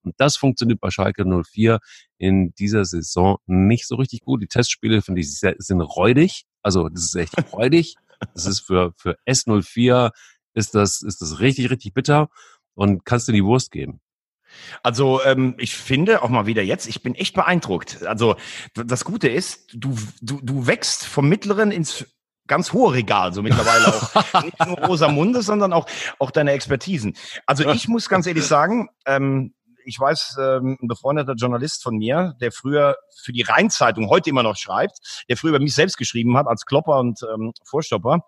Und 0.01 0.15
das 0.17 0.37
funktioniert 0.37 0.79
bei 0.79 0.89
Schalke 0.89 1.25
04 1.25 1.79
in 2.17 2.53
dieser 2.53 2.85
Saison 2.85 3.37
nicht 3.45 3.87
so 3.87 3.95
richtig 3.95 4.21
gut. 4.21 4.41
Die 4.41 4.47
Testspiele, 4.47 5.01
finde 5.01 5.21
ich, 5.21 5.37
sind 5.37 5.81
räudig. 5.81 6.43
Also, 6.61 6.87
das 6.89 7.03
ist 7.03 7.15
echt 7.15 7.53
räudig. 7.53 7.95
Das 8.33 8.45
ist 8.45 8.61
für, 8.61 8.93
für 8.97 9.17
S04 9.27 10.11
ist 10.53 10.73
das, 10.73 11.01
ist 11.01 11.21
das 11.21 11.39
richtig, 11.39 11.69
richtig 11.69 11.93
bitter 11.93 12.29
und 12.77 13.05
kannst 13.05 13.27
du 13.27 13.31
die 13.31 13.43
Wurst 13.43 13.71
geben. 13.71 13.99
Also 14.83 15.23
ähm, 15.23 15.55
ich 15.57 15.75
finde 15.75 16.21
auch 16.21 16.29
mal 16.29 16.45
wieder 16.45 16.63
jetzt, 16.63 16.87
ich 16.87 17.03
bin 17.03 17.15
echt 17.15 17.35
beeindruckt. 17.35 18.03
Also 18.05 18.35
das 18.73 19.03
Gute 19.03 19.27
ist, 19.27 19.69
du, 19.73 19.95
du, 20.21 20.39
du 20.41 20.67
wächst 20.67 21.05
vom 21.05 21.27
mittleren 21.27 21.71
ins 21.71 22.05
ganz 22.45 22.71
hohe 22.71 22.93
Regal, 22.93 23.33
so 23.33 23.41
mittlerweile 23.41 23.87
auch 23.87 24.43
nicht 24.43 24.65
nur 24.65 24.77
Rosamunde, 24.77 25.41
sondern 25.41 25.73
auch, 25.73 25.85
auch 26.19 26.31
deine 26.31 26.51
Expertisen. 26.51 27.17
Also 27.45 27.69
ich 27.69 27.87
muss 27.87 28.07
ganz 28.07 28.25
ehrlich 28.25 28.45
sagen, 28.45 28.89
ähm, 29.05 29.53
ich 29.83 29.99
weiß, 29.99 30.37
ähm, 30.39 30.77
ein 30.81 30.87
befreundeter 30.87 31.33
Journalist 31.33 31.81
von 31.81 31.97
mir, 31.97 32.35
der 32.39 32.51
früher 32.51 32.97
für 33.23 33.31
die 33.31 33.41
Rheinzeitung 33.41 34.09
heute 34.09 34.29
immer 34.29 34.43
noch 34.43 34.57
schreibt, 34.57 35.23
der 35.29 35.37
früher 35.37 35.49
über 35.49 35.59
mich 35.59 35.75
selbst 35.75 35.97
geschrieben 35.97 36.37
hat 36.37 36.47
als 36.47 36.65
Klopper 36.65 36.99
und 36.99 37.19
ähm, 37.23 37.53
Vorstopper, 37.63 38.25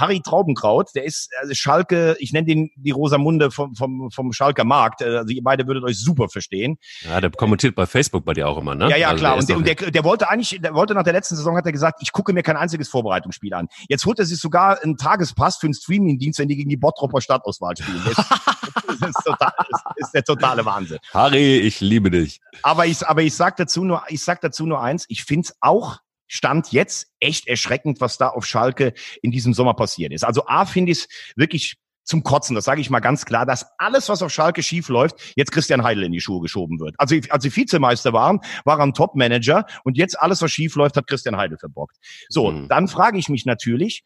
Harry 0.00 0.20
Traubenkraut, 0.20 0.90
der 0.94 1.04
ist 1.04 1.30
also 1.40 1.54
Schalke, 1.54 2.16
ich 2.18 2.32
nenne 2.32 2.46
den 2.46 2.70
die 2.76 2.90
Rosamunde 2.90 3.50
vom, 3.50 3.74
vom, 3.74 4.10
vom 4.10 4.32
Schalker 4.32 4.64
Markt. 4.64 5.02
Äh, 5.02 5.18
also 5.18 5.32
ihr 5.32 5.42
beide 5.42 5.66
würdet 5.66 5.84
euch 5.84 5.98
super 5.98 6.28
verstehen. 6.28 6.78
Ja, 7.02 7.20
der 7.20 7.30
kommentiert 7.30 7.74
bei 7.74 7.86
Facebook 7.86 8.24
bei 8.24 8.32
dir 8.32 8.48
auch 8.48 8.58
immer, 8.58 8.74
ne? 8.74 8.88
Ja, 8.88 8.96
ja, 8.96 9.08
also 9.08 9.20
klar. 9.20 9.38
Der 9.44 9.56
und, 9.56 9.66
der, 9.66 9.74
der, 9.74 9.90
der 9.90 10.04
wollte 10.04 10.30
eigentlich, 10.30 10.58
der 10.60 10.74
wollte 10.74 10.94
nach 10.94 11.04
der 11.04 11.12
letzten 11.12 11.36
Saison, 11.36 11.56
hat 11.56 11.66
er 11.66 11.72
gesagt, 11.72 12.00
ich 12.02 12.12
gucke 12.12 12.32
mir 12.32 12.42
kein 12.42 12.56
einziges 12.56 12.88
Vorbereitungsspiel 12.88 13.52
an. 13.52 13.68
Jetzt 13.88 14.06
holt 14.06 14.18
er 14.18 14.24
sich 14.24 14.38
sogar 14.38 14.82
einen 14.82 14.96
Tagespass 14.96 15.58
für 15.58 15.66
einen 15.66 15.74
Streamingdienst, 15.74 16.38
wenn 16.38 16.48
die 16.48 16.56
gegen 16.56 16.70
die 16.70 16.78
Bottropper 16.78 17.20
Stadtauswahl 17.20 17.76
spielen. 17.76 18.00
Das, 18.06 18.16
das, 19.00 19.08
ist, 19.08 19.24
total, 19.24 19.52
das 19.68 19.82
ist 19.98 20.14
der 20.14 20.24
totale 20.24 20.64
Wahnsinn. 20.64 20.98
Harry, 21.12 21.58
ich 21.58 21.80
liebe 21.80 22.10
dich. 22.10 22.40
Aber 22.62 22.86
ich, 22.86 23.06
aber 23.06 23.22
ich 23.22 23.34
sag 23.34 23.56
dazu 23.56 23.84
nur, 23.84 24.02
ich 24.08 24.22
sag 24.22 24.40
dazu 24.40 24.64
nur 24.66 24.80
eins, 24.80 25.04
ich 25.08 25.24
find's 25.24 25.54
auch 25.60 25.98
Stand 26.32 26.70
jetzt 26.70 27.08
echt 27.18 27.48
erschreckend, 27.48 28.00
was 28.00 28.16
da 28.16 28.28
auf 28.28 28.46
Schalke 28.46 28.94
in 29.20 29.32
diesem 29.32 29.52
Sommer 29.52 29.74
passiert 29.74 30.12
ist. 30.12 30.24
Also 30.24 30.46
A 30.46 30.64
finde 30.64 30.92
ich 30.92 30.98
es 30.98 31.08
wirklich 31.34 31.76
zum 32.04 32.22
Kotzen, 32.22 32.54
das 32.54 32.64
sage 32.64 32.80
ich 32.80 32.88
mal 32.88 33.00
ganz 33.00 33.24
klar, 33.24 33.44
dass 33.46 33.66
alles, 33.78 34.08
was 34.08 34.22
auf 34.22 34.32
Schalke 34.32 34.62
schief 34.62 34.88
läuft, 34.88 35.32
jetzt 35.34 35.50
Christian 35.50 35.82
Heidel 35.82 36.04
in 36.04 36.12
die 36.12 36.20
Schuhe 36.20 36.40
geschoben 36.40 36.78
wird. 36.78 36.94
Also 36.98 37.16
als 37.30 37.42
sie 37.42 37.54
Vizemeister 37.54 38.12
waren, 38.12 38.40
war 38.64 38.78
er 38.78 38.92
Top-Manager 38.92 39.66
und 39.82 39.96
jetzt 39.96 40.18
alles, 40.20 40.40
was 40.40 40.52
schief 40.52 40.76
läuft, 40.76 40.96
hat 40.96 41.08
Christian 41.08 41.36
Heidel 41.36 41.58
verbockt. 41.58 41.96
So, 42.28 42.52
mhm. 42.52 42.68
dann 42.68 42.86
frage 42.86 43.18
ich 43.18 43.28
mich 43.28 43.44
natürlich, 43.44 44.04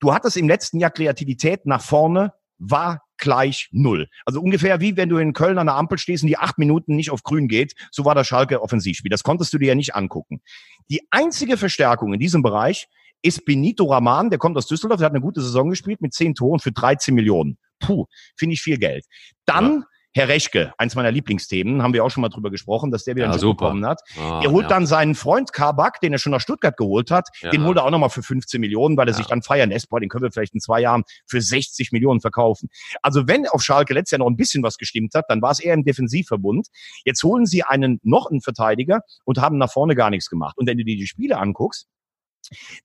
du 0.00 0.14
hattest 0.14 0.38
im 0.38 0.48
letzten 0.48 0.80
Jahr 0.80 0.90
Kreativität 0.90 1.66
nach 1.66 1.82
vorne, 1.82 2.32
war 2.60 3.02
gleich 3.16 3.68
null. 3.72 4.08
Also 4.24 4.40
ungefähr 4.40 4.80
wie 4.80 4.96
wenn 4.96 5.08
du 5.08 5.18
in 5.18 5.32
Köln 5.32 5.58
an 5.58 5.66
der 5.66 5.76
Ampel 5.76 5.98
stehst 5.98 6.22
und 6.22 6.28
die 6.28 6.38
acht 6.38 6.58
Minuten 6.58 6.94
nicht 6.94 7.10
auf 7.10 7.22
grün 7.22 7.48
geht, 7.48 7.74
so 7.90 8.04
war 8.04 8.14
das 8.14 8.26
Schalke 8.26 8.62
Offensivspiel. 8.62 9.10
Das 9.10 9.22
konntest 9.22 9.52
du 9.52 9.58
dir 9.58 9.68
ja 9.68 9.74
nicht 9.74 9.94
angucken. 9.94 10.40
Die 10.88 11.02
einzige 11.10 11.56
Verstärkung 11.56 12.12
in 12.12 12.20
diesem 12.20 12.42
Bereich 12.42 12.88
ist 13.22 13.44
Benito 13.44 13.84
Raman, 13.84 14.30
der 14.30 14.38
kommt 14.38 14.56
aus 14.56 14.66
Düsseldorf, 14.66 14.98
der 14.98 15.06
hat 15.06 15.12
eine 15.12 15.20
gute 15.20 15.42
Saison 15.42 15.68
gespielt 15.68 16.00
mit 16.00 16.14
zehn 16.14 16.34
Toren 16.34 16.60
für 16.60 16.72
13 16.72 17.14
Millionen. 17.14 17.58
Puh, 17.80 18.06
finde 18.36 18.54
ich 18.54 18.62
viel 18.62 18.78
Geld. 18.78 19.04
Dann 19.46 19.80
ja. 19.80 19.86
Herr 20.12 20.26
Rechke, 20.26 20.72
eins 20.76 20.96
meiner 20.96 21.12
Lieblingsthemen, 21.12 21.82
haben 21.82 21.94
wir 21.94 22.04
auch 22.04 22.10
schon 22.10 22.22
mal 22.22 22.30
drüber 22.30 22.50
gesprochen, 22.50 22.90
dass 22.90 23.04
der 23.04 23.14
wieder 23.14 23.26
ja, 23.26 23.32
einen 23.32 23.40
Job 23.40 23.58
bekommen 23.58 23.86
hat. 23.86 24.00
Ah, 24.18 24.40
er 24.42 24.50
holt 24.50 24.64
ja. 24.64 24.68
dann 24.68 24.86
seinen 24.86 25.14
Freund 25.14 25.52
Kabak, 25.52 26.00
den 26.00 26.12
er 26.12 26.18
schon 26.18 26.32
nach 26.32 26.40
Stuttgart 26.40 26.76
geholt 26.76 27.12
hat, 27.12 27.28
ja. 27.42 27.50
den 27.50 27.64
holt 27.64 27.76
er 27.76 27.84
auch 27.84 27.90
nochmal 27.90 28.10
für 28.10 28.22
15 28.22 28.60
Millionen, 28.60 28.96
weil 28.96 29.06
er 29.06 29.14
sich 29.14 29.26
dann 29.26 29.42
feiern 29.42 29.70
lässt. 29.70 29.88
Boah, 29.88 30.00
den 30.00 30.08
können 30.08 30.24
wir 30.24 30.32
vielleicht 30.32 30.54
in 30.54 30.60
zwei 30.60 30.80
Jahren 30.80 31.04
für 31.26 31.40
60 31.40 31.92
Millionen 31.92 32.20
verkaufen. 32.20 32.68
Also 33.02 33.28
wenn 33.28 33.46
auf 33.46 33.62
Schalke 33.62 33.94
letztes 33.94 34.12
Jahr 34.12 34.18
noch 34.18 34.30
ein 34.30 34.36
bisschen 34.36 34.64
was 34.64 34.78
gestimmt 34.78 35.14
hat, 35.14 35.26
dann 35.28 35.42
war 35.42 35.52
es 35.52 35.60
eher 35.60 35.74
im 35.74 35.84
Defensivverbund. 35.84 36.66
Jetzt 37.04 37.22
holen 37.22 37.46
sie 37.46 37.62
einen 37.62 38.00
noch 38.02 38.30
einen 38.30 38.40
Verteidiger 38.40 39.02
und 39.24 39.38
haben 39.38 39.58
nach 39.58 39.70
vorne 39.70 39.94
gar 39.94 40.10
nichts 40.10 40.28
gemacht. 40.28 40.58
Und 40.58 40.66
wenn 40.66 40.76
du 40.76 40.84
dir 40.84 40.96
die 40.96 41.06
Spiele 41.06 41.38
anguckst, 41.38 41.86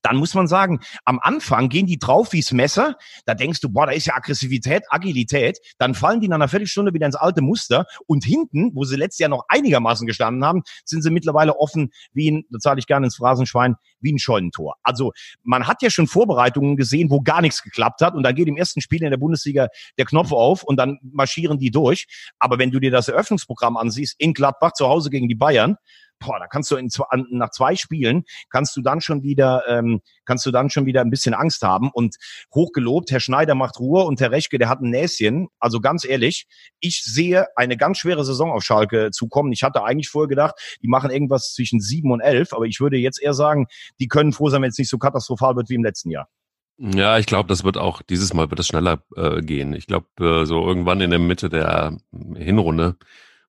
dann 0.02 0.16
muss 0.16 0.34
man 0.34 0.46
sagen, 0.46 0.80
am 1.04 1.18
Anfang 1.20 1.68
gehen 1.68 1.86
die 1.86 1.98
drauf 1.98 2.32
wie's 2.32 2.52
Messer. 2.52 2.96
Da 3.24 3.34
denkst 3.34 3.60
du, 3.60 3.68
boah, 3.68 3.86
da 3.86 3.92
ist 3.92 4.06
ja 4.06 4.14
Aggressivität, 4.14 4.84
Agilität. 4.90 5.58
Dann 5.78 5.94
fallen 5.94 6.20
die 6.20 6.28
nach 6.28 6.36
einer 6.36 6.48
Viertelstunde 6.48 6.94
wieder 6.94 7.06
ins 7.06 7.16
alte 7.16 7.42
Muster. 7.42 7.86
Und 8.06 8.24
hinten, 8.24 8.72
wo 8.74 8.84
sie 8.84 8.96
letztes 8.96 9.18
Jahr 9.18 9.30
noch 9.30 9.44
einigermaßen 9.48 10.06
gestanden 10.06 10.44
haben, 10.44 10.62
sind 10.84 11.02
sie 11.02 11.10
mittlerweile 11.10 11.56
offen 11.56 11.90
wie 12.12 12.30
ein, 12.30 12.44
da 12.50 12.58
zahle 12.58 12.78
ich 12.78 12.86
gerne 12.86 13.06
ins 13.06 13.16
Phrasenschwein, 13.16 13.76
wie 14.00 14.12
ein 14.12 14.18
Scheunentor. 14.18 14.76
Also 14.82 15.12
man 15.42 15.66
hat 15.66 15.82
ja 15.82 15.90
schon 15.90 16.06
Vorbereitungen 16.06 16.76
gesehen, 16.76 17.10
wo 17.10 17.20
gar 17.20 17.40
nichts 17.40 17.62
geklappt 17.62 18.00
hat. 18.00 18.14
Und 18.14 18.22
dann 18.22 18.34
geht 18.34 18.48
im 18.48 18.56
ersten 18.56 18.80
Spiel 18.80 19.02
in 19.02 19.10
der 19.10 19.18
Bundesliga 19.18 19.68
der 19.98 20.04
Knopf 20.04 20.32
auf 20.32 20.62
und 20.62 20.76
dann 20.76 20.98
marschieren 21.02 21.58
die 21.58 21.70
durch. 21.70 22.06
Aber 22.38 22.58
wenn 22.58 22.70
du 22.70 22.80
dir 22.80 22.90
das 22.90 23.08
Eröffnungsprogramm 23.08 23.76
ansiehst, 23.76 24.14
in 24.18 24.34
Gladbach 24.34 24.72
zu 24.72 24.86
Hause 24.88 25.10
gegen 25.10 25.28
die 25.28 25.34
Bayern, 25.34 25.76
boah, 26.18 26.38
da 26.38 26.46
kannst 26.46 26.70
du 26.70 26.76
in, 26.76 26.88
nach 27.30 27.50
zwei 27.50 27.76
Spielen 27.76 28.24
kannst 28.50 28.76
du 28.76 28.82
dann 28.82 29.00
schon 29.00 29.22
wieder, 29.22 29.64
ähm, 29.68 30.00
kannst 30.24 30.46
du 30.46 30.50
dann 30.50 30.70
schon 30.70 30.86
wieder 30.86 31.00
ein 31.00 31.10
bisschen 31.10 31.34
Angst 31.34 31.62
haben. 31.62 31.90
Und 31.92 32.16
hochgelobt, 32.54 33.10
Herr 33.10 33.20
Schneider 33.20 33.54
macht 33.54 33.78
Ruhe 33.78 34.04
und 34.04 34.20
Herr 34.20 34.30
Rechke, 34.30 34.58
der 34.58 34.68
hat 34.68 34.80
ein 34.80 34.90
Näschen. 34.90 35.48
Also 35.58 35.80
ganz 35.80 36.04
ehrlich, 36.04 36.46
ich 36.80 37.02
sehe 37.02 37.46
eine 37.56 37.76
ganz 37.76 37.98
schwere 37.98 38.24
Saison 38.24 38.50
auf 38.50 38.62
Schalke 38.62 39.10
zukommen. 39.10 39.52
Ich 39.52 39.62
hatte 39.62 39.84
eigentlich 39.84 40.08
vorher 40.08 40.28
gedacht, 40.28 40.54
die 40.82 40.88
machen 40.88 41.10
irgendwas 41.10 41.52
zwischen 41.52 41.80
sieben 41.80 42.10
und 42.12 42.20
elf, 42.20 42.52
aber 42.52 42.64
ich 42.64 42.80
würde 42.80 42.96
jetzt 42.96 43.20
eher 43.20 43.34
sagen, 43.34 43.66
die 44.00 44.08
können 44.08 44.32
froh 44.32 44.48
sein, 44.48 44.62
wenn 44.62 44.70
es 44.70 44.78
nicht 44.78 44.90
so 44.90 44.98
katastrophal 44.98 45.56
wird 45.56 45.68
wie 45.68 45.74
im 45.74 45.84
letzten 45.84 46.10
Jahr. 46.10 46.28
Ja, 46.78 47.18
ich 47.18 47.24
glaube, 47.24 47.48
das 47.48 47.64
wird 47.64 47.78
auch 47.78 48.02
dieses 48.02 48.34
Mal 48.34 48.50
wird 48.50 48.60
es 48.60 48.66
schneller 48.66 49.02
äh, 49.16 49.40
gehen. 49.40 49.72
Ich 49.72 49.86
glaube, 49.86 50.06
äh, 50.20 50.44
so 50.44 50.66
irgendwann 50.66 51.00
in 51.00 51.10
der 51.10 51.18
Mitte 51.18 51.48
der 51.48 51.96
Hinrunde 52.34 52.96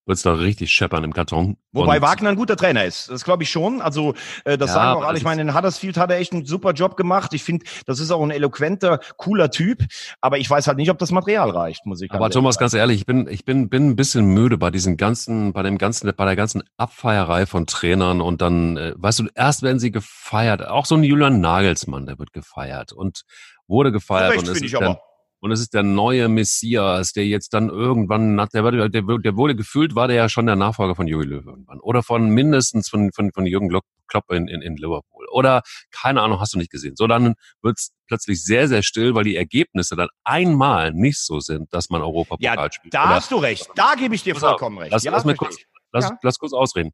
wird 0.08 0.18
es 0.18 0.24
da 0.24 0.34
richtig 0.34 0.72
scheppern 0.72 1.04
im 1.04 1.14
Karton. 1.14 1.58
Wobei 1.74 1.98
und 1.98 2.02
Wagner 2.02 2.30
ein 2.30 2.36
guter 2.36 2.56
Trainer 2.56 2.86
ist. 2.86 3.10
Das 3.10 3.24
glaube 3.24 3.44
ich 3.44 3.50
schon. 3.50 3.82
Also 3.82 4.14
äh, 4.46 4.58
das 4.58 4.70
ja, 4.70 4.76
sagen 4.76 5.00
auch 5.00 5.06
alle. 5.06 5.18
Ich 5.18 5.24
meine, 5.24 5.42
in 5.42 5.54
Huddersfield 5.54 5.98
hat 5.98 6.10
er 6.10 6.18
echt 6.18 6.34
einen 6.34 6.46
super 6.46 6.72
Job 6.72 6.98
gemacht. 6.98 7.34
Ich 7.34 7.44
finde, 7.44 7.66
das 7.86 8.00
ist 8.00 8.12
auch 8.12 8.24
ein 8.24 8.32
eloquenter, 8.32 9.00
cooler 9.18 9.52
Typ. 9.52 9.84
Aber 10.22 10.38
ich 10.38 10.50
weiß 10.50 10.68
halt 10.68 10.78
nicht, 10.78 10.90
ob 10.90 10.98
das 10.98 11.12
Material 11.12 11.50
reicht, 11.50 11.86
muss 11.86 12.02
ich 12.02 12.12
Aber 12.12 12.30
Thomas, 12.30 12.56
sagen. 12.56 12.64
ganz 12.64 12.74
ehrlich, 12.74 13.00
ich 13.00 13.06
bin, 13.06 13.28
ich 13.30 13.46
bin, 13.46 13.70
bin 13.70 13.90
ein 13.90 13.96
bisschen 13.96 14.26
müde 14.26 14.58
bei 14.58 14.72
diesen 14.72 14.98
ganzen, 14.98 15.54
bei 15.54 15.62
dem 15.62 15.78
ganzen, 15.78 16.12
bei 16.16 16.26
der 16.26 16.36
ganzen 16.36 16.64
Abfeierei 16.78 17.46
von 17.46 17.68
Trainern 17.68 18.22
und 18.22 18.42
dann, 18.42 18.78
äh, 18.78 18.94
weißt 18.96 19.20
du, 19.20 19.28
erst 19.36 19.62
werden 19.62 19.80
sie 19.80 19.92
gefeiert. 19.92 20.66
Auch 20.66 20.86
so 20.86 20.96
ein 20.96 21.04
Julian 21.04 21.42
Nagelsmann, 21.42 22.06
der 22.06 22.18
wird 22.18 22.34
gefeiert 22.34 22.94
und 22.94 23.24
wurde 23.68 23.92
gefeiert. 23.92 24.32
Recht, 24.32 24.48
und 24.48 24.62
ist 24.62 24.74
dann, 24.74 24.98
und 25.40 25.52
es 25.52 25.60
ist 25.60 25.74
der 25.74 25.84
neue 25.84 26.30
Messias, 26.30 27.14
der 27.14 27.26
jetzt 27.26 27.54
dann 27.54 27.70
irgendwann, 27.70 28.38
der, 28.54 28.90
der, 28.90 29.02
der 29.02 29.36
wurde 29.36 29.56
gefühlt, 29.56 29.96
war 29.96 30.08
der 30.08 30.18
ja 30.18 30.30
schon 30.30 30.48
der 30.48 30.56
Nachfolger 30.56 30.96
von 30.96 31.08
Jürgen 31.08 31.30
Löw 31.30 31.46
irgendwann. 31.46 31.80
Oder 31.80 32.02
von 32.02 32.30
mindestens 32.30 32.90
von, 32.90 33.12
von, 33.12 33.32
von 33.32 33.46
Jürgen 33.46 33.70
Klopp 34.08 34.32
in, 34.32 34.48
in, 34.48 34.62
in 34.62 34.78
Liverpool. 34.78 35.28
Oder, 35.32 35.62
keine 35.92 36.22
Ahnung, 36.22 36.40
hast 36.40 36.54
du 36.54 36.58
nicht 36.58 36.72
gesehen. 36.72 36.96
So, 36.96 37.08
dann 37.08 37.36
wird 37.62 37.78
es 37.78 37.92
plötzlich 38.08 38.44
sehr, 38.44 38.68
sehr 38.68 38.82
still, 38.82 39.14
weil 39.16 39.26
die 39.26 39.36
Ergebnisse 39.36 39.96
dann 39.96 40.08
einmal 40.24 40.92
nicht 40.94 41.20
so 41.20 41.40
sind, 41.40 41.72
dass 41.74 41.90
man 41.90 42.02
Europapokal 42.02 42.56
ja, 42.56 42.72
spielt. 42.72 42.94
Da 42.94 43.04
Oder, 43.04 43.16
hast 43.16 43.32
du 43.32 43.38
recht. 43.38 43.68
Da 43.76 43.96
gebe 43.96 44.16
ich 44.16 44.24
dir 44.24 44.36
vollkommen 44.36 44.80
recht. 44.80 44.92
Lass, 44.92 45.04
ja, 45.04 45.12
lass, 45.12 45.26
mir 45.26 45.36
kurz, 45.36 45.58
lass, 45.92 46.06
ja. 46.06 46.18
lass 46.22 46.40
kurz 46.40 46.54
ausreden. 46.54 46.92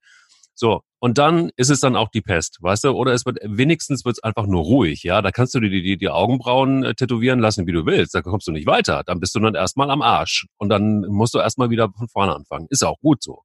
So, 0.55 0.81
und 0.99 1.17
dann 1.17 1.51
ist 1.57 1.69
es 1.69 1.79
dann 1.79 1.95
auch 1.95 2.09
die 2.09 2.21
Pest, 2.21 2.59
weißt 2.61 2.85
du? 2.85 2.91
Oder 2.91 3.13
es 3.13 3.25
wird 3.25 3.37
wenigstens 3.43 4.05
wird 4.05 4.17
es 4.17 4.23
einfach 4.23 4.45
nur 4.45 4.63
ruhig, 4.63 5.03
ja. 5.03 5.21
Da 5.21 5.31
kannst 5.31 5.53
du 5.55 5.59
dir 5.59 5.69
die, 5.69 5.97
die, 5.97 6.09
Augenbrauen 6.09 6.83
äh, 6.83 6.93
tätowieren 6.95 7.39
lassen, 7.39 7.67
wie 7.67 7.71
du 7.71 7.85
willst. 7.85 8.15
Da 8.15 8.21
kommst 8.21 8.47
du 8.47 8.51
nicht 8.51 8.67
weiter. 8.67 9.03
Dann 9.05 9.19
bist 9.19 9.35
du 9.35 9.39
dann 9.39 9.55
erstmal 9.55 9.89
am 9.89 10.01
Arsch. 10.01 10.45
Und 10.57 10.69
dann 10.69 11.01
musst 11.07 11.33
du 11.33 11.39
erstmal 11.39 11.69
wieder 11.69 11.89
von 11.97 12.07
vorne 12.07 12.35
anfangen. 12.35 12.67
Ist 12.69 12.83
auch 12.83 12.99
gut 12.99 13.21
so. 13.21 13.41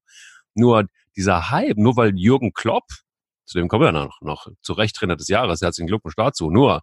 Nur 0.53 0.87
dieser 1.17 1.49
Hype, 1.51 1.77
nur 1.77 1.97
weil 1.97 2.17
Jürgen 2.17 2.53
Klopp, 2.53 2.85
zu 3.45 3.57
dem 3.57 3.67
kommen 3.67 3.81
wir 3.81 3.87
ja 3.87 4.05
noch, 4.05 4.21
noch 4.21 4.47
zu 4.61 4.73
Recht 4.73 4.95
Trainer 4.95 5.15
des 5.15 5.27
Jahres, 5.27 5.61
herzlichen 5.61 5.87
Glückwunsch 5.87 6.15
dazu, 6.15 6.49
nur, 6.49 6.81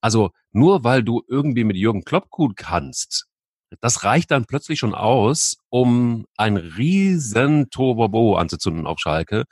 also 0.00 0.30
nur 0.52 0.84
weil 0.84 1.02
du 1.02 1.22
irgendwie 1.28 1.64
mit 1.64 1.76
Jürgen 1.76 2.04
Klopp 2.04 2.28
gut 2.28 2.56
kannst, 2.56 3.28
das 3.80 4.04
reicht 4.04 4.30
dann 4.30 4.46
plötzlich 4.46 4.78
schon 4.78 4.94
aus, 4.94 5.56
um 5.68 6.26
ein 6.36 6.56
riesen 6.56 7.70
Tobobo 7.70 8.36
anzuzünden 8.36 8.86
auf 8.86 8.98
Schalke. 8.98 9.44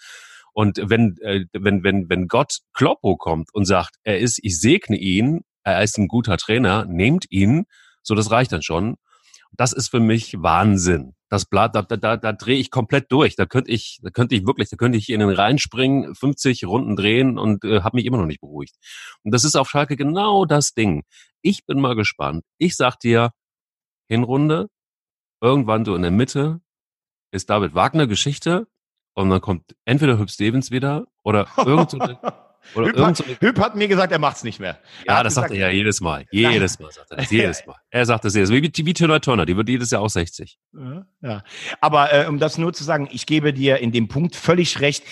Und 0.52 0.80
wenn, 0.82 1.16
äh, 1.20 1.44
wenn, 1.52 1.84
wenn, 1.84 2.08
wenn 2.08 2.28
Gott 2.28 2.60
Kloppo 2.72 3.16
kommt 3.16 3.52
und 3.52 3.66
sagt, 3.66 3.96
er 4.04 4.18
ist, 4.18 4.38
ich 4.42 4.58
segne 4.58 4.96
ihn, 4.96 5.42
er 5.64 5.82
ist 5.82 5.98
ein 5.98 6.08
guter 6.08 6.38
Trainer, 6.38 6.86
nehmt 6.86 7.26
ihn, 7.30 7.64
so 8.02 8.14
das 8.14 8.30
reicht 8.30 8.52
dann 8.52 8.62
schon. 8.62 8.96
Das 9.52 9.72
ist 9.72 9.88
für 9.88 10.00
mich 10.00 10.34
Wahnsinn. 10.38 11.14
Das 11.28 11.44
Blatt, 11.44 11.74
da, 11.74 11.82
da, 11.82 12.16
da, 12.16 12.32
drehe 12.32 12.58
ich 12.58 12.70
komplett 12.70 13.10
durch. 13.10 13.36
Da 13.36 13.46
könnte 13.46 13.70
ich, 13.70 13.98
da 14.02 14.10
könnte 14.10 14.34
ich 14.34 14.46
wirklich, 14.46 14.70
da 14.70 14.76
könnte 14.76 14.96
ich 14.96 15.08
in 15.10 15.20
den 15.20 15.28
reinspringen, 15.28 16.14
50 16.14 16.64
Runden 16.66 16.94
drehen 16.94 17.36
und 17.36 17.64
äh, 17.64 17.80
habe 17.82 17.96
mich 17.96 18.06
immer 18.06 18.18
noch 18.18 18.26
nicht 18.26 18.40
beruhigt. 18.40 18.76
Und 19.24 19.34
das 19.34 19.44
ist 19.44 19.56
auf 19.56 19.68
Schalke 19.68 19.96
genau 19.96 20.44
das 20.44 20.72
Ding. 20.72 21.02
Ich 21.42 21.66
bin 21.66 21.80
mal 21.80 21.96
gespannt. 21.96 22.44
Ich 22.58 22.76
sag 22.76 22.98
dir, 23.00 23.30
Hinrunde, 24.08 24.68
irgendwann 25.40 25.84
so 25.84 25.94
in 25.94 26.02
der 26.02 26.10
Mitte 26.10 26.60
ist 27.32 27.50
David 27.50 27.74
Wagner 27.74 28.06
Geschichte 28.06 28.66
und 29.14 29.30
dann 29.30 29.40
kommt 29.40 29.74
entweder 29.84 30.18
Hüb 30.18 30.30
Stevens 30.30 30.70
wieder 30.70 31.06
oder 31.22 31.46
irgend 31.56 31.90
so 31.90 31.98
eine, 31.98 32.18
oder 32.74 32.86
Hüb, 32.88 32.98
hat, 32.98 33.16
so 33.16 33.24
Hüb 33.24 33.58
hat 33.58 33.76
mir 33.76 33.88
gesagt, 33.88 34.12
er 34.12 34.18
macht's 34.18 34.44
nicht 34.44 34.60
mehr. 34.60 34.78
Er 35.04 35.16
ja, 35.16 35.22
das 35.22 35.32
gesagt, 35.32 35.48
sagt 35.48 35.58
er 35.58 35.68
ja 35.68 35.72
jedes 35.72 36.00
Mal. 36.00 36.26
Jedes 36.32 36.78
Mal 36.78 36.92
sagt 36.92 37.10
er 37.10 37.16
das. 37.18 37.30
Jedes 37.30 37.66
Mal. 37.66 37.76
Er 37.90 38.06
sagt 38.06 38.24
das 38.24 38.34
jedes 38.34 38.50
Mal. 38.50 38.62
Wie, 38.62 38.86
wie 38.86 38.92
Tina 38.92 39.18
Turner, 39.18 39.46
die 39.46 39.56
wird 39.56 39.68
jedes 39.68 39.90
Jahr 39.90 40.02
auch 40.02 40.10
60. 40.10 40.58
Ja, 40.72 41.06
ja. 41.22 41.42
Aber 41.80 42.12
äh, 42.12 42.26
um 42.26 42.38
das 42.38 42.58
nur 42.58 42.72
zu 42.72 42.84
sagen, 42.84 43.08
ich 43.10 43.26
gebe 43.26 43.52
dir 43.52 43.78
in 43.78 43.92
dem 43.92 44.08
Punkt 44.08 44.36
völlig 44.36 44.80
recht. 44.80 45.04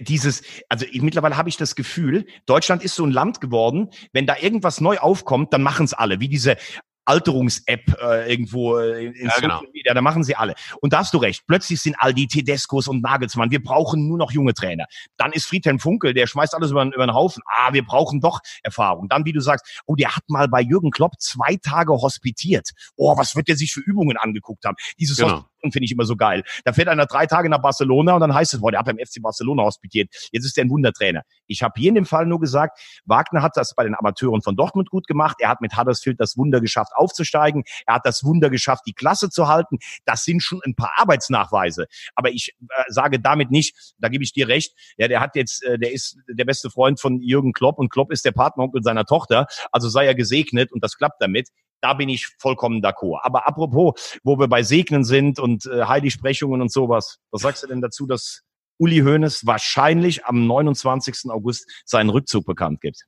Dieses, 0.00 0.42
also 0.68 0.86
ich, 0.90 1.02
mittlerweile 1.02 1.36
habe 1.36 1.48
ich 1.48 1.56
das 1.56 1.76
Gefühl, 1.76 2.26
Deutschland 2.46 2.82
ist 2.82 2.94
so 2.96 3.04
ein 3.04 3.12
Land 3.12 3.40
geworden, 3.40 3.90
wenn 4.12 4.26
da 4.26 4.36
irgendwas 4.40 4.80
neu 4.80 4.98
aufkommt, 4.98 5.52
dann 5.52 5.62
machen's 5.62 5.94
alle. 5.94 6.20
Wie 6.20 6.28
diese 6.28 6.56
Alterungs-App 7.04 7.96
äh, 8.00 8.30
irgendwo 8.30 8.78
äh, 8.78 9.06
in 9.06 9.26
ja, 9.26 9.32
genau. 9.40 9.62
Media, 9.72 9.94
da 9.94 10.00
machen 10.00 10.24
sie 10.24 10.36
alle. 10.36 10.54
Und 10.80 10.92
da 10.92 10.98
hast 10.98 11.14
du 11.14 11.18
recht, 11.18 11.44
plötzlich 11.46 11.80
sind 11.80 11.96
all 11.98 12.14
die 12.14 12.26
Tedescos 12.26 12.88
und 12.88 13.02
Nagelsmann, 13.02 13.50
wir 13.50 13.62
brauchen 13.62 14.08
nur 14.08 14.18
noch 14.18 14.32
junge 14.32 14.54
Trainer. 14.54 14.86
Dann 15.16 15.32
ist 15.32 15.46
Friedhelm 15.46 15.78
Funkel, 15.78 16.14
der 16.14 16.26
schmeißt 16.26 16.54
alles 16.54 16.70
über, 16.70 16.84
über 16.84 17.06
den 17.06 17.14
Haufen. 17.14 17.42
Ah, 17.46 17.72
wir 17.72 17.84
brauchen 17.84 18.20
doch 18.20 18.40
Erfahrung. 18.62 19.08
Dann, 19.08 19.24
wie 19.24 19.32
du 19.32 19.40
sagst, 19.40 19.82
oh, 19.86 19.94
der 19.94 20.16
hat 20.16 20.24
mal 20.28 20.48
bei 20.48 20.60
Jürgen 20.60 20.90
Klopp 20.90 21.12
zwei 21.18 21.56
Tage 21.56 21.92
hospitiert. 21.92 22.70
Oh, 22.96 23.16
was 23.16 23.36
wird 23.36 23.48
der 23.48 23.56
sich 23.56 23.72
für 23.72 23.80
Übungen 23.80 24.16
angeguckt 24.16 24.64
haben? 24.64 24.76
Dieses 24.98 25.16
genau 25.16 25.44
finde 25.72 25.84
ich 25.84 25.92
immer 25.92 26.04
so 26.04 26.16
geil. 26.16 26.42
Da 26.64 26.72
fährt 26.72 26.88
einer 26.88 27.06
drei 27.06 27.26
Tage 27.26 27.48
nach 27.48 27.60
Barcelona 27.60 28.14
und 28.14 28.20
dann 28.20 28.34
heißt 28.34 28.54
es, 28.54 28.60
boah, 28.60 28.70
der 28.70 28.80
hat 28.80 28.86
beim 28.86 28.98
FC 28.98 29.22
Barcelona 29.22 29.62
hospitiert. 29.62 30.08
Jetzt 30.32 30.44
ist 30.44 30.56
der 30.56 30.64
ein 30.64 30.70
Wundertrainer. 30.70 31.22
Ich 31.46 31.62
habe 31.62 31.74
hier 31.76 31.88
in 31.88 31.94
dem 31.94 32.06
Fall 32.06 32.26
nur 32.26 32.40
gesagt, 32.40 32.78
Wagner 33.04 33.42
hat 33.42 33.56
das 33.56 33.74
bei 33.74 33.84
den 33.84 33.94
Amateuren 33.94 34.42
von 34.42 34.56
Dortmund 34.56 34.90
gut 34.90 35.06
gemacht. 35.06 35.36
Er 35.40 35.48
hat 35.48 35.60
mit 35.60 35.76
Huddersfield 35.76 36.20
das 36.20 36.36
Wunder 36.36 36.60
geschafft, 36.60 36.92
aufzusteigen. 36.94 37.64
Er 37.86 37.96
hat 37.96 38.06
das 38.06 38.24
Wunder 38.24 38.50
geschafft, 38.50 38.84
die 38.86 38.92
Klasse 38.92 39.30
zu 39.30 39.48
halten. 39.48 39.78
Das 40.04 40.24
sind 40.24 40.42
schon 40.42 40.60
ein 40.64 40.74
paar 40.74 40.92
Arbeitsnachweise. 40.96 41.86
Aber 42.14 42.30
ich 42.30 42.54
äh, 42.60 42.82
sage 42.88 43.20
damit 43.20 43.50
nicht, 43.50 43.94
da 43.98 44.08
gebe 44.08 44.24
ich 44.24 44.32
dir 44.32 44.48
recht, 44.48 44.74
ja, 44.96 45.08
der 45.08 45.20
hat 45.20 45.36
jetzt, 45.36 45.62
äh, 45.64 45.78
der 45.78 45.92
ist 45.92 46.18
der 46.28 46.44
beste 46.44 46.70
Freund 46.70 47.00
von 47.00 47.20
Jürgen 47.20 47.52
Klopp 47.52 47.78
und 47.78 47.90
Klopp 47.90 48.12
ist 48.12 48.24
der 48.24 48.32
Partneronkel 48.32 48.82
seiner 48.82 49.04
Tochter. 49.04 49.46
Also 49.72 49.88
sei 49.88 50.06
er 50.06 50.14
gesegnet 50.14 50.72
und 50.72 50.82
das 50.82 50.96
klappt 50.96 51.20
damit 51.20 51.48
da 51.80 51.94
bin 51.94 52.08
ich 52.08 52.28
vollkommen 52.38 52.82
d'accord. 52.82 53.20
Aber 53.22 53.46
apropos, 53.46 54.18
wo 54.22 54.38
wir 54.38 54.48
bei 54.48 54.62
Segnen 54.62 55.04
sind 55.04 55.38
und 55.38 55.66
äh, 55.66 55.84
Heiligsprechungen 55.84 56.60
und 56.60 56.72
sowas, 56.72 57.18
was 57.30 57.42
sagst 57.42 57.62
du 57.62 57.66
denn 57.66 57.80
dazu, 57.80 58.06
dass 58.06 58.42
Uli 58.78 59.00
Hoeneß 59.00 59.46
wahrscheinlich 59.46 60.24
am 60.24 60.46
29. 60.46 61.30
August 61.30 61.70
seinen 61.84 62.10
Rückzug 62.10 62.46
bekannt 62.46 62.80
gibt? 62.80 63.04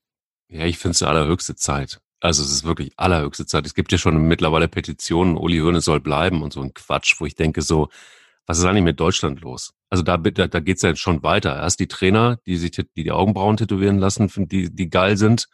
Ja, 0.48 0.64
ich 0.64 0.78
finde 0.78 0.92
es 0.92 1.02
allerhöchste 1.02 1.56
Zeit. 1.56 1.98
Also 2.20 2.42
es 2.42 2.50
ist 2.50 2.64
wirklich 2.64 2.92
allerhöchste 2.96 3.46
Zeit. 3.46 3.66
Es 3.66 3.74
gibt 3.74 3.92
ja 3.92 3.98
schon 3.98 4.28
mittlerweile 4.28 4.68
Petitionen, 4.68 5.36
Uli 5.36 5.58
Hoeneß 5.58 5.84
soll 5.84 6.00
bleiben 6.00 6.42
und 6.42 6.52
so 6.52 6.60
ein 6.60 6.72
Quatsch, 6.72 7.16
wo 7.18 7.26
ich 7.26 7.34
denke 7.34 7.62
so, 7.62 7.88
was 8.46 8.58
ist 8.58 8.64
eigentlich 8.64 8.84
mit 8.84 9.00
Deutschland 9.00 9.40
los? 9.40 9.72
Also 9.90 10.02
da, 10.02 10.16
da, 10.16 10.46
da 10.46 10.60
geht's 10.60 10.82
ja 10.82 10.94
schon 10.94 11.22
weiter. 11.22 11.56
Erst 11.56 11.80
die 11.80 11.88
Trainer, 11.88 12.38
die 12.46 12.56
sich 12.56 12.70
die, 12.70 12.86
die 12.94 13.10
Augenbrauen 13.10 13.56
tätowieren 13.56 13.98
lassen, 13.98 14.30
die, 14.48 14.72
die 14.74 14.88
geil 14.88 15.16
sind 15.16 15.48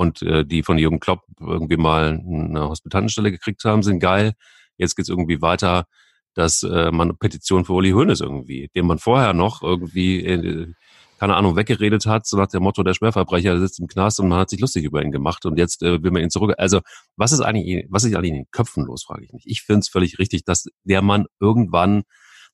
und 0.00 0.22
äh, 0.22 0.46
die 0.46 0.62
von 0.62 0.78
Jürgen 0.78 0.98
Klopp 0.98 1.24
irgendwie 1.38 1.76
mal 1.76 2.18
eine 2.26 2.70
Hospitantenstelle 2.70 3.30
gekriegt 3.30 3.62
haben, 3.66 3.82
sind 3.82 3.98
geil. 3.98 4.32
Jetzt 4.78 4.96
geht's 4.96 5.10
irgendwie 5.10 5.42
weiter, 5.42 5.84
dass 6.32 6.62
äh, 6.62 6.90
man 6.90 7.08
eine 7.08 7.14
Petition 7.14 7.66
für 7.66 7.74
Uli 7.74 7.90
Hoeneß 7.90 8.22
irgendwie, 8.22 8.70
den 8.74 8.86
man 8.86 8.98
vorher 8.98 9.34
noch 9.34 9.62
irgendwie, 9.62 10.24
äh, 10.24 10.72
keine 11.18 11.36
Ahnung, 11.36 11.54
weggeredet 11.54 12.06
hat, 12.06 12.26
so 12.26 12.38
nach 12.38 12.46
dem 12.46 12.62
Motto, 12.62 12.82
der 12.82 12.94
Schwerverbrecher 12.94 13.60
sitzt 13.60 13.78
im 13.78 13.88
Knast 13.88 14.18
und 14.20 14.28
man 14.28 14.38
hat 14.38 14.48
sich 14.48 14.60
lustig 14.60 14.84
über 14.84 15.02
ihn 15.02 15.12
gemacht 15.12 15.44
und 15.44 15.58
jetzt 15.58 15.82
äh, 15.82 16.02
will 16.02 16.12
man 16.12 16.22
ihn 16.22 16.30
zurück. 16.30 16.54
Also 16.56 16.80
was 17.16 17.32
ist 17.32 17.42
eigentlich, 17.42 17.84
was 17.90 18.04
ist 18.04 18.14
eigentlich 18.14 18.30
in 18.30 18.36
den 18.36 18.50
Köpfen 18.52 18.86
los, 18.86 19.04
frage 19.04 19.26
ich 19.26 19.32
mich. 19.34 19.42
Ich 19.44 19.60
finde 19.60 19.80
es 19.80 19.90
völlig 19.90 20.18
richtig, 20.18 20.46
dass 20.46 20.64
der 20.82 21.02
Mann 21.02 21.26
irgendwann 21.40 22.04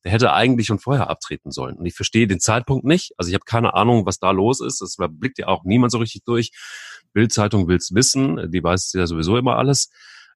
der 0.07 0.13
hätte 0.13 0.33
eigentlich 0.33 0.69
schon 0.69 0.79
vorher 0.79 1.11
abtreten 1.11 1.51
sollen. 1.51 1.77
Und 1.79 1.85
ich 1.85 1.95
verstehe 1.95 2.29
den 2.29 2.39
Zeitpunkt 2.39 2.85
nicht. 2.85 3.13
Also 3.17 3.29
ich 3.29 3.35
habe 3.35 3.45
keine 3.45 3.75
Ahnung, 3.75 4.07
was 4.07 4.21
da 4.21 4.31
los 4.31 4.61
ist. 4.61 4.81
Das 4.81 4.97
blickt 4.99 5.39
ja 5.39 5.49
auch 5.49 5.65
niemand 5.65 5.91
so 5.91 5.99
richtig 5.99 6.23
durch. 6.25 6.53
Bildzeitung 7.17 7.67
will's 7.67 7.95
wissen, 7.95 8.51
die 8.51 8.63
weiß 8.63 8.93
ja 8.93 9.07
sowieso 9.07 9.39
immer 9.39 9.57
alles. 9.57 9.91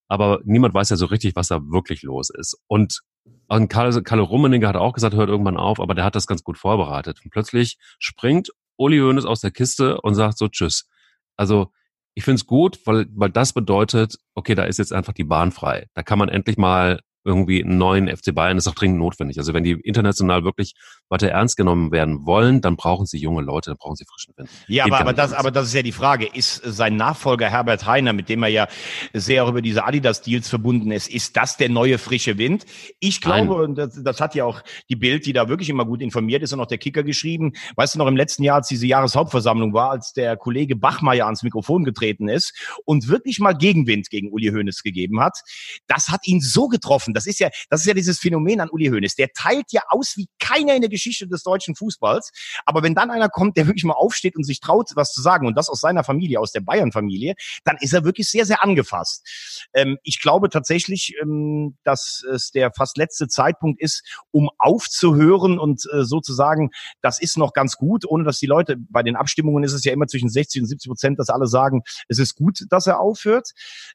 Aber 0.08 0.40
niemand 0.44 0.72
weiß 0.72 0.88
ja 0.88 0.96
so 0.96 1.06
richtig, 1.06 1.36
was 1.36 1.48
da 1.48 1.60
wirklich 1.62 2.02
los 2.02 2.30
ist. 2.30 2.58
Und 2.66 3.02
und 3.48 3.68
Kalle 3.68 4.20
Rummeninger 4.20 4.68
hat 4.68 4.76
auch 4.76 4.92
gesagt, 4.92 5.14
hört 5.14 5.28
irgendwann 5.28 5.56
auf, 5.56 5.80
aber 5.80 5.94
der 5.94 6.04
hat 6.04 6.14
das 6.14 6.26
ganz 6.26 6.42
gut 6.44 6.56
vorbereitet. 6.56 7.20
Und 7.24 7.30
plötzlich 7.32 7.78
springt 7.98 8.50
Uli 8.76 8.98
Hoeneß 8.98 9.24
aus 9.24 9.40
der 9.40 9.50
Kiste 9.50 10.00
und 10.00 10.14
sagt 10.14 10.38
so 10.38 10.48
Tschüss. 10.48 10.88
Also 11.36 11.72
ich 12.14 12.24
finde 12.24 12.36
es 12.36 12.46
gut, 12.46 12.78
weil, 12.86 13.06
weil 13.12 13.30
das 13.30 13.52
bedeutet, 13.52 14.16
okay, 14.34 14.54
da 14.54 14.64
ist 14.64 14.78
jetzt 14.78 14.92
einfach 14.92 15.12
die 15.12 15.24
Bahn 15.24 15.50
frei. 15.52 15.88
Da 15.94 16.02
kann 16.02 16.18
man 16.18 16.28
endlich 16.28 16.58
mal 16.58 17.00
irgendwie 17.24 17.62
einen 17.62 17.78
neuen 17.78 18.08
FC 18.08 18.34
Bayern 18.34 18.56
ist 18.56 18.66
auch 18.66 18.74
dringend 18.74 18.98
notwendig. 18.98 19.38
Also 19.38 19.52
wenn 19.52 19.64
die 19.64 19.72
international 19.72 20.44
wirklich 20.44 20.74
weiter 21.08 21.28
ernst 21.28 21.56
genommen 21.56 21.92
werden 21.92 22.24
wollen, 22.24 22.60
dann 22.60 22.76
brauchen 22.76 23.04
sie 23.04 23.18
junge 23.18 23.42
Leute, 23.42 23.70
dann 23.70 23.76
brauchen 23.76 23.96
sie 23.96 24.04
frischen 24.04 24.34
Wind. 24.36 24.48
Ja, 24.68 24.84
aber, 24.84 25.00
aber 25.00 25.12
das, 25.12 25.32
aber 25.32 25.50
das 25.50 25.66
ist 25.66 25.74
ja 25.74 25.82
die 25.82 25.92
Frage. 25.92 26.26
Ist 26.26 26.62
sein 26.64 26.96
Nachfolger 26.96 27.50
Herbert 27.50 27.86
Heiner, 27.86 28.12
mit 28.12 28.28
dem 28.28 28.42
er 28.42 28.48
ja 28.48 28.68
sehr 29.12 29.44
auch 29.44 29.48
über 29.48 29.60
diese 29.60 29.84
Adidas-Deals 29.84 30.48
verbunden 30.48 30.90
ist, 30.92 31.08
ist 31.08 31.36
das 31.36 31.56
der 31.56 31.68
neue 31.68 31.98
frische 31.98 32.38
Wind? 32.38 32.64
Ich 33.00 33.20
glaube, 33.20 33.54
und 33.54 33.76
das, 33.76 34.02
das 34.02 34.20
hat 34.20 34.34
ja 34.34 34.44
auch 34.44 34.62
die 34.88 34.96
Bild, 34.96 35.26
die 35.26 35.32
da 35.32 35.48
wirklich 35.48 35.68
immer 35.68 35.84
gut 35.84 36.00
informiert 36.00 36.42
ist 36.42 36.52
und 36.52 36.60
auch 36.60 36.66
der 36.66 36.78
Kicker 36.78 37.02
geschrieben. 37.02 37.52
Weißt 37.76 37.94
du 37.94 37.98
noch 37.98 38.06
im 38.06 38.16
letzten 38.16 38.44
Jahr, 38.44 38.56
als 38.56 38.68
diese 38.68 38.86
Jahreshauptversammlung 38.86 39.74
war, 39.74 39.90
als 39.90 40.12
der 40.12 40.36
Kollege 40.36 40.76
Bachmeier 40.76 41.26
ans 41.26 41.42
Mikrofon 41.42 41.84
getreten 41.84 42.28
ist 42.28 42.54
und 42.84 43.08
wirklich 43.08 43.40
mal 43.40 43.52
Gegenwind 43.52 44.10
gegen 44.10 44.30
Uli 44.30 44.48
Hoeneß 44.48 44.82
gegeben 44.82 45.20
hat, 45.20 45.38
das 45.86 46.08
hat 46.08 46.26
ihn 46.26 46.40
so 46.40 46.68
getroffen 46.68 47.09
laufen. 47.10 47.14
Das 47.14 47.26
ist 47.26 47.40
ja, 47.40 47.50
das 47.68 47.80
ist 47.80 47.86
ja 47.86 47.94
dieses 47.94 48.18
Phänomen 48.18 48.60
an 48.60 48.70
Uli 48.70 48.86
Hoeneß. 48.86 49.14
Der 49.16 49.28
teilt 49.32 49.72
ja 49.72 49.82
aus 49.88 50.16
wie 50.16 50.28
keiner 50.38 50.74
in 50.74 50.80
der 50.80 50.90
Geschichte 50.90 51.26
des 51.26 51.42
deutschen 51.42 51.74
Fußballs. 51.74 52.30
Aber 52.64 52.82
wenn 52.82 52.94
dann 52.94 53.10
einer 53.10 53.28
kommt, 53.28 53.56
der 53.56 53.66
wirklich 53.66 53.84
mal 53.84 53.94
aufsteht 53.94 54.36
und 54.36 54.44
sich 54.44 54.60
traut, 54.60 54.90
was 54.94 55.12
zu 55.12 55.22
sagen 55.22 55.46
und 55.46 55.56
das 55.56 55.68
aus 55.68 55.80
seiner 55.80 56.04
Familie, 56.04 56.40
aus 56.40 56.52
der 56.52 56.60
Bayern-Familie, 56.60 57.34
dann 57.64 57.76
ist 57.80 57.92
er 57.92 58.04
wirklich 58.04 58.28
sehr, 58.28 58.46
sehr 58.46 58.62
angefasst. 58.62 59.68
Ähm, 59.74 59.98
ich 60.02 60.20
glaube 60.20 60.48
tatsächlich, 60.48 61.14
ähm, 61.20 61.76
dass 61.84 62.24
es 62.32 62.50
der 62.50 62.72
fast 62.72 62.96
letzte 62.96 63.28
Zeitpunkt 63.28 63.80
ist, 63.80 64.02
um 64.30 64.50
aufzuhören 64.58 65.58
und 65.58 65.82
äh, 65.92 66.04
sozusagen, 66.04 66.70
das 67.02 67.20
ist 67.20 67.36
noch 67.36 67.52
ganz 67.52 67.76
gut, 67.76 68.04
ohne 68.06 68.24
dass 68.24 68.38
die 68.38 68.46
Leute, 68.46 68.76
bei 68.78 69.02
den 69.02 69.16
Abstimmungen 69.16 69.64
ist 69.64 69.72
es 69.72 69.84
ja 69.84 69.92
immer 69.92 70.06
zwischen 70.06 70.28
60 70.28 70.62
und 70.62 70.68
70 70.68 70.88
Prozent, 70.88 71.18
dass 71.18 71.28
alle 71.28 71.46
sagen, 71.46 71.82
es 72.08 72.18
ist 72.18 72.34
gut, 72.34 72.64
dass 72.70 72.86
er 72.86 73.00
aufhört. 73.00 73.50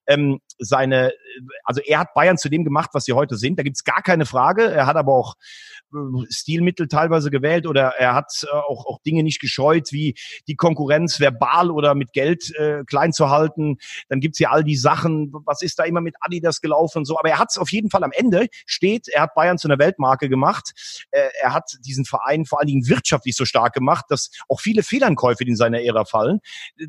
Ähm, 0.08 0.40
seine, 0.58 1.14
also 1.64 1.82
er 1.82 2.00
hat 2.00 2.14
Bayern 2.14 2.38
zu 2.38 2.50
dem 2.50 2.64
gemacht, 2.64 2.92
was 2.94 3.05
sie 3.06 3.14
heute 3.14 3.38
sind. 3.38 3.58
Da 3.58 3.64
gibt's 3.64 3.84
gar 3.84 4.02
keine 4.02 4.26
Frage. 4.26 4.64
Er 4.64 4.88
hat 4.88 4.98
aber 4.98 5.14
auch 5.14 5.36
Stilmittel 6.30 6.88
teilweise 6.88 7.32
gewählt 7.32 7.68
oder 7.68 7.94
er 7.98 8.14
hat 8.14 8.32
äh, 8.44 8.56
auch, 8.56 8.86
auch 8.86 9.00
Dinge 9.02 9.24
nicht 9.24 9.40
gescheut, 9.40 9.92
wie 9.92 10.16
die 10.48 10.56
Konkurrenz 10.56 11.20
verbal 11.20 11.72
oder 11.72 11.96
mit 11.96 12.14
Geld 12.14 12.54
äh, 12.56 12.84
klein 12.86 13.14
zu 13.14 13.30
halten. 13.30 13.78
Dann 14.10 14.20
gibt's 14.20 14.40
ja 14.40 14.50
all 14.50 14.64
die 14.64 14.76
Sachen, 14.76 15.32
was 15.46 15.62
ist 15.62 15.80
da 15.80 15.84
immer 15.84 16.02
mit 16.02 16.16
Adidas 16.22 16.62
gelaufen 16.62 17.00
und 17.00 17.06
so. 17.06 17.18
Aber 17.18 17.30
er 17.30 17.40
hat's 17.40 17.58
auf 17.58 17.72
jeden 17.72 17.90
Fall 17.90 18.04
am 18.04 18.12
Ende 18.12 18.48
steht, 18.66 19.08
er 19.08 19.24
hat 19.24 19.36
Bayern 19.36 19.58
zu 19.58 19.68
einer 19.68 19.80
Weltmarke 19.80 20.30
gemacht. 20.30 20.72
Äh, 21.12 21.30
er 21.42 21.54
hat 21.54 21.78
diesen 21.86 22.06
Verein 22.06 22.46
vor 22.46 22.60
allen 22.60 22.68
Dingen 22.68 22.88
wirtschaftlich 22.88 23.36
so 23.36 23.46
stark 23.46 23.74
gemacht, 23.74 24.06
dass 24.10 24.32
auch 24.50 24.60
viele 24.60 24.84
Fehlankäufe, 24.84 25.46
die 25.46 25.52
in 25.52 25.58
seiner 25.58 25.82
Ära 25.82 26.06
fallen, 26.06 26.40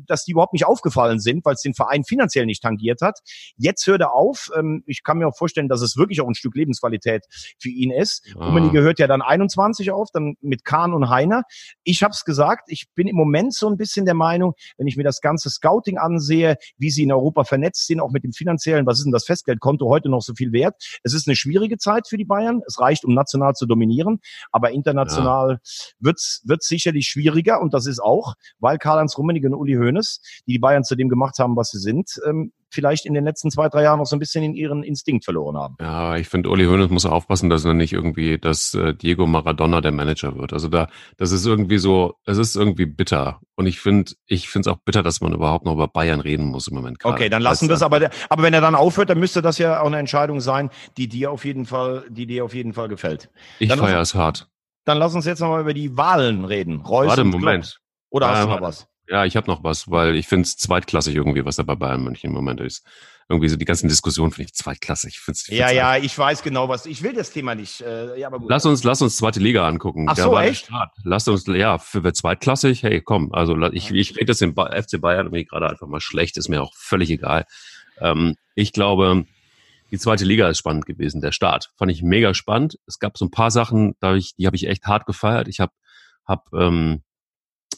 dass 0.05 0.25
die 0.25 0.31
überhaupt 0.31 0.53
nicht 0.53 0.65
aufgefallen 0.65 1.19
sind, 1.19 1.45
weil 1.45 1.53
es 1.53 1.61
den 1.61 1.73
Verein 1.73 2.03
finanziell 2.03 2.45
nicht 2.45 2.63
tangiert 2.63 3.01
hat. 3.01 3.19
Jetzt 3.57 3.87
hört 3.87 4.01
er 4.01 4.13
auf. 4.13 4.49
Ähm, 4.57 4.83
ich 4.85 5.03
kann 5.03 5.17
mir 5.17 5.27
auch 5.27 5.37
vorstellen, 5.37 5.67
dass 5.67 5.81
es 5.81 5.97
wirklich 5.97 6.21
auch 6.21 6.27
ein 6.27 6.35
Stück 6.35 6.55
Lebensqualität 6.55 7.25
für 7.59 7.69
ihn 7.69 7.91
ist. 7.91 8.23
Ah. 8.35 8.45
Rummenigge 8.45 8.81
hört 8.81 8.96
hört 8.97 8.99
ja 8.99 9.07
dann 9.07 9.21
21 9.21 9.91
auf, 9.91 10.09
dann 10.11 10.35
mit 10.41 10.65
Kahn 10.65 10.93
und 10.93 11.09
Heiner. 11.09 11.43
Ich 11.83 12.03
habe 12.03 12.11
es 12.11 12.25
gesagt, 12.25 12.63
ich 12.67 12.85
bin 12.95 13.07
im 13.07 13.15
Moment 13.15 13.53
so 13.53 13.69
ein 13.69 13.77
bisschen 13.77 14.05
der 14.05 14.13
Meinung, 14.13 14.53
wenn 14.77 14.87
ich 14.87 14.97
mir 14.97 15.03
das 15.03 15.21
ganze 15.21 15.49
Scouting 15.49 15.97
ansehe, 15.97 16.57
wie 16.77 16.89
sie 16.89 17.03
in 17.03 17.11
Europa 17.11 17.43
vernetzt 17.43 17.87
sind, 17.87 17.99
auch 17.99 18.11
mit 18.11 18.23
dem 18.23 18.33
finanziellen, 18.33 18.85
was 18.85 18.97
ist 18.97 19.05
denn 19.05 19.11
das 19.11 19.25
Festgeldkonto 19.25 19.87
heute 19.87 20.09
noch 20.09 20.21
so 20.21 20.33
viel 20.33 20.51
wert? 20.51 20.75
Es 21.03 21.13
ist 21.13 21.27
eine 21.27 21.35
schwierige 21.35 21.77
Zeit 21.77 22.07
für 22.07 22.17
die 22.17 22.25
Bayern. 22.25 22.61
Es 22.67 22.79
reicht, 22.79 23.05
um 23.05 23.13
national 23.13 23.53
zu 23.53 23.65
dominieren, 23.65 24.19
aber 24.51 24.71
international 24.71 25.51
ja. 25.51 25.57
wird's 25.99 26.41
wird's 26.45 26.67
sicherlich 26.67 27.07
schwieriger 27.07 27.61
und 27.61 27.73
das 27.73 27.85
ist 27.85 27.99
auch, 27.99 28.33
weil 28.59 28.77
Karl-Heinz 28.77 29.17
Rummenigge 29.17 29.47
und 29.47 29.55
Uli 29.55 29.75
Hoeneß, 29.75 30.21
die 30.47 30.53
die 30.53 30.59
Bayern 30.59 30.83
zu 30.83 30.95
dem 30.95 31.07
gemacht 31.07 31.37
haben, 31.37 31.55
was 31.55 31.69
sie 31.69 31.79
sind, 31.79 32.19
ähm, 32.25 32.51
vielleicht 32.69 33.05
in 33.05 33.13
den 33.13 33.23
letzten 33.23 33.51
zwei, 33.51 33.69
drei 33.69 33.83
Jahren 33.83 33.99
noch 33.99 34.05
so 34.05 34.15
ein 34.15 34.19
bisschen 34.19 34.43
in 34.43 34.53
ihren 34.53 34.83
Instinkt 34.83 35.25
verloren 35.25 35.57
haben. 35.57 35.75
Ja, 35.79 36.15
ich 36.17 36.27
finde, 36.27 36.49
Uli 36.49 36.65
Hoeneß 36.65 36.89
muss 36.89 37.05
aufpassen, 37.05 37.49
dass 37.49 37.65
er 37.65 37.73
nicht 37.73 37.93
irgendwie, 37.93 38.37
dass 38.37 38.73
äh, 38.73 38.93
Diego 38.93 39.25
Maradona 39.27 39.81
der 39.81 39.91
Manager 39.91 40.37
wird. 40.37 40.53
Also 40.53 40.67
da, 40.67 40.87
das 41.17 41.31
ist 41.31 41.45
irgendwie 41.45 41.77
so, 41.77 42.15
es 42.25 42.37
ist 42.37 42.55
irgendwie 42.55 42.85
bitter. 42.85 43.39
Und 43.55 43.67
ich 43.67 43.79
finde, 43.79 44.13
ich 44.25 44.49
finde 44.49 44.69
es 44.69 44.75
auch 44.75 44.79
bitter, 44.83 45.03
dass 45.03 45.21
man 45.21 45.33
überhaupt 45.33 45.65
noch 45.65 45.73
über 45.73 45.87
Bayern 45.87 46.19
reden 46.19 46.45
muss 46.45 46.67
im 46.67 46.75
Moment. 46.75 46.99
Gerade. 46.99 47.15
Okay, 47.15 47.29
dann 47.29 47.41
lassen 47.41 47.67
wir 47.67 47.75
es. 47.75 47.81
Aber, 47.81 48.09
aber 48.29 48.43
wenn 48.43 48.53
er 48.53 48.61
dann 48.61 48.75
aufhört, 48.75 49.09
dann 49.09 49.19
müsste 49.19 49.41
das 49.41 49.57
ja 49.57 49.81
auch 49.81 49.87
eine 49.87 49.97
Entscheidung 49.97 50.41
sein, 50.41 50.69
die 50.97 51.07
dir 51.07 51.31
auf 51.31 51.45
jeden 51.45 51.65
Fall, 51.65 52.05
die 52.09 52.27
dir 52.27 52.45
auf 52.45 52.53
jeden 52.53 52.73
Fall 52.73 52.87
gefällt. 52.87 53.29
Ich 53.59 53.73
feiere 53.73 54.01
es 54.01 54.13
hart. 54.13 54.47
Dann 54.85 54.97
lass 54.99 55.13
uns 55.15 55.25
jetzt 55.25 55.39
nochmal 55.39 55.61
über 55.61 55.73
die 55.73 55.97
Wahlen 55.97 56.45
reden. 56.45 56.81
Reus 56.81 57.09
Warte, 57.09 57.23
Moment. 57.23 57.79
Oder 58.09 58.29
hast 58.29 58.45
du 58.45 58.49
noch 58.49 58.61
was? 58.61 58.87
Ja, 59.09 59.25
ich 59.25 59.37
habe 59.37 59.47
noch 59.47 59.63
was, 59.63 59.89
weil 59.89 60.15
ich 60.15 60.27
finde 60.27 60.43
es 60.43 60.57
zweitklassig 60.57 61.15
irgendwie, 61.15 61.45
was 61.45 61.55
da 61.55 61.63
bei 61.63 61.75
Bayern 61.75 62.03
München 62.03 62.29
im 62.29 62.33
Moment 62.33 62.59
ist. 62.59 62.85
Irgendwie 63.29 63.49
so 63.49 63.57
die 63.57 63.65
ganzen 63.65 63.89
Diskussionen 63.89 64.31
finde 64.31 64.47
ich 64.47 64.53
zweitklassig. 64.53 65.15
Ich 65.15 65.19
find's, 65.19 65.49
ich 65.49 65.57
ja, 65.57 65.69
ja, 65.69 65.97
ich 65.97 66.17
weiß 66.17 66.43
genau 66.43 66.69
was. 66.69 66.85
Ich 66.85 67.03
will 67.03 67.13
das 67.13 67.31
Thema 67.31 67.55
nicht. 67.55 67.81
Äh, 67.81 68.17
ja, 68.19 68.27
aber 68.27 68.39
gut. 68.39 68.49
Lass 68.49 68.65
uns, 68.65 68.85
lass 68.85 69.01
uns 69.01 69.17
zweite 69.17 69.41
Liga 69.41 69.67
angucken. 69.67 70.05
Ach 70.07 70.15
so, 70.15 70.37
echt? 70.37 70.69
Lass 71.03 71.27
uns, 71.27 71.45
ja, 71.47 71.77
für 71.77 72.03
wer 72.03 72.13
zweitklassig, 72.13 72.83
hey, 72.83 73.01
komm. 73.01 73.33
Also 73.33 73.57
ich, 73.71 73.91
ich 73.91 74.15
rede 74.15 74.31
jetzt 74.31 74.41
im 74.41 74.53
FC 74.53 75.01
Bayern 75.01 75.27
irgendwie 75.27 75.45
gerade 75.45 75.69
einfach 75.69 75.87
mal 75.87 75.99
schlecht, 75.99 76.37
ist 76.37 76.47
mir 76.47 76.61
auch 76.61 76.73
völlig 76.75 77.09
egal. 77.09 77.45
Ähm, 77.99 78.35
ich 78.55 78.71
glaube, 78.71 79.25
die 79.91 79.97
zweite 79.97 80.25
Liga 80.25 80.49
ist 80.49 80.57
spannend 80.57 80.85
gewesen. 80.85 81.21
Der 81.21 81.31
Start 81.31 81.69
fand 81.77 81.91
ich 81.91 82.03
mega 82.03 82.33
spannend. 82.33 82.77
Es 82.87 82.99
gab 82.99 83.17
so 83.17 83.25
ein 83.25 83.31
paar 83.31 83.51
Sachen, 83.51 83.95
da 83.99 84.15
ich, 84.15 84.35
die 84.35 84.45
habe 84.45 84.55
ich 84.55 84.67
echt 84.67 84.85
hart 84.85 85.05
gefeiert. 85.05 85.47
Ich 85.47 85.59
habe 85.59 85.71
hab, 86.25 86.51
ähm, 86.53 87.03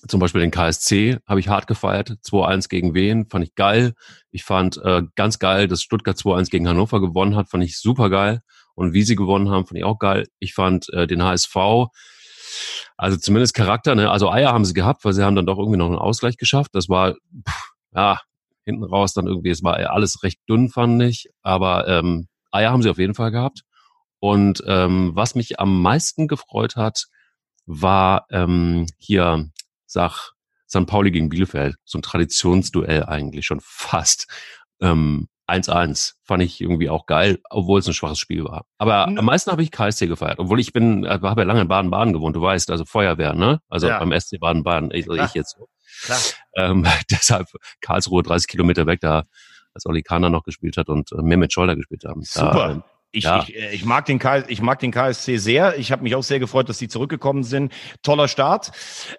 zum 0.08 0.20
Beispiel 0.20 0.42
den 0.42 0.52
KSC 0.52 1.18
habe 1.28 1.40
ich 1.40 1.50
hart 1.50 1.68
gefeiert. 1.68 2.18
2-1 2.24 2.70
gegen 2.70 2.94
Wien, 2.94 3.28
fand 3.30 3.46
ich 3.46 3.56
geil. 3.56 3.94
Ich 4.32 4.44
fand 4.44 4.78
äh, 4.84 5.04
ganz 5.16 5.40
geil, 5.40 5.68
dass 5.68 5.82
Stuttgart 5.82 6.18
2-1 6.18 6.50
gegen 6.50 6.68
Hannover 6.68 7.02
gewonnen 7.02 7.36
hat, 7.36 7.50
fand 7.50 7.64
ich 7.64 7.80
super 7.80 8.10
geil. 8.10 8.42
Und 8.76 8.94
wie 8.94 9.04
sie 9.04 9.16
gewonnen 9.16 9.50
haben, 9.50 9.66
fand 9.66 9.78
ich 9.78 9.84
auch 9.84 10.00
geil. 10.00 10.28
Ich 10.40 10.54
fand 10.54 10.92
äh, 10.94 11.08
den 11.08 11.24
HSV, 11.24 11.56
also 12.98 13.18
zumindest 13.18 13.54
Charakter, 13.54 13.96
ne? 13.96 14.10
also 14.10 14.32
Eier 14.32 14.52
haben 14.52 14.66
sie 14.66 14.74
gehabt, 14.74 15.06
weil 15.06 15.14
sie 15.14 15.24
haben 15.24 15.36
dann 15.36 15.46
doch 15.46 15.58
irgendwie 15.58 15.78
noch 15.78 15.88
einen 15.88 15.96
Ausgleich 15.96 16.38
geschafft. 16.38 16.72
Das 16.74 16.90
war, 16.90 17.14
pff, 17.14 17.72
ja, 17.94 18.20
hinten 18.66 18.84
raus 18.84 19.14
dann 19.14 19.28
irgendwie, 19.28 19.50
es 19.50 19.64
war 19.64 19.78
alles 19.92 20.24
recht 20.24 20.40
dünn, 20.50 20.70
fand 20.70 21.02
ich. 21.04 21.30
Aber 21.42 21.88
ähm, 21.88 22.28
Eier 22.52 22.72
haben 22.72 22.82
sie 22.82 22.90
auf 22.90 23.00
jeden 23.00 23.16
Fall 23.16 23.32
gehabt. 23.32 23.62
Und 24.20 24.64
ähm, 24.68 25.12
was 25.14 25.36
mich 25.36 25.60
am 25.60 25.82
meisten 25.82 26.28
gefreut 26.28 26.76
hat, 26.76 27.06
war 27.66 28.26
ähm, 28.32 28.88
hier 28.98 29.50
sag 29.90 30.32
St. 30.70 30.86
Pauli 30.86 31.12
gegen 31.12 31.30
Bielefeld, 31.30 31.76
so 31.84 31.98
ein 31.98 32.02
Traditionsduell 32.04 33.04
eigentlich 33.06 33.46
schon 33.46 33.60
fast. 33.62 34.28
Ähm, 34.82 35.28
1-1 35.48 36.14
fand 36.24 36.44
ich 36.44 36.62
irgendwie 36.62 36.90
auch 36.90 37.08
geil, 37.08 37.40
obwohl 37.50 37.80
es 37.80 37.88
ein 37.88 37.94
schwaches 37.94 38.20
Spiel 38.20 38.44
war. 38.44 38.66
Aber 38.78 39.08
am 39.08 39.26
meisten 39.26 39.52
habe 39.52 39.64
ich 39.64 39.72
KSC 39.72 40.06
gefeiert, 40.06 40.38
obwohl 40.38 40.60
ich 40.60 40.72
bin, 40.74 41.04
äh, 41.06 41.20
habe 41.22 41.42
ja 41.42 41.48
lange 41.48 41.62
in 41.62 41.68
Baden-Baden 41.68 42.14
gewohnt, 42.14 42.36
du 42.36 42.42
weißt, 42.42 42.70
also 42.70 42.86
Feuerwehr, 42.86 43.34
ne? 43.34 43.60
Also 43.68 43.88
ja. 43.88 43.98
beim 43.98 44.18
SC 44.18 44.40
Baden-Baden, 44.40 44.92
also 44.92 45.14
ich 45.14 45.34
jetzt 45.34 45.58
so. 45.58 45.68
Klar. 46.04 46.20
Ähm, 46.56 46.86
deshalb 47.12 47.48
Karlsruhe 47.82 48.22
30 48.22 48.48
Kilometer 48.48 48.86
weg, 48.86 49.00
da 49.02 49.24
als 49.74 49.86
Oli 49.86 50.04
Kahner 50.04 50.30
noch 50.30 50.44
gespielt 50.44 50.78
hat 50.78 50.90
und 50.90 51.12
äh, 51.12 51.22
Mehmet 51.22 51.52
Scholler 51.52 51.76
gespielt 51.76 52.04
haben. 52.06 52.22
Super. 52.24 52.52
Da, 52.52 52.72
ähm, 52.72 52.84
ich, 53.12 53.24
ja. 53.24 53.42
ich, 53.42 53.56
äh, 53.56 53.74
ich, 53.74 53.86
mag 53.86 54.06
den 54.06 54.20
K, 54.20 54.44
ich 54.48 54.62
mag 54.62 54.80
den 54.80 54.92
KSC 54.92 55.38
sehr. 55.38 55.78
Ich 55.80 55.92
habe 55.92 56.04
mich 56.04 56.14
auch 56.16 56.24
sehr 56.24 56.40
gefreut, 56.40 56.70
dass 56.70 56.78
die 56.78 56.88
zurückgekommen 56.88 57.44
sind. 57.44 57.74
Toller 58.04 58.28
Start. 58.28 58.72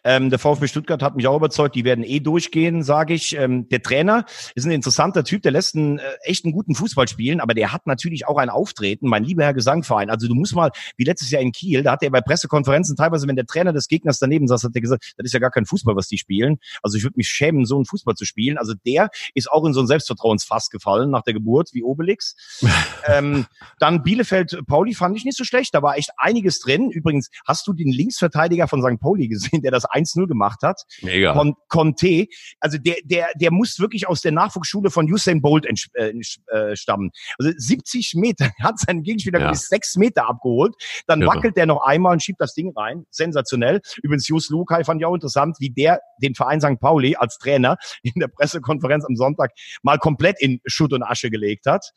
Ähm, 0.04 0.30
der 0.30 0.38
VfB 0.38 0.68
Stuttgart 0.68 1.02
hat 1.02 1.16
mich 1.16 1.26
auch 1.26 1.36
überzeugt. 1.36 1.74
Die 1.74 1.84
werden 1.84 2.04
eh 2.04 2.20
durchgehen, 2.20 2.84
sage 2.84 3.14
ich. 3.14 3.36
Ähm, 3.36 3.68
der 3.68 3.82
Trainer 3.82 4.26
ist 4.54 4.64
ein 4.64 4.70
interessanter 4.70 5.24
Typ. 5.24 5.42
Der 5.42 5.50
lässt 5.50 5.74
einen 5.74 5.98
äh, 5.98 6.02
echt 6.22 6.44
einen 6.44 6.52
guten 6.52 6.76
Fußball 6.76 7.08
spielen, 7.08 7.40
aber 7.40 7.54
der 7.54 7.72
hat 7.72 7.86
natürlich 7.86 8.28
auch 8.28 8.36
ein 8.36 8.48
Auftreten. 8.48 9.08
Mein 9.08 9.24
lieber 9.24 9.42
Herr 9.42 9.54
Gesangverein. 9.54 10.08
Also 10.08 10.28
du 10.28 10.34
musst 10.34 10.54
mal, 10.54 10.70
wie 10.96 11.04
letztes 11.04 11.30
Jahr 11.30 11.42
in 11.42 11.50
Kiel, 11.50 11.82
da 11.82 11.92
hat 11.92 12.02
er 12.04 12.10
bei 12.10 12.20
Pressekonferenzen 12.20 12.94
teilweise, 12.94 13.26
wenn 13.26 13.36
der 13.36 13.46
Trainer 13.46 13.72
des 13.72 13.88
Gegners 13.88 14.20
daneben 14.20 14.46
saß, 14.46 14.62
hat 14.62 14.72
er 14.74 14.80
gesagt, 14.80 15.14
das 15.16 15.24
ist 15.24 15.32
ja 15.32 15.40
gar 15.40 15.50
kein 15.50 15.66
Fußball, 15.66 15.96
was 15.96 16.06
die 16.06 16.18
spielen. 16.18 16.58
Also 16.82 16.96
ich 16.96 17.02
würde 17.02 17.14
mich 17.16 17.28
schämen, 17.28 17.66
so 17.66 17.74
einen 17.74 17.86
Fußball 17.86 18.14
zu 18.14 18.24
spielen. 18.24 18.56
Also 18.56 18.74
der 18.86 19.10
ist 19.34 19.50
auch 19.50 19.64
in 19.64 19.72
so 19.72 19.80
ein 19.80 19.88
Selbstvertrauensfass 19.88 20.70
gefallen 20.70 21.10
nach 21.10 21.22
der 21.22 21.34
Geburt, 21.34 21.70
wie 21.72 21.82
Obelix. 21.82 22.36
ähm, 23.08 23.46
dann 23.80 24.02
Bielefeld, 24.02 24.60
Pauli 24.66 24.94
fand 24.94 25.16
ich 25.16 25.24
nicht 25.24 25.36
so 25.36 25.44
schlecht. 25.44 25.74
Da 25.74 25.82
war 25.82 25.96
echt 25.96 26.10
einiges 26.18 26.60
drin. 26.60 26.90
Übrigens, 26.90 27.30
hast 27.46 27.66
du 27.66 27.72
den 27.72 27.90
Linksverteidiger 27.90 28.68
von 28.68 28.82
St. 28.82 29.00
Pauli 29.00 29.26
gesehen, 29.26 29.62
der 29.62 29.70
das 29.70 29.86
1-0 29.86 30.26
gemacht 30.26 30.60
hat? 30.62 30.82
Mega. 31.00 31.32
Con 31.32 31.54
Conte. 31.68 32.26
Also 32.60 32.76
der, 32.76 32.96
der, 33.04 33.28
der 33.34 33.50
muss 33.50 33.80
wirklich 33.80 34.06
aus 34.06 34.20
der 34.20 34.32
Nachwuchsschule 34.32 34.90
von 34.90 35.10
Usain 35.10 35.40
Bolt 35.40 35.66
äh, 35.94 36.12
äh, 36.12 36.76
stammen. 36.76 37.10
Also 37.38 37.52
70 37.56 38.14
Meter, 38.16 38.50
hat 38.62 38.78
seinen 38.78 39.02
Gegenspieler 39.02 39.40
ja. 39.40 39.50
bis 39.50 39.68
sechs 39.68 39.96
Meter 39.96 40.28
abgeholt. 40.28 40.74
Dann 41.06 41.22
ja. 41.22 41.26
wackelt 41.26 41.56
der 41.56 41.64
noch 41.66 41.82
einmal 41.82 42.12
und 42.12 42.22
schiebt 42.22 42.40
das 42.40 42.52
Ding 42.52 42.72
rein. 42.76 43.06
Sensationell. 43.10 43.80
Übrigens, 44.02 44.28
Jus 44.28 44.50
Lukai 44.50 44.84
fand 44.84 45.00
ich 45.00 45.06
auch 45.06 45.14
interessant, 45.14 45.56
wie 45.58 45.70
der 45.70 46.00
den 46.22 46.34
Verein 46.34 46.60
St. 46.60 46.78
Pauli 46.80 47.16
als 47.16 47.38
Trainer 47.38 47.78
in 48.02 48.20
der 48.20 48.28
Pressekonferenz 48.28 49.06
am 49.06 49.16
Sonntag 49.16 49.52
mal 49.82 49.98
komplett 49.98 50.36
in 50.38 50.60
Schutt 50.66 50.92
und 50.92 51.02
Asche 51.02 51.30
gelegt 51.30 51.64
hat. 51.64 51.92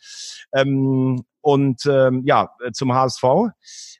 Ähm, 0.54 1.26
und 1.44 1.86
ähm, 1.86 2.24
ja, 2.26 2.50
äh, 2.66 2.72
zum 2.72 2.94
HSV. 2.94 3.24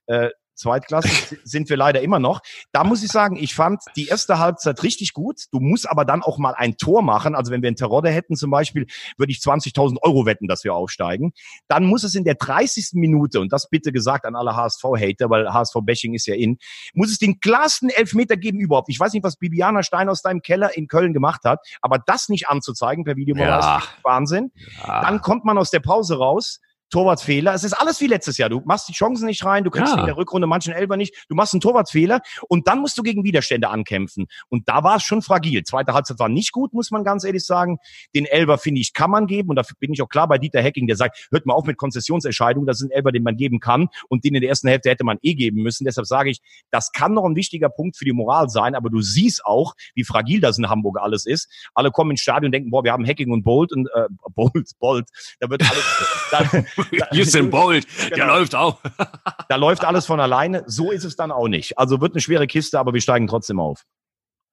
Äh, 0.08 0.30
Zweitklasse 0.56 1.10
sind 1.44 1.70
wir 1.70 1.78
leider 1.78 2.02
immer 2.02 2.20
noch. 2.20 2.42
Da 2.72 2.84
muss 2.84 3.04
ich 3.04 3.12
sagen, 3.12 3.36
ich 3.36 3.54
fand 3.56 3.82
die 3.96 4.08
erste 4.08 4.40
Halbzeit 4.40 4.84
richtig 4.84 5.14
gut. 5.14 5.46
Du 5.52 5.60
musst 5.60 5.90
aber 5.90 6.06
dann 6.06 6.22
auch 6.22 6.38
mal 6.38 6.54
ein 6.56 6.78
Tor 6.78 7.02
machen. 7.02 7.36
Also 7.36 7.52
wenn 7.52 7.62
wir 7.62 7.68
einen 7.68 7.76
Terodde 7.76 8.10
hätten 8.10 8.36
zum 8.36 8.52
Beispiel, 8.52 8.88
würde 9.18 9.32
ich 9.32 9.40
20.000 9.40 9.98
Euro 10.02 10.26
wetten, 10.26 10.48
dass 10.48 10.64
wir 10.64 10.74
aufsteigen. 10.74 11.34
Dann 11.68 11.86
muss 11.86 12.04
es 12.04 12.16
in 12.16 12.24
der 12.24 12.36
30. 12.36 12.92
Minute, 12.94 13.40
und 13.40 13.52
das 13.52 13.70
bitte 13.70 13.92
gesagt 13.92 14.26
an 14.26 14.36
alle 14.36 14.56
HSV-Hater, 14.56 15.30
weil 15.30 15.52
HSV-Bashing 15.52 16.14
ist 16.14 16.28
ja 16.28 16.36
in, 16.36 16.58
muss 16.94 17.12
es 17.12 17.18
den 17.18 17.40
klarsten 17.40 17.90
Elfmeter 17.90 18.38
geben 18.38 18.60
überhaupt. 18.60 18.90
Ich 18.90 19.00
weiß 19.00 19.14
nicht, 19.14 19.24
was 19.24 19.38
Bibiana 19.38 19.84
Stein 19.84 20.10
aus 20.10 20.22
deinem 20.22 20.42
Keller 20.42 20.76
in 20.78 20.88
Köln 20.88 21.14
gemacht 21.14 21.42
hat, 21.44 21.60
aber 21.82 22.00
das 22.00 22.30
nicht 22.30 22.48
anzuzeigen 22.48 23.04
per 23.04 23.16
Videobeweis, 23.16 23.66
ja. 23.66 23.84
Wahnsinn. 24.04 24.52
Ja. 24.86 25.02
Dann 25.02 25.22
kommt 25.22 25.46
man 25.46 25.58
aus 25.58 25.72
der 25.72 25.80
Pause 25.80 26.18
raus 26.18 26.60
Torwartfehler. 26.90 27.54
Es 27.54 27.64
ist 27.64 27.74
alles 27.74 28.00
wie 28.02 28.08
letztes 28.08 28.38
Jahr. 28.38 28.50
Du 28.50 28.62
machst 28.66 28.88
die 28.88 28.94
Chancen 28.94 29.26
nicht 29.26 29.44
rein, 29.46 29.64
du 29.64 29.72
kriegst 29.72 29.94
ja. 29.94 30.00
in 30.00 30.06
der 30.06 30.18
Rückrunde 30.18 30.48
manchen 30.48 30.74
Elber 30.74 30.98
nicht, 30.98 31.26
du 31.30 31.36
machst 31.36 31.54
einen 31.54 31.62
Torwartfehler 31.62 32.22
und 32.48 32.68
dann 32.68 32.80
musst 32.80 32.98
du 32.98 33.04
gegen 33.04 33.24
Widerstände 33.24 33.70
ankämpfen. 33.70 34.28
Und 34.50 34.70
da 34.70 34.84
war 34.84 34.98
es 34.98 35.04
schon 35.04 35.22
fragil. 35.22 35.64
Zweite 35.64 35.94
Halbzeit 35.94 36.20
war 36.20 36.30
nicht 36.30 36.52
gut, 36.52 36.74
muss 36.74 36.92
man 36.92 37.04
ganz 37.04 37.24
ehrlich 37.24 37.46
sagen. 37.46 37.78
Den 38.16 38.26
Elber, 38.26 38.58
finde 38.58 38.82
ich, 38.82 38.94
kann 38.94 39.10
man 39.10 39.28
geben 39.28 39.50
und 39.50 39.56
da 39.56 39.64
bin 39.80 39.94
ich 39.94 40.02
auch 40.02 40.10
klar 40.10 40.28
bei 40.28 40.38
Dieter 40.38 40.62
Hecking, 40.62 40.88
der 40.88 40.96
sagt, 40.96 41.28
hört 41.32 41.46
mal 41.46 41.54
auf 41.54 41.66
mit 41.66 41.78
Konzessionsentscheidungen, 41.78 42.68
das 42.68 42.82
ist 42.82 42.88
ein 42.88 42.92
Elber, 42.92 43.12
den 43.12 43.24
man 43.24 43.38
geben 43.38 43.60
kann 43.60 43.88
und 44.10 44.24
den 44.24 44.36
in 44.36 44.42
der 44.42 44.50
ersten 44.50 44.68
Hälfte 44.68 44.90
hätte 44.90 45.04
man 45.04 45.18
eh 45.22 45.34
geben 45.34 45.62
müssen. 45.62 45.86
Deshalb 45.86 46.08
sage 46.08 46.30
ich, 46.30 46.40
das 46.72 46.92
kann 46.92 47.14
noch 47.14 47.26
ein 47.26 47.36
wichtiger 47.36 47.70
Punkt 47.70 47.98
für 47.98 48.06
die 48.06 48.14
Moral 48.14 48.50
sein, 48.50 48.76
aber 48.76 48.90
du 48.90 49.02
siehst 49.02 49.46
auch, 49.46 49.74
wie 49.96 50.04
fragil 50.04 50.42
das 50.42 50.58
in 50.58 50.70
Hamburg 50.70 51.00
alles 51.00 51.26
ist. 51.26 51.50
Alle 51.74 51.92
kommen 51.92 52.12
ins 52.12 52.22
Stadion 52.22 52.46
und 52.46 52.52
denken, 52.52 52.72
boah, 52.72 52.84
wir 52.84 52.92
haben 52.92 53.06
Hacking 53.06 53.32
und 53.32 53.44
Bolt 53.44 53.72
und 53.72 53.88
äh, 53.94 54.08
Bolt, 54.36 54.72
Bolt, 54.80 55.08
da 55.40 55.50
wird 55.50 55.64
alles, 55.64 55.84
da, 56.32 56.83
Bolt 57.52 57.52
Bolt, 57.52 57.88
genau. 58.10 58.16
der 58.16 58.26
läuft 58.28 58.56
auch. 58.56 58.80
da 59.50 59.56
läuft 59.56 59.86
alles 59.86 60.06
von 60.06 60.20
alleine. 60.20 60.64
So 60.68 60.92
ist 60.92 61.04
es 61.04 61.16
dann 61.16 61.32
auch 61.32 61.48
nicht. 61.48 61.78
Also 61.78 62.02
wird 62.02 62.14
eine 62.14 62.22
schwere 62.22 62.48
Kiste, 62.48 62.80
aber 62.80 62.94
wir 62.94 63.02
steigen 63.02 63.28
trotzdem 63.28 63.60
auf. 63.60 63.84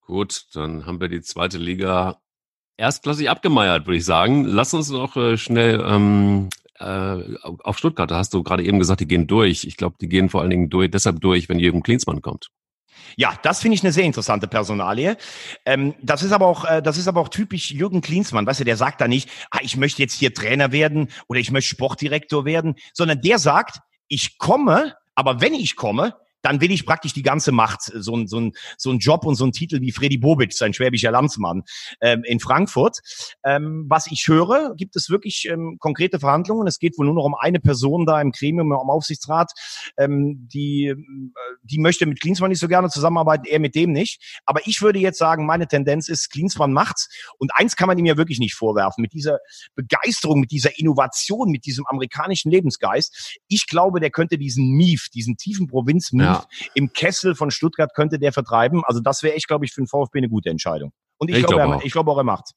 Gut, 0.06 0.46
dann 0.54 0.86
haben 0.86 1.00
wir 1.00 1.08
die 1.08 1.22
zweite 1.22 1.58
Liga 1.58 2.20
erstklassig 2.76 3.30
abgemeiert, 3.30 3.86
würde 3.86 3.98
ich 3.98 4.04
sagen. 4.04 4.44
Lass 4.44 4.74
uns 4.74 4.90
noch 4.90 5.16
äh, 5.16 5.36
schnell 5.36 5.80
ähm, 5.86 6.48
äh, 6.78 7.36
auf 7.42 7.78
Stuttgart. 7.78 8.10
Da 8.10 8.16
hast 8.16 8.34
du 8.34 8.42
gerade 8.42 8.64
eben 8.64 8.78
gesagt, 8.78 9.00
die 9.00 9.06
gehen 9.08 9.26
durch. 9.26 9.64
Ich 9.64 9.76
glaube, 9.76 9.96
die 10.00 10.08
gehen 10.08 10.28
vor 10.28 10.40
allen 10.40 10.50
Dingen 10.50 10.70
durch, 10.70 10.90
deshalb 10.90 11.20
durch, 11.20 11.48
wenn 11.48 11.58
Jürgen 11.58 11.82
Klinsmann 11.82 12.22
kommt. 12.22 12.48
Ja, 13.16 13.34
das 13.42 13.60
finde 13.60 13.76
ich 13.76 13.82
eine 13.82 13.92
sehr 13.92 14.04
interessante 14.04 14.46
Personalie. 14.48 15.16
Ähm, 15.64 15.94
das 16.02 16.22
ist 16.22 16.32
aber 16.32 16.46
auch, 16.46 16.64
äh, 16.64 16.82
das 16.82 16.96
ist 16.98 17.08
aber 17.08 17.20
auch 17.20 17.28
typisch 17.28 17.70
Jürgen 17.70 18.00
Klinsmann. 18.00 18.46
Weißt 18.46 18.60
du, 18.60 18.64
der 18.64 18.76
sagt 18.76 19.00
da 19.00 19.08
nicht, 19.08 19.30
ah, 19.50 19.58
ich 19.62 19.76
möchte 19.76 20.02
jetzt 20.02 20.14
hier 20.14 20.34
Trainer 20.34 20.72
werden 20.72 21.08
oder 21.28 21.40
ich 21.40 21.50
möchte 21.50 21.70
Sportdirektor 21.70 22.44
werden, 22.44 22.74
sondern 22.92 23.20
der 23.20 23.38
sagt, 23.38 23.78
ich 24.08 24.38
komme, 24.38 24.94
aber 25.14 25.40
wenn 25.40 25.54
ich 25.54 25.76
komme, 25.76 26.14
dann 26.42 26.60
will 26.60 26.70
ich 26.70 26.86
praktisch 26.86 27.12
die 27.12 27.22
ganze 27.22 27.52
Macht. 27.52 27.82
So 27.82 28.16
ein, 28.16 28.26
so 28.26 28.40
ein, 28.40 28.52
so 28.78 28.90
ein 28.90 28.98
Job 28.98 29.24
und 29.24 29.34
so 29.34 29.44
ein 29.44 29.52
Titel 29.52 29.80
wie 29.80 29.92
Freddy 29.92 30.18
Bobic, 30.18 30.52
sein 30.52 30.72
schwäbischer 30.72 31.10
Landsmann 31.10 31.62
ähm, 32.00 32.22
in 32.24 32.40
Frankfurt. 32.40 32.98
Ähm, 33.44 33.86
was 33.88 34.06
ich 34.06 34.26
höre, 34.28 34.74
gibt 34.76 34.96
es 34.96 35.10
wirklich 35.10 35.46
ähm, 35.50 35.76
konkrete 35.78 36.18
Verhandlungen. 36.18 36.66
Es 36.66 36.78
geht 36.78 36.98
wohl 36.98 37.06
nur 37.06 37.14
noch 37.14 37.24
um 37.24 37.34
eine 37.34 37.60
Person 37.60 38.06
da 38.06 38.20
im 38.20 38.32
Gremium, 38.32 38.72
im 38.72 38.90
Aufsichtsrat, 38.90 39.52
ähm, 39.98 40.48
die, 40.52 40.86
äh, 40.86 40.96
die 41.62 41.78
möchte 41.78 42.06
mit 42.06 42.20
Klinsmann 42.20 42.50
nicht 42.50 42.60
so 42.60 42.68
gerne 42.68 42.88
zusammenarbeiten, 42.88 43.44
er 43.46 43.60
mit 43.60 43.74
dem 43.74 43.92
nicht. 43.92 44.40
Aber 44.44 44.60
ich 44.66 44.82
würde 44.82 44.98
jetzt 44.98 45.18
sagen, 45.18 45.46
meine 45.46 45.68
Tendenz 45.68 46.08
ist, 46.08 46.30
Klinsmann 46.30 46.72
macht's. 46.72 47.08
Und 47.38 47.52
eins 47.54 47.76
kann 47.76 47.86
man 47.86 47.98
ihm 47.98 48.06
ja 48.06 48.16
wirklich 48.16 48.38
nicht 48.38 48.54
vorwerfen. 48.54 49.02
Mit 49.02 49.12
dieser 49.12 49.38
Begeisterung, 49.74 50.40
mit 50.40 50.50
dieser 50.50 50.78
Innovation, 50.78 51.50
mit 51.50 51.66
diesem 51.66 51.86
amerikanischen 51.86 52.50
Lebensgeist. 52.50 53.38
Ich 53.48 53.66
glaube, 53.66 54.00
der 54.00 54.10
könnte 54.10 54.38
diesen 54.38 54.70
Mief, 54.70 55.08
diesen 55.10 55.36
tiefen 55.36 55.66
Provinz-Mief 55.66 56.22
ja. 56.22 56.29
Im 56.74 56.92
Kessel 56.92 57.34
von 57.34 57.50
Stuttgart 57.50 57.94
könnte 57.94 58.18
der 58.18 58.32
vertreiben. 58.32 58.82
Also 58.84 59.00
das 59.00 59.22
wäre 59.22 59.34
echt, 59.34 59.48
glaube 59.48 59.64
ich, 59.64 59.72
für 59.72 59.80
den 59.80 59.86
VfB 59.86 60.18
eine 60.18 60.28
gute 60.28 60.50
Entscheidung. 60.50 60.92
Und 61.18 61.30
ich, 61.30 61.36
ich 61.36 61.46
glaube, 61.46 61.62
glaub, 61.62 61.82
glaube 61.82 62.10
auch, 62.10 62.16
er 62.18 62.24
macht's. 62.24 62.54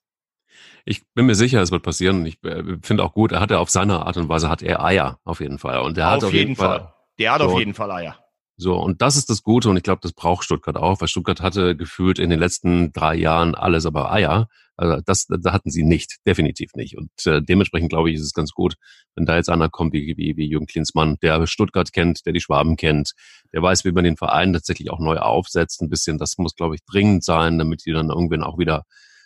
Ich 0.86 1.02
bin 1.14 1.26
mir 1.26 1.36
sicher, 1.36 1.62
es 1.62 1.72
wird 1.72 1.84
passieren. 1.84 2.26
Ich 2.26 2.44
äh, 2.44 2.78
finde 2.82 3.04
auch 3.04 3.14
gut, 3.14 3.32
er 3.32 3.40
hat 3.40 3.52
ja 3.52 3.60
auf 3.60 3.70
seine 3.70 4.06
Art 4.06 4.18
und 4.18 4.30
Weise 4.30 4.50
hat 4.50 4.62
er 4.62 4.84
Eier 4.84 5.20
auf 5.24 5.40
jeden 5.40 5.60
Fall. 5.60 5.80
Und 5.80 5.98
er 5.98 6.12
hat 6.12 6.24
auf 6.24 6.34
jeden 6.34 6.56
Fall. 6.56 6.80
Fall. 6.80 6.94
Der 7.20 7.34
hat 7.34 7.42
so, 7.42 7.48
auf 7.48 7.60
jeden 7.60 7.74
Fall 7.74 7.92
Eier. 7.92 8.23
So, 8.58 8.76
und 8.78 9.02
das 9.02 9.16
ist 9.16 9.30
das 9.30 9.42
Gute 9.42 9.70
und 9.70 9.78
ich 9.78 9.84
glaube, 9.84 10.02
das 10.02 10.14
braucht 10.14 10.44
Stuttgart 10.44 10.78
auch, 10.78 11.02
weil 11.02 11.08
Stuttgart 11.08 11.42
hatte 11.42 11.76
gefühlt 11.76 12.20
in 12.20 12.30
den 12.30 12.40
letzten 12.40 12.92
drei 12.94 13.16
Jahren 13.16 13.56
alles 13.56 13.86
aber 13.86 14.12
Eier. 14.12 14.48
Also 14.76 15.02
das, 15.06 15.28
da 15.28 15.54
hatten 15.54 15.70
sie 15.70 15.84
nicht, 15.84 16.18
definitiv 16.26 16.72
nicht. 16.76 16.98
Und 16.98 17.12
äh, 17.26 17.42
dementsprechend 17.42 17.90
glaube 17.90 18.10
ich, 18.10 18.16
ist 18.16 18.24
es 18.24 18.34
ganz 18.34 18.52
gut, 18.52 18.76
wenn 19.16 19.26
da 19.26 19.36
jetzt 19.36 19.50
einer 19.50 19.70
kommt 19.70 19.94
wie, 19.94 20.16
wie, 20.18 20.36
wie 20.36 20.48
Jürgen 20.48 20.66
Klinsmann, 20.68 21.18
der 21.22 21.46
Stuttgart 21.48 21.92
kennt, 21.94 22.26
der 22.26 22.34
die 22.34 22.42
Schwaben 22.42 22.76
kennt, 22.76 23.14
der 23.54 23.62
weiß, 23.62 23.86
wie 23.86 23.92
man 23.92 24.04
den 24.04 24.18
Verein 24.18 24.54
tatsächlich 24.54 24.90
auch 24.92 25.00
neu 25.00 25.18
aufsetzt. 25.18 25.82
Ein 25.82 25.90
bisschen, 25.90 26.18
das 26.18 26.38
muss, 26.38 26.56
glaube 26.56 26.76
ich, 26.76 26.82
dringend 26.86 27.24
sein, 27.24 27.58
damit 27.58 27.86
die 27.86 27.92
dann 27.92 28.10
irgendwann 28.10 28.44
auch 28.44 28.58
wieder 28.58 28.86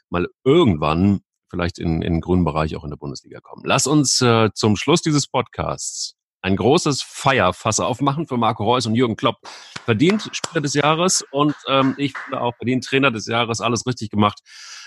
mal 0.09 0.27
irgendwann 0.43 1.21
vielleicht 1.49 1.79
in, 1.79 2.01
in 2.01 2.13
den 2.15 2.21
grünen 2.21 2.43
Bereich 2.43 2.75
auch 2.75 2.83
in 2.83 2.89
der 2.89 2.97
Bundesliga 2.97 3.39
kommen. 3.39 3.63
Lass 3.65 3.87
uns 3.87 4.21
äh, 4.21 4.49
zum 4.53 4.75
Schluss 4.75 5.01
dieses 5.01 5.27
Podcasts 5.27 6.16
ein 6.47 6.55
großes 6.55 7.01
Feierfass 7.01 7.79
aufmachen 7.79 8.25
für 8.25 8.37
Marco 8.37 8.63
Reus 8.63 8.85
und 8.85 8.95
Jürgen 8.95 9.17
Klopp. 9.17 9.37
Verdient 9.83 10.29
Spieler 10.31 10.61
des 10.61 10.73
Jahres 10.73 11.23
und 11.31 11.53
ähm, 11.67 11.93
ich 11.97 12.17
finde 12.17 12.41
auch 12.41 12.55
verdient 12.55 12.85
Trainer 12.85 13.11
des 13.11 13.27
Jahres, 13.27 13.59
alles 13.59 13.85
richtig 13.85 14.09
gemacht. 14.09 14.39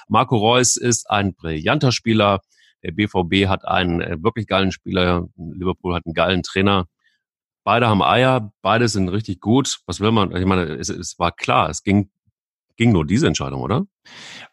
Marco 0.08 0.36
Reus 0.36 0.76
ist 0.76 1.08
ein 1.10 1.34
brillanter 1.34 1.92
Spieler. 1.92 2.40
Der 2.82 2.92
BVB 2.92 3.46
hat 3.46 3.66
einen 3.66 4.00
äh, 4.00 4.16
wirklich 4.22 4.46
geilen 4.46 4.72
Spieler. 4.72 5.28
Liverpool 5.36 5.94
hat 5.94 6.06
einen 6.06 6.14
geilen 6.14 6.42
Trainer. 6.42 6.86
Beide 7.62 7.88
haben 7.88 8.02
Eier, 8.02 8.52
beide 8.62 8.88
sind 8.88 9.10
richtig 9.10 9.40
gut. 9.40 9.80
Was 9.84 10.00
will 10.00 10.12
man? 10.12 10.34
Ich 10.34 10.46
meine, 10.46 10.64
es, 10.64 10.88
es 10.88 11.18
war 11.18 11.30
klar, 11.30 11.68
es 11.68 11.82
ging, 11.82 12.10
ging 12.76 12.90
nur 12.90 13.04
diese 13.04 13.26
Entscheidung, 13.26 13.60
oder? 13.60 13.84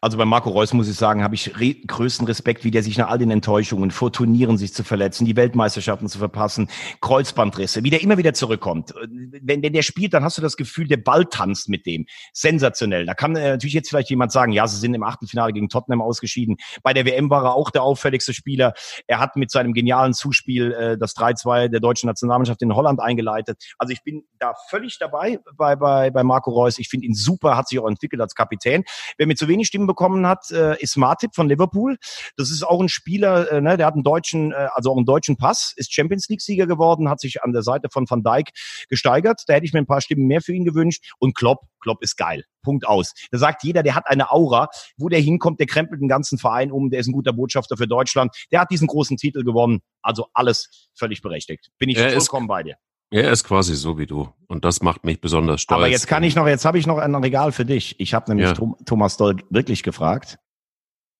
Also 0.00 0.16
bei 0.16 0.24
Marco 0.24 0.50
Reus 0.50 0.72
muss 0.72 0.88
ich 0.88 0.96
sagen, 0.96 1.24
habe 1.24 1.34
ich 1.34 1.58
re 1.58 1.74
größten 1.74 2.26
Respekt, 2.26 2.64
wie 2.64 2.70
der 2.70 2.82
sich 2.82 2.98
nach 2.98 3.08
all 3.08 3.18
den 3.18 3.30
Enttäuschungen, 3.30 3.90
vor 3.90 4.12
Turnieren 4.12 4.56
sich 4.56 4.72
zu 4.72 4.84
verletzen, 4.84 5.24
die 5.24 5.34
Weltmeisterschaften 5.34 6.08
zu 6.08 6.18
verpassen, 6.18 6.68
Kreuzbandrisse, 7.00 7.82
wie 7.82 7.90
der 7.90 8.02
immer 8.02 8.18
wieder 8.18 8.34
zurückkommt. 8.34 8.94
Wenn, 9.42 9.62
wenn 9.62 9.72
der 9.72 9.82
spielt, 9.82 10.14
dann 10.14 10.22
hast 10.22 10.38
du 10.38 10.42
das 10.42 10.56
Gefühl, 10.56 10.86
der 10.86 10.98
Ball 10.98 11.24
tanzt 11.24 11.68
mit 11.68 11.86
dem. 11.86 12.06
Sensationell. 12.32 13.06
Da 13.06 13.14
kann 13.14 13.34
äh, 13.34 13.50
natürlich 13.50 13.74
jetzt 13.74 13.88
vielleicht 13.88 14.10
jemand 14.10 14.30
sagen, 14.30 14.52
ja, 14.52 14.66
sie 14.68 14.76
sind 14.76 14.94
im 14.94 15.02
Achtelfinale 15.02 15.52
gegen 15.52 15.68
Tottenham 15.68 16.02
ausgeschieden. 16.02 16.56
Bei 16.82 16.92
der 16.92 17.04
WM 17.04 17.30
war 17.30 17.44
er 17.44 17.54
auch 17.54 17.70
der 17.70 17.82
auffälligste 17.82 18.34
Spieler. 18.34 18.74
Er 19.06 19.18
hat 19.18 19.36
mit 19.36 19.50
seinem 19.50 19.72
genialen 19.72 20.14
Zuspiel 20.14 20.72
äh, 20.72 20.98
das 20.98 21.16
3-2 21.16 21.68
der 21.68 21.80
deutschen 21.80 22.06
Nationalmannschaft 22.06 22.62
in 22.62 22.74
Holland 22.74 23.00
eingeleitet. 23.00 23.60
Also 23.78 23.92
ich 23.92 24.02
bin 24.04 24.24
da 24.38 24.54
völlig 24.68 24.98
dabei 24.98 25.40
bei, 25.56 25.74
bei, 25.74 26.10
bei 26.10 26.22
Marco 26.22 26.50
Reus. 26.50 26.78
Ich 26.78 26.88
finde 26.88 27.06
ihn 27.06 27.14
super, 27.14 27.56
hat 27.56 27.68
sich 27.68 27.78
auch 27.78 27.88
entwickelt 27.88 28.22
als 28.22 28.34
Kapitän. 28.34 28.84
Wer 29.16 29.26
mit 29.26 29.38
zu 29.48 29.52
wenig 29.52 29.66
Stimmen 29.66 29.86
bekommen 29.86 30.26
hat, 30.26 30.50
äh, 30.50 30.80
ist 30.80 30.96
Martip 30.96 31.34
von 31.34 31.48
Liverpool. 31.48 31.96
Das 32.36 32.50
ist 32.50 32.62
auch 32.62 32.80
ein 32.80 32.88
Spieler, 32.88 33.50
äh, 33.50 33.60
ne, 33.60 33.76
der 33.76 33.86
hat 33.86 33.94
einen 33.94 34.02
deutschen, 34.02 34.52
äh, 34.52 34.68
also 34.74 34.92
auch 34.92 34.96
einen 34.96 35.06
deutschen 35.06 35.36
Pass, 35.36 35.72
ist 35.76 35.92
Champions 35.92 36.28
League 36.28 36.42
Sieger 36.42 36.66
geworden, 36.66 37.08
hat 37.08 37.20
sich 37.20 37.42
an 37.42 37.52
der 37.52 37.62
Seite 37.62 37.88
von 37.90 38.08
Van 38.08 38.22
Dijk 38.22 38.50
gesteigert. 38.88 39.42
Da 39.46 39.54
hätte 39.54 39.66
ich 39.66 39.72
mir 39.72 39.80
ein 39.80 39.86
paar 39.86 40.00
Stimmen 40.00 40.26
mehr 40.26 40.40
für 40.42 40.52
ihn 40.52 40.64
gewünscht. 40.64 41.12
Und 41.18 41.34
Klopp, 41.34 41.60
Klopp 41.80 42.02
ist 42.02 42.16
geil. 42.16 42.44
Punkt 42.62 42.86
aus. 42.86 43.14
Da 43.30 43.38
sagt 43.38 43.64
jeder, 43.64 43.82
der 43.82 43.94
hat 43.94 44.04
eine 44.06 44.30
Aura. 44.30 44.68
Wo 44.96 45.08
der 45.08 45.20
hinkommt, 45.20 45.60
der 45.60 45.66
krempelt 45.66 46.00
den 46.00 46.08
ganzen 46.08 46.38
Verein 46.38 46.70
um. 46.70 46.90
Der 46.90 47.00
ist 47.00 47.06
ein 47.06 47.12
guter 47.12 47.32
Botschafter 47.32 47.76
für 47.76 47.86
Deutschland. 47.86 48.36
Der 48.52 48.60
hat 48.60 48.70
diesen 48.70 48.86
großen 48.86 49.16
Titel 49.16 49.44
gewonnen. 49.44 49.80
Also 50.02 50.26
alles 50.34 50.88
völlig 50.94 51.22
berechtigt. 51.22 51.70
Bin 51.78 51.88
ich 51.88 51.96
er 51.96 52.10
vollkommen 52.10 52.48
bei 52.48 52.62
dir. 52.62 52.76
Er 53.10 53.32
ist 53.32 53.44
quasi 53.44 53.74
so 53.74 53.98
wie 53.98 54.06
du. 54.06 54.28
Und 54.48 54.64
das 54.64 54.82
macht 54.82 55.04
mich 55.04 55.20
besonders 55.20 55.62
stolz. 55.62 55.78
Aber 55.78 55.88
jetzt 55.88 56.06
kann 56.06 56.22
ich 56.22 56.34
noch, 56.34 56.46
jetzt 56.46 56.64
habe 56.64 56.78
ich 56.78 56.86
noch 56.86 56.98
ein 56.98 57.14
Regal 57.14 57.52
für 57.52 57.64
dich. 57.64 57.98
Ich 57.98 58.12
habe 58.12 58.34
nämlich 58.34 58.58
ja. 58.58 58.74
Thomas 58.84 59.16
Doll 59.16 59.36
wirklich 59.48 59.82
gefragt, 59.82 60.38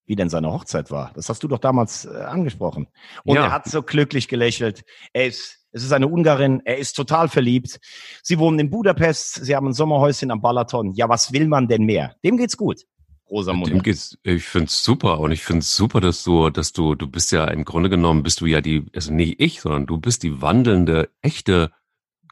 wie 0.07 0.16
denn 0.16 0.28
seine 0.28 0.53
Hochzeit 0.53 0.91
war. 0.91 1.12
Das 1.14 1.28
hast 1.28 1.43
du 1.43 1.49
doch 1.49 1.59
damals 1.59 2.05
äh, 2.05 2.09
angesprochen. 2.09 2.89
Und 3.24 3.36
ja. 3.36 3.45
er 3.45 3.53
hat 3.53 3.66
so 3.66 3.82
glücklich 3.82 4.28
gelächelt. 4.28 4.84
Er 5.14 5.26
ist, 5.26 5.66
es 5.72 5.82
ist 5.82 5.93
eine 5.93 6.09
Ungarin. 6.09 6.61
Er 6.64 6.76
ist 6.76 6.93
total 6.93 7.28
verliebt. 7.28 7.80
Sie 8.22 8.39
wohnen 8.39 8.59
in 8.59 8.70
Budapest. 8.70 9.45
Sie 9.45 9.57
haben 9.57 9.68
ein 9.68 9.74
Sommerhäuschen 9.74 10.30
am 10.30 10.43
Balaton. 10.43 10.93
Ja, 10.93 11.09
was 11.09 11.32
will 11.32 11.49
man 11.49 11.68
denn 11.68 11.84
mehr? 11.84 12.16
Dem 12.22 12.36
geht's 12.36 12.57
gut. 12.57 12.82
Rosamunde. 13.30 13.70
Dem 13.70 13.82
geht's, 13.82 14.18
ich 14.22 14.45
find's 14.45 14.82
super 14.82 15.20
und 15.20 15.32
ich 15.32 15.43
find's 15.43 15.74
super, 15.74 16.01
dass 16.01 16.24
du, 16.24 16.51
dass 16.51 16.72
du, 16.72 16.95
du 16.95 17.07
bist 17.07 17.32
ja 17.32 17.45
im 17.47 17.64
Grunde 17.64 17.91
genommen 17.91 18.22
bist 18.22 18.41
du 18.41 18.47
ja 18.47 18.61
die, 18.61 18.86
also 18.95 19.12
nicht 19.12 19.41
ich, 19.41 19.61
sondern 19.61 19.86
du 19.86 19.99
bist 19.99 20.22
die 20.22 20.41
wandelnde, 20.41 21.11
echte 21.20 21.70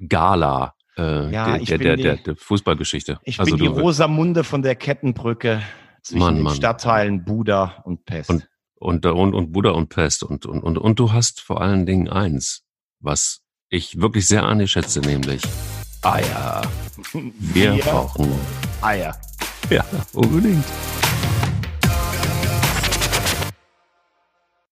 Gala 0.08 0.74
äh, 0.98 1.30
ja, 1.30 1.58
der, 1.58 1.78
der, 1.78 1.96
der, 1.96 2.16
der, 2.16 2.36
Fußballgeschichte. 2.36 3.20
Ich 3.22 3.38
also 3.38 3.56
bin 3.56 3.64
die 3.64 3.80
Rosamunde 3.80 4.44
von 4.44 4.62
der 4.62 4.74
Kettenbrücke 4.74 5.62
zwischen 6.02 6.20
Mann, 6.20 6.34
den 6.36 6.44
Mann. 6.44 6.56
Stadtteilen 6.56 7.24
Buda 7.24 7.82
und 7.84 8.04
Pest. 8.06 8.30
Und, 8.30 8.48
und, 8.76 9.06
und, 9.06 9.34
und 9.34 9.52
Buda 9.52 9.70
und 9.70 9.88
Pest. 9.88 10.22
Und, 10.22 10.46
und, 10.46 10.62
und, 10.62 10.78
und 10.78 10.98
du 10.98 11.12
hast 11.12 11.40
vor 11.40 11.60
allen 11.60 11.84
Dingen 11.86 12.08
eins, 12.08 12.64
was 13.00 13.42
ich 13.68 14.00
wirklich 14.00 14.26
sehr 14.26 14.44
an 14.44 14.58
dir 14.58 14.68
schätze, 14.68 15.00
nämlich 15.00 15.42
Eier. 16.02 16.62
Wir, 17.12 17.74
Wir 17.74 17.82
brauchen 17.82 18.32
Eier. 18.80 19.14
Ja, 19.70 19.84
unbedingt. 20.12 20.64